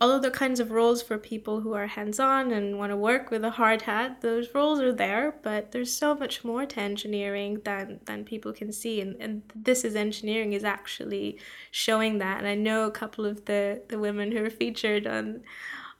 all 0.00 0.10
of 0.10 0.22
the 0.22 0.30
kinds 0.32 0.58
of 0.58 0.72
roles 0.72 1.00
for 1.00 1.16
people 1.16 1.60
who 1.60 1.72
are 1.72 1.86
hands 1.86 2.18
on 2.18 2.50
and 2.50 2.76
want 2.76 2.90
to 2.90 2.96
work 2.96 3.30
with 3.30 3.44
a 3.44 3.50
hard 3.50 3.82
hat, 3.82 4.20
those 4.20 4.52
roles 4.52 4.80
are 4.80 4.92
there, 4.92 5.36
but 5.42 5.70
there's 5.70 5.92
so 5.92 6.14
much 6.14 6.44
more 6.44 6.66
to 6.66 6.80
engineering 6.80 7.60
than, 7.64 8.00
than 8.04 8.24
people 8.24 8.52
can 8.52 8.72
see. 8.72 9.00
And, 9.00 9.14
and 9.20 9.42
this 9.54 9.84
is 9.84 9.94
engineering 9.94 10.54
is 10.54 10.64
actually 10.64 11.38
showing 11.70 12.18
that. 12.18 12.38
And 12.38 12.48
I 12.48 12.56
know 12.56 12.84
a 12.84 12.90
couple 12.90 13.24
of 13.24 13.44
the, 13.44 13.82
the 13.88 13.98
women 13.98 14.32
who 14.32 14.44
are 14.44 14.50
featured 14.50 15.06
on 15.06 15.42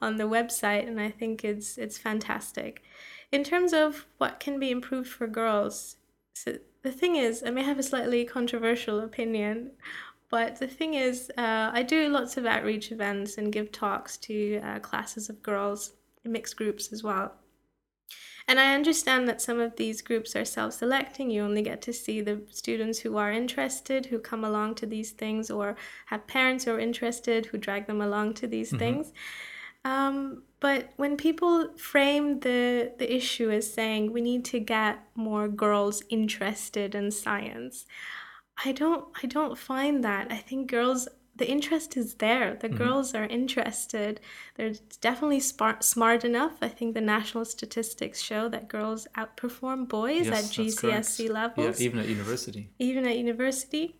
on 0.01 0.17
the 0.17 0.25
website, 0.25 0.87
and 0.87 1.01
I 1.01 1.11
think 1.11 1.45
it's 1.45 1.79
it's 1.79 1.99
fantastic. 1.99 2.83
In 3.33 3.43
terms 3.43 3.73
of 3.73 4.07
what 4.19 4.41
can 4.41 4.61
be 4.61 4.71
improved 4.71 5.09
for 5.09 5.27
girls, 5.27 5.97
so 6.35 6.59
the 6.83 6.93
thing 6.93 7.17
is, 7.17 7.43
I 7.45 7.51
may 7.51 7.65
have 7.65 7.79
a 7.79 7.83
slightly 7.83 8.25
controversial 8.25 9.01
opinion, 9.01 9.73
but 10.29 10.57
the 10.57 10.67
thing 10.67 10.95
is, 10.95 11.31
uh, 11.39 11.71
I 11.73 11.83
do 11.83 12.09
lots 12.09 12.37
of 12.37 12.47
outreach 12.47 12.91
events 12.91 13.39
and 13.39 13.53
give 13.53 13.71
talks 13.71 14.17
to 14.19 14.61
uh, 14.65 14.79
classes 14.81 15.29
of 15.29 15.43
girls, 15.43 15.93
mixed 16.25 16.57
groups 16.57 16.93
as 16.93 17.03
well. 17.03 17.33
And 18.49 18.61
I 18.61 18.75
understand 18.75 19.29
that 19.29 19.43
some 19.43 19.59
of 19.59 19.75
these 19.75 20.03
groups 20.03 20.37
are 20.37 20.45
self 20.45 20.75
selecting. 20.75 21.31
You 21.31 21.43
only 21.43 21.63
get 21.63 21.83
to 21.83 21.93
see 21.93 22.21
the 22.21 22.43
students 22.51 23.01
who 23.01 23.17
are 23.17 23.33
interested, 23.33 24.07
who 24.07 24.21
come 24.21 24.45
along 24.45 24.77
to 24.77 24.87
these 24.87 25.11
things, 25.11 25.51
or 25.51 25.77
have 26.07 26.29
parents 26.29 26.65
who 26.65 26.73
are 26.73 26.79
interested 26.79 27.47
who 27.47 27.59
drag 27.59 27.87
them 27.87 28.01
along 28.01 28.35
to 28.35 28.47
these 28.47 28.71
things. 28.77 29.13
Um, 29.85 30.43
but 30.59 30.91
when 30.97 31.17
people 31.17 31.69
frame 31.77 32.41
the, 32.41 32.93
the 32.99 33.15
issue 33.15 33.51
as 33.51 33.73
saying 33.73 34.13
we 34.13 34.21
need 34.21 34.45
to 34.47 34.59
get 34.59 34.99
more 35.15 35.47
girls 35.47 36.03
interested 36.09 36.97
in 36.97 37.13
science, 37.13 37.87
I 38.65 38.73
don't 38.73 39.05
I 39.23 39.27
don't 39.27 39.57
find 39.59 40.03
that. 40.05 40.31
I 40.31 40.37
think 40.39 40.71
girls 40.71 41.09
the 41.37 41.49
interest 41.51 41.97
is 41.99 42.15
there. 42.15 42.55
The 42.55 42.71
girls 42.71 43.15
are 43.15 43.25
interested. 43.27 44.21
They're 44.55 44.73
definitely 45.03 45.41
smart 45.41 45.85
smart 45.85 46.25
enough. 46.25 46.57
I 46.63 46.69
think 46.69 46.95
the 46.95 47.03
national 47.03 47.45
statistics 47.45 48.23
show 48.23 48.49
that 48.49 48.69
girls 48.69 49.07
outperform 49.17 49.87
boys 49.89 50.27
at 50.29 50.33
that's 50.33 50.57
correct. 50.57 51.07
GCSE 51.09 51.31
levels 51.31 51.79
Yeah, 51.79 51.85
even 51.87 51.99
at 51.99 52.09
university. 52.09 52.71
even 52.79 53.07
at 53.07 53.19
university. 53.19 53.97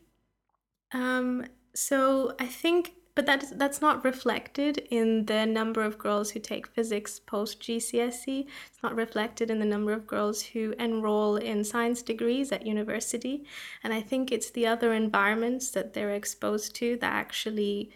Um, 0.93 1.45
so 1.75 2.35
I 2.39 2.47
think, 2.47 2.93
but 3.17 3.25
that 3.25 3.43
is, 3.43 3.51
that's 3.51 3.81
not 3.81 4.05
reflected 4.05 4.87
in 4.91 5.25
the 5.25 5.47
number 5.47 5.83
of 5.83 5.97
girls 5.97 6.31
who 6.31 6.39
take 6.39 6.67
physics 6.67 7.19
post 7.19 7.61
GCSE. 7.63 8.47
It's 8.71 8.83
not 8.83 8.95
reflected 8.95 9.51
in 9.51 9.59
the 9.59 9.65
number 9.65 9.93
of 9.93 10.07
girls 10.07 10.43
who 10.43 10.75
enroll 10.79 11.37
in 11.37 11.65
science 11.65 12.03
degrees 12.03 12.53
at 12.53 12.67
university. 12.67 13.47
And 13.83 13.95
I 13.95 14.03
think 14.03 14.31
it's 14.31 14.51
the 14.51 14.67
other 14.67 14.93
environments 14.93 15.71
that 15.71 15.95
they're 15.95 16.15
exposed 16.15 16.77
to 16.77 16.99
that 16.99 17.13
actually 17.13 17.91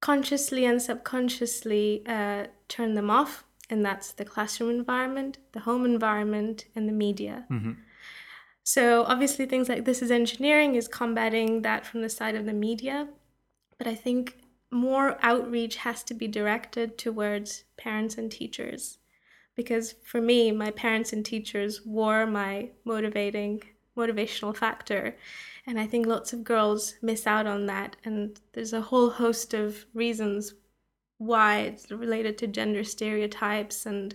consciously 0.00 0.64
and 0.64 0.80
subconsciously 0.80 2.04
uh, 2.06 2.46
turn 2.68 2.94
them 2.94 3.10
off. 3.10 3.44
And 3.68 3.84
that's 3.84 4.12
the 4.12 4.24
classroom 4.24 4.70
environment, 4.70 5.38
the 5.50 5.60
home 5.60 5.84
environment, 5.84 6.66
and 6.76 6.88
the 6.88 6.92
media. 6.92 7.44
So 8.62 9.02
obviously 9.04 9.46
things 9.46 9.68
like 9.68 9.84
this 9.84 10.00
is 10.00 10.10
engineering 10.12 10.76
is 10.76 10.86
combating 10.86 11.62
that 11.62 11.84
from 11.86 12.02
the 12.02 12.08
side 12.08 12.36
of 12.36 12.44
the 12.46 12.52
media, 12.52 13.08
but 13.78 13.86
I 13.86 13.94
think 13.94 14.36
more 14.70 15.16
outreach 15.22 15.76
has 15.76 16.02
to 16.04 16.14
be 16.14 16.28
directed 16.28 16.98
towards 16.98 17.64
parents 17.76 18.18
and 18.18 18.30
teachers. 18.30 18.98
Because 19.54 19.94
for 20.04 20.20
me, 20.20 20.52
my 20.52 20.70
parents 20.70 21.12
and 21.12 21.24
teachers 21.24 21.80
were 21.84 22.26
my 22.26 22.70
motivating 22.84 23.62
motivational 23.96 24.56
factor. 24.56 25.16
And 25.66 25.80
I 25.80 25.86
think 25.86 26.06
lots 26.06 26.32
of 26.32 26.44
girls 26.44 26.94
miss 27.02 27.26
out 27.26 27.46
on 27.46 27.66
that. 27.66 27.96
And 28.04 28.38
there's 28.52 28.72
a 28.72 28.80
whole 28.80 29.10
host 29.10 29.54
of 29.54 29.86
reasons 29.94 30.54
why 31.18 31.58
it's 31.60 31.90
related 31.90 32.38
to 32.38 32.46
gender 32.46 32.84
stereotypes 32.84 33.84
and 33.86 34.14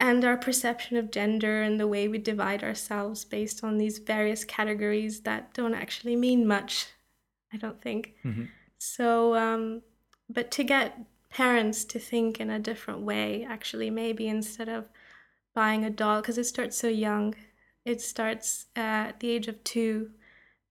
and 0.00 0.24
our 0.24 0.36
perception 0.36 0.96
of 0.96 1.10
gender 1.10 1.62
and 1.62 1.80
the 1.80 1.88
way 1.88 2.06
we 2.06 2.18
divide 2.18 2.62
ourselves 2.62 3.24
based 3.24 3.64
on 3.64 3.78
these 3.78 3.98
various 3.98 4.44
categories 4.44 5.22
that 5.22 5.52
don't 5.54 5.74
actually 5.74 6.14
mean 6.14 6.46
much, 6.46 6.86
I 7.52 7.56
don't 7.56 7.82
think. 7.82 8.14
Mm-hmm. 8.24 8.44
So, 8.78 9.34
um, 9.34 9.82
but 10.28 10.50
to 10.52 10.64
get 10.64 10.98
parents 11.30 11.84
to 11.86 11.98
think 11.98 12.40
in 12.40 12.50
a 12.50 12.58
different 12.58 13.00
way, 13.00 13.46
actually, 13.48 13.90
maybe 13.90 14.28
instead 14.28 14.68
of 14.68 14.88
buying 15.54 15.84
a 15.84 15.90
doll, 15.90 16.20
because 16.20 16.38
it 16.38 16.44
starts 16.44 16.76
so 16.76 16.88
young, 16.88 17.34
it 17.84 18.00
starts 18.00 18.66
at 18.76 19.20
the 19.20 19.30
age 19.30 19.48
of 19.48 19.62
two 19.64 20.10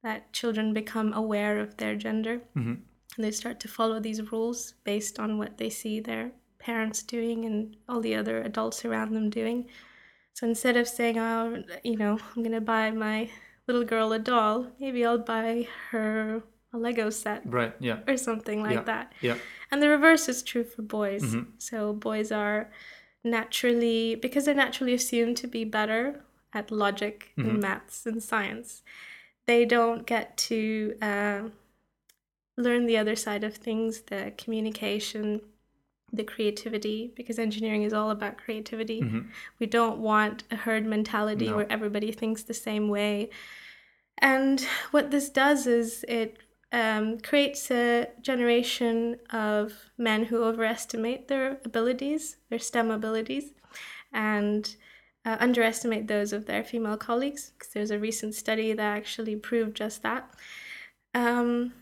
that 0.04 0.32
children 0.32 0.74
become 0.74 1.14
aware 1.14 1.60
of 1.60 1.78
their 1.78 1.96
gender 1.96 2.42
Mm-hmm. 2.56 2.76
and 3.16 3.26
they 3.26 3.32
start 3.32 3.60
to 3.62 3.68
follow 3.68 4.00
these 4.00 4.32
rules 4.32 4.76
based 4.84 5.20
on 5.20 5.38
what 5.38 5.58
they 5.58 5.70
see 5.70 6.00
their 6.00 6.32
parents 6.60 7.02
doing 7.04 7.46
and 7.46 7.76
all 7.90 8.00
the 8.00 8.16
other 8.16 8.42
adults 8.42 8.86
around 8.86 9.14
them 9.14 9.30
doing. 9.30 9.68
So 10.34 10.48
instead 10.48 10.78
of 10.78 10.88
saying, 10.88 11.18
oh, 11.18 11.64
you 11.84 11.98
know, 11.98 12.20
I'm 12.36 12.44
going 12.44 12.52
to 12.52 12.62
buy 12.62 12.92
my 12.92 13.30
little 13.68 13.84
girl 13.84 14.14
a 14.14 14.20
doll, 14.20 14.68
maybe 14.80 15.04
I'll 15.06 15.18
buy 15.18 15.68
her 15.92 16.44
a 16.74 16.78
Lego 16.78 17.10
set 17.10 17.42
Right. 17.46 17.74
Yeah. 17.80 18.00
or 18.08 18.18
something 18.18 18.62
like 18.62 18.74
Yeah. 18.76 18.84
that. 18.84 19.14
Yeah. 19.22 19.38
And 19.72 19.82
the 19.82 19.90
reverse 19.90 20.28
is 20.30 20.44
true 20.44 20.64
for 20.64 20.82
boys. 20.82 21.24
Mhm. 21.24 21.48
So 21.58 21.94
boys 21.94 22.32
are 22.32 22.70
naturally, 23.24 24.16
because 24.16 24.46
they're 24.46 24.54
naturally 24.56 24.94
assumed 24.94 25.38
to 25.38 25.48
be 25.48 25.64
better 25.66 26.24
at 26.54 26.72
logic 26.72 27.32
Mhm. 27.38 27.50
and 27.50 27.60
maths 27.62 28.06
and 28.06 28.22
science, 28.24 28.84
they 29.46 29.66
don't 29.66 30.06
get 30.06 30.38
to 30.38 30.96
um 31.02 31.54
learn 32.58 32.86
the 32.88 32.98
other 32.98 33.16
side 33.16 33.44
of 33.44 33.56
things 33.56 34.02
the 34.04 34.34
communication, 34.38 35.42
the 36.12 36.24
creativity, 36.24 37.12
because 37.16 37.38
engineering 37.38 37.84
is 37.84 37.94
all 37.94 38.10
about 38.10 38.38
creativity. 38.38 39.02
Mhm. 39.02 39.28
We 39.60 39.68
don't 39.68 40.00
want 40.00 40.44
a 40.50 40.56
herd 40.56 40.86
mentality 40.86 41.48
No. 41.48 41.58
where 41.58 41.72
everybody 41.72 42.12
thinks 42.12 42.42
the 42.44 42.54
same 42.56 42.88
way. 42.90 43.30
And 44.18 44.62
what 44.92 45.12
this 45.12 45.30
does 45.30 45.68
is 45.68 46.04
it 46.08 46.38
um, 46.72 47.20
creates 47.20 47.72
a 47.72 48.08
generation 48.22 49.18
of 49.32 49.74
men 49.98 50.26
who 50.26 50.44
overestimate 50.44 51.28
their 51.28 51.60
abilities, 51.64 52.38
their 52.50 52.60
STEM 52.60 52.92
abilities, 52.92 53.54
and 54.12 54.76
uh, 55.26 55.38
underestimate 55.40 56.08
those 56.08 56.34
of 56.34 56.46
their 56.46 56.64
female 56.64 56.98
colleagues. 56.98 57.52
Because 57.58 57.74
there's 57.74 57.92
a 57.92 58.00
recent 58.00 58.36
study 58.36 58.74
that 58.74 58.98
actually 58.98 59.36
proved 59.36 59.76
just 59.76 60.04
that. 60.04 60.30
Um, 61.14 61.74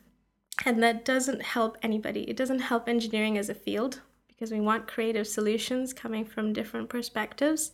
and 0.65 0.81
that 0.81 1.03
doesn't 1.03 1.41
help 1.41 1.77
anybody. 1.81 2.21
It 2.29 2.37
doesn't 2.37 2.59
help 2.59 2.87
engineering 2.87 3.37
as 3.37 3.49
a 3.49 3.55
field 3.55 4.01
because 4.27 4.51
we 4.51 4.61
want 4.61 4.87
creative 4.87 5.27
solutions 5.27 5.93
coming 5.93 6.25
from 6.25 6.53
different 6.53 6.89
perspectives. 6.89 7.71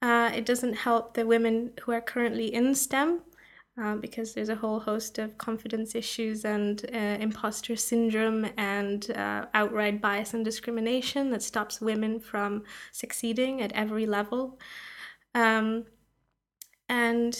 Uh, 0.00 0.30
it 0.34 0.46
doesn't 0.46 0.74
help 0.74 1.14
the 1.14 1.26
women 1.26 1.72
who 1.82 1.92
are 1.92 2.00
currently 2.00 2.52
in 2.54 2.74
STEM 2.74 3.20
um, 3.78 4.00
because 4.00 4.34
there's 4.34 4.48
a 4.48 4.56
whole 4.56 4.80
host 4.80 5.18
of 5.18 5.38
confidence 5.38 5.94
issues 5.94 6.44
and 6.44 6.84
uh, 6.92 6.96
imposter 6.96 7.76
syndrome 7.76 8.46
and 8.56 9.10
uh, 9.12 9.46
outright 9.54 10.00
bias 10.00 10.34
and 10.34 10.44
discrimination 10.44 11.30
that 11.30 11.42
stops 11.42 11.80
women 11.80 12.18
from 12.18 12.64
succeeding 12.92 13.62
at 13.62 13.72
every 13.72 14.06
level. 14.06 14.58
Um, 15.34 15.84
and 16.88 17.38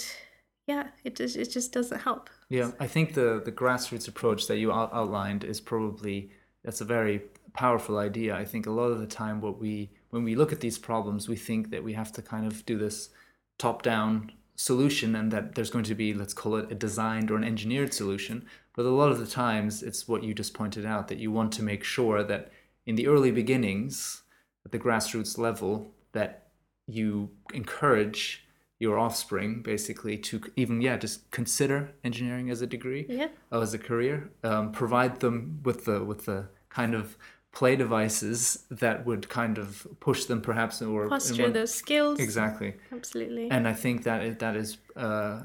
yeah, 0.67 0.89
it, 1.03 1.17
just, 1.17 1.37
it 1.37 1.51
just 1.51 1.73
doesn't 1.73 2.01
help. 2.01 2.31
Yeah, 2.49 2.71
I 2.79 2.87
think 2.87 3.15
the 3.15 3.43
the 3.45 3.53
grassroots 3.53 4.09
approach 4.09 4.47
that 4.47 4.59
you 4.59 4.73
out- 4.73 4.93
outlined 4.93 5.45
is 5.45 5.61
probably 5.61 6.31
that's 6.65 6.81
a 6.81 6.85
very 6.85 7.23
powerful 7.53 7.99
idea. 7.99 8.35
I 8.35 8.45
think 8.45 8.67
a 8.67 8.71
lot 8.71 8.91
of 8.91 9.01
the 9.01 9.07
time, 9.07 9.41
what 9.41 9.59
we 9.59 9.91
when 10.11 10.25
we 10.25 10.35
look 10.35 10.53
at 10.53 10.61
these 10.61 10.79
problems, 10.79 11.29
we 11.29 11.37
think 11.37 11.71
that 11.71 11.85
we 11.85 11.93
have 11.95 12.13
to 12.13 12.23
kind 12.23 12.47
of 12.47 12.65
do 12.65 12.79
this 12.79 13.11
top 13.59 13.83
down 13.83 14.33
solution, 14.59 15.15
and 15.15 15.31
that 15.31 15.55
there's 15.55 15.71
going 15.71 15.85
to 15.85 15.95
be 15.95 16.13
let's 16.13 16.35
call 16.35 16.57
it 16.57 16.71
a 16.73 16.75
designed 16.75 17.31
or 17.31 17.37
an 17.37 17.45
engineered 17.45 17.95
solution. 17.95 18.45
But 18.75 18.85
a 18.87 18.91
lot 18.91 19.11
of 19.11 19.19
the 19.19 19.27
times, 19.27 19.83
it's 19.83 20.07
what 20.09 20.23
you 20.25 20.35
just 20.35 20.53
pointed 20.55 20.85
out 20.85 21.09
that 21.09 21.19
you 21.19 21.31
want 21.33 21.53
to 21.55 21.63
make 21.63 21.85
sure 21.85 22.23
that 22.25 22.51
in 22.87 22.95
the 22.97 23.07
early 23.07 23.31
beginnings, 23.31 24.23
at 24.65 24.73
the 24.73 24.79
grassroots 24.79 25.39
level, 25.39 25.93
that 26.13 26.49
you 26.87 27.31
encourage 27.55 28.45
your 28.81 28.99
offspring 28.99 29.61
basically 29.63 30.17
to 30.17 30.41
even 30.57 30.81
yeah 30.81 30.97
just 30.97 31.29
consider 31.33 31.91
engineering 32.05 32.49
as 32.49 32.63
a 32.63 32.67
degree 32.67 33.05
Yeah. 33.09 33.27
as 33.51 33.75
a 33.75 33.79
career 33.79 34.31
um, 34.45 34.71
provide 34.71 35.19
them 35.19 35.61
with 35.65 35.85
the 35.85 36.05
with 36.05 36.25
the 36.27 36.47
kind 36.69 36.95
of 36.95 37.17
play 37.59 37.75
devices 37.77 38.39
that 38.83 38.97
would 39.07 39.25
kind 39.41 39.57
of 39.59 39.69
push 40.07 40.21
them 40.31 40.41
perhaps 40.49 40.75
or 40.83 41.09
Foster 41.09 41.43
one- 41.45 41.53
those 41.59 41.75
skills. 41.83 42.17
exactly 42.27 42.71
Absolutely. 42.99 43.47
and 43.55 43.63
i 43.73 43.75
think 43.85 43.97
that 44.09 44.21
that 44.45 44.55
is 44.63 44.69
uh, 45.07 45.37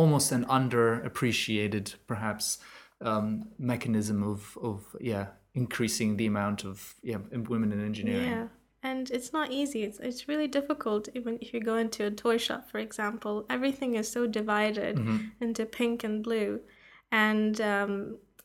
almost 0.00 0.32
an 0.36 0.44
underappreciated 0.58 1.94
perhaps 2.06 2.58
um, 3.02 3.48
mechanism 3.58 4.22
of 4.22 4.58
of 4.62 4.84
yeah 5.00 5.26
increasing 5.54 6.16
the 6.16 6.26
amount 6.26 6.64
of 6.64 6.94
yeah 7.02 7.18
women 7.48 7.72
in 7.72 7.80
engineering 7.84 8.30
Yeah. 8.30 8.46
And 8.82 9.10
it's 9.16 9.30
not 9.38 9.48
easy. 9.60 9.80
It's 9.88 9.98
it's 10.08 10.22
really 10.30 10.48
difficult 10.48 11.02
even 11.18 11.32
if 11.42 11.48
you 11.52 11.60
go 11.72 11.76
into 11.84 12.00
a 12.06 12.10
toy 12.10 12.38
shop, 12.46 12.62
for 12.70 12.78
example. 12.78 13.34
Everything 13.56 13.90
is 14.00 14.06
so 14.16 14.20
divided 14.40 14.94
into 15.44 15.62
pink 15.66 16.02
and 16.06 16.16
blue. 16.28 16.50
And 17.12 17.60
um, 17.60 17.92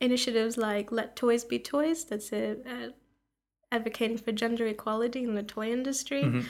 initiatives 0.08 0.54
like 0.68 0.86
Let 0.98 1.16
Toys 1.16 1.42
Be 1.50 1.58
Toys, 1.58 2.04
that's 2.08 2.30
a, 2.34 2.44
a 2.74 2.76
advocating 3.72 4.18
for 4.18 4.32
gender 4.32 4.66
equality 4.66 5.22
in 5.24 5.34
the 5.34 5.42
toy 5.42 5.70
industry. 5.72 6.44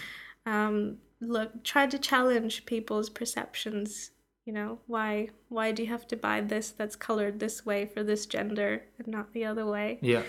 Um, 0.45 0.99
look, 1.21 1.65
try 1.65 1.87
to 1.87 1.99
challenge 1.99 2.67
people's 2.67 3.11
perceptions. 3.11 4.11
You 4.45 4.53
know, 4.53 4.79
why 4.87 5.31
why 5.49 5.73
do 5.73 5.83
you 5.83 5.89
have 5.89 6.07
to 6.09 6.17
buy 6.17 6.41
this 6.41 6.71
that's 6.71 6.95
colored 6.95 7.41
this 7.41 7.67
way 7.67 7.87
for 7.87 8.05
this 8.05 8.27
gender 8.27 8.85
and 8.99 9.09
not 9.09 9.33
the 9.33 9.45
other 9.45 9.67
way? 9.67 9.99
yeah 10.03 10.23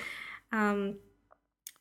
Um, 0.51 0.95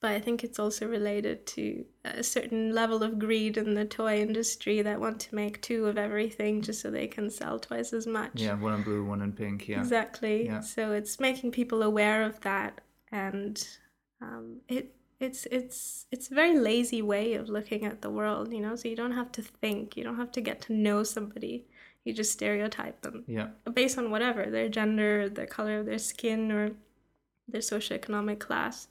but 0.03 0.11
I 0.11 0.21
think 0.21 0.45
it's 0.45 0.59
also 0.59 0.87
related 0.87 1.47
to 1.47 1.87
a 2.05 2.23
certain 2.23 2.75
level 2.75 3.03
of 3.03 3.19
greed 3.19 3.57
in 3.57 3.73
the 3.75 3.87
toy 3.87 4.21
industry 4.21 4.83
that 4.83 5.01
want 5.01 5.19
to 5.21 5.35
make 5.35 5.63
two 5.63 5.87
of 5.87 5.97
everything 5.97 6.61
just 6.61 6.83
so 6.83 6.91
they 6.91 7.07
can 7.07 7.31
sell 7.31 7.59
twice 7.59 7.95
as 7.95 8.07
much. 8.07 8.33
yeah 8.35 8.55
one 8.55 8.75
in 8.75 8.83
blue 8.83 9.03
one 9.05 9.23
in 9.23 9.33
pink 9.33 9.67
yeah 9.69 9.79
Exactly. 9.79 10.45
Yeah. 10.47 10.61
So 10.61 10.93
it's 10.93 11.19
making 11.19 11.53
people 11.53 11.83
aware 11.83 12.23
of 12.23 12.39
that, 12.43 12.83
and 13.11 13.67
um, 14.21 14.61
it 14.69 14.95
it's 15.21 15.47
it's 15.51 16.07
it's 16.11 16.31
a 16.31 16.35
very 16.35 16.59
lazy 16.59 17.03
way 17.03 17.35
of 17.35 17.49
looking 17.49 17.85
at 17.85 18.03
the 18.03 18.11
world. 18.11 18.53
You 18.53 18.61
know, 18.61 18.77
so 18.77 18.89
you 18.89 18.97
don't 18.97 19.13
have 19.13 19.33
to 19.33 19.43
think, 19.43 19.97
you 19.97 20.05
don't 20.05 20.17
have 20.17 20.33
to 20.33 20.41
get 20.41 20.61
to 20.63 20.73
know 20.73 21.03
somebody. 21.03 21.65
You 22.05 22.13
just 22.13 22.33
stereotype 22.33 23.03
them 23.03 23.25
yeah 23.27 23.49
based 23.75 23.99
on 23.99 24.11
whatever 24.11 24.49
their 24.51 24.69
gender, 24.69 25.29
their 25.29 25.47
color 25.47 25.81
of 25.81 25.87
their 25.87 25.99
skin, 25.99 26.53
or 26.53 26.71
their 27.49 27.61
socioeconomic 27.61 28.39
class. 28.39 28.89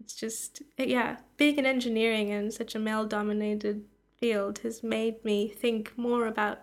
It's 0.00 0.14
just, 0.14 0.62
yeah, 0.78 1.16
being 1.36 1.56
in 1.56 1.66
engineering 1.66 2.30
in 2.30 2.50
such 2.50 2.74
a 2.74 2.78
male 2.78 3.04
dominated 3.04 3.84
field 4.18 4.58
has 4.60 4.82
made 4.82 5.22
me 5.24 5.48
think 5.48 5.96
more 5.96 6.26
about 6.26 6.60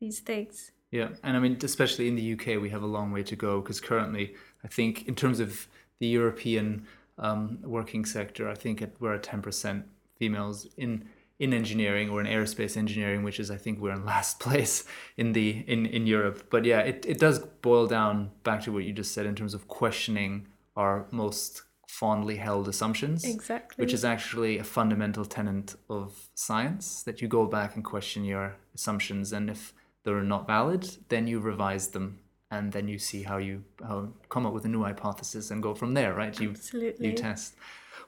these 0.00 0.20
things. 0.20 0.70
Yeah, 0.90 1.08
and 1.22 1.36
I 1.36 1.40
mean, 1.40 1.58
especially 1.62 2.08
in 2.08 2.16
the 2.16 2.32
UK, 2.32 2.60
we 2.62 2.70
have 2.70 2.82
a 2.82 2.86
long 2.86 3.12
way 3.12 3.22
to 3.24 3.36
go 3.36 3.60
because 3.60 3.80
currently, 3.80 4.34
I 4.64 4.68
think 4.68 5.06
in 5.06 5.14
terms 5.14 5.40
of 5.40 5.66
the 5.98 6.06
European 6.06 6.86
um, 7.18 7.58
working 7.62 8.04
sector, 8.04 8.48
I 8.48 8.54
think 8.54 8.82
it, 8.82 8.96
we're 9.00 9.14
at 9.14 9.22
ten 9.22 9.42
percent 9.42 9.86
females 10.18 10.66
in 10.76 11.08
in 11.38 11.52
engineering 11.52 12.10
or 12.10 12.20
in 12.20 12.26
aerospace 12.26 12.76
engineering, 12.76 13.22
which 13.22 13.38
is 13.38 13.50
I 13.50 13.56
think 13.56 13.80
we're 13.80 13.92
in 13.92 14.04
last 14.04 14.40
place 14.46 14.84
in 15.16 15.32
the 15.32 15.64
in 15.66 15.86
in 15.86 16.06
Europe. 16.06 16.48
But 16.50 16.64
yeah, 16.64 16.80
it 16.80 17.04
it 17.06 17.18
does 17.18 17.38
boil 17.38 17.86
down 17.86 18.30
back 18.42 18.62
to 18.62 18.72
what 18.72 18.84
you 18.84 18.92
just 18.92 19.12
said 19.12 19.26
in 19.26 19.34
terms 19.34 19.54
of 19.54 19.68
questioning 19.68 20.48
our 20.76 21.06
most 21.10 21.62
fondly 21.88 22.36
held 22.36 22.68
assumptions 22.68 23.24
Exactly. 23.24 23.82
which 23.82 23.94
is 23.94 24.04
actually 24.04 24.58
a 24.58 24.62
fundamental 24.64 25.24
tenet 25.24 25.74
of 25.88 26.28
science 26.34 27.02
that 27.02 27.22
you 27.22 27.26
go 27.26 27.46
back 27.46 27.74
and 27.74 27.84
question 27.84 28.24
your 28.24 28.56
assumptions 28.74 29.32
and 29.32 29.48
if 29.48 29.72
they're 30.04 30.22
not 30.22 30.46
valid 30.46 30.86
then 31.08 31.26
you 31.26 31.40
revise 31.40 31.88
them 31.88 32.20
and 32.50 32.72
then 32.72 32.88
you 32.88 32.98
see 32.98 33.22
how 33.22 33.36
you 33.36 33.62
how 33.86 34.08
come 34.28 34.46
up 34.46 34.52
with 34.52 34.64
a 34.64 34.68
new 34.68 34.82
hypothesis 34.82 35.50
and 35.50 35.62
go 35.62 35.74
from 35.74 35.94
there 35.94 36.14
right 36.14 36.40
you 36.40 36.50
Absolutely. 36.50 37.08
you 37.08 37.12
test 37.12 37.54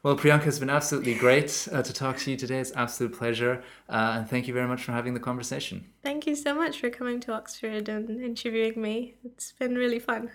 well 0.02 0.16
priyanka 0.16 0.46
it's 0.46 0.58
been 0.58 0.70
absolutely 0.70 1.14
great 1.14 1.68
uh, 1.72 1.82
to 1.82 1.92
talk 1.92 2.16
to 2.16 2.30
you 2.30 2.36
today 2.36 2.58
it's 2.58 2.70
an 2.70 2.78
absolute 2.78 3.12
pleasure 3.12 3.62
uh, 3.88 4.14
and 4.16 4.30
thank 4.30 4.48
you 4.48 4.54
very 4.54 4.66
much 4.66 4.82
for 4.82 4.92
having 4.92 5.14
the 5.14 5.20
conversation 5.20 5.84
Thank 6.02 6.26
you 6.26 6.34
so 6.34 6.54
much 6.54 6.80
for 6.80 6.90
coming 6.90 7.20
to 7.20 7.32
Oxford 7.32 7.88
and 7.88 8.22
interviewing 8.22 8.80
me. 8.80 9.14
It's 9.22 9.52
been 9.52 9.74
really 9.74 9.98
fun. 9.98 10.30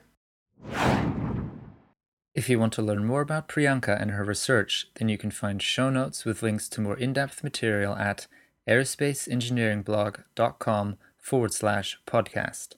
If 2.36 2.50
you 2.50 2.60
want 2.60 2.74
to 2.74 2.82
learn 2.82 3.06
more 3.06 3.22
about 3.22 3.48
Priyanka 3.48 4.00
and 4.00 4.12
her 4.12 4.24
research, 4.24 4.90
then 4.96 5.10
you 5.10 5.18
can 5.18 5.32
find 5.32 5.62
show 5.62 5.90
notes 5.90 6.26
with 6.26 6.44
links 6.44 6.68
to 6.70 6.82
more 6.82 6.98
in 6.98 7.14
depth 7.14 7.44
material 7.44 7.96
at 7.96 8.28
aerospaceengineeringblog.com 8.68 10.98
forward 11.18 11.54
slash 11.54 11.98
podcast. 12.06 12.76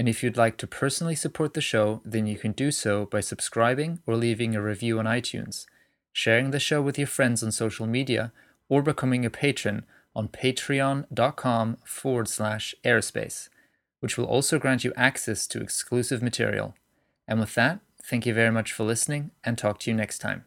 And 0.00 0.08
if 0.08 0.22
you'd 0.22 0.38
like 0.38 0.56
to 0.56 0.66
personally 0.66 1.14
support 1.14 1.52
the 1.52 1.60
show, 1.60 2.00
then 2.06 2.26
you 2.26 2.38
can 2.38 2.52
do 2.52 2.70
so 2.70 3.04
by 3.04 3.20
subscribing 3.20 3.98
or 4.06 4.16
leaving 4.16 4.56
a 4.56 4.62
review 4.62 4.98
on 4.98 5.04
iTunes, 5.04 5.66
sharing 6.10 6.52
the 6.52 6.58
show 6.58 6.80
with 6.80 6.96
your 6.96 7.06
friends 7.06 7.42
on 7.42 7.52
social 7.52 7.86
media, 7.86 8.32
or 8.70 8.80
becoming 8.80 9.26
a 9.26 9.28
patron 9.28 9.84
on 10.16 10.28
patreon.com 10.28 11.76
forward 11.84 12.28
slash 12.28 12.74
aerospace, 12.82 13.50
which 13.98 14.16
will 14.16 14.24
also 14.24 14.58
grant 14.58 14.84
you 14.84 14.94
access 14.96 15.46
to 15.48 15.60
exclusive 15.60 16.22
material. 16.22 16.74
And 17.28 17.38
with 17.38 17.54
that, 17.56 17.80
thank 18.02 18.24
you 18.24 18.32
very 18.32 18.50
much 18.50 18.72
for 18.72 18.84
listening 18.84 19.32
and 19.44 19.58
talk 19.58 19.80
to 19.80 19.90
you 19.90 19.96
next 19.98 20.20
time. 20.20 20.46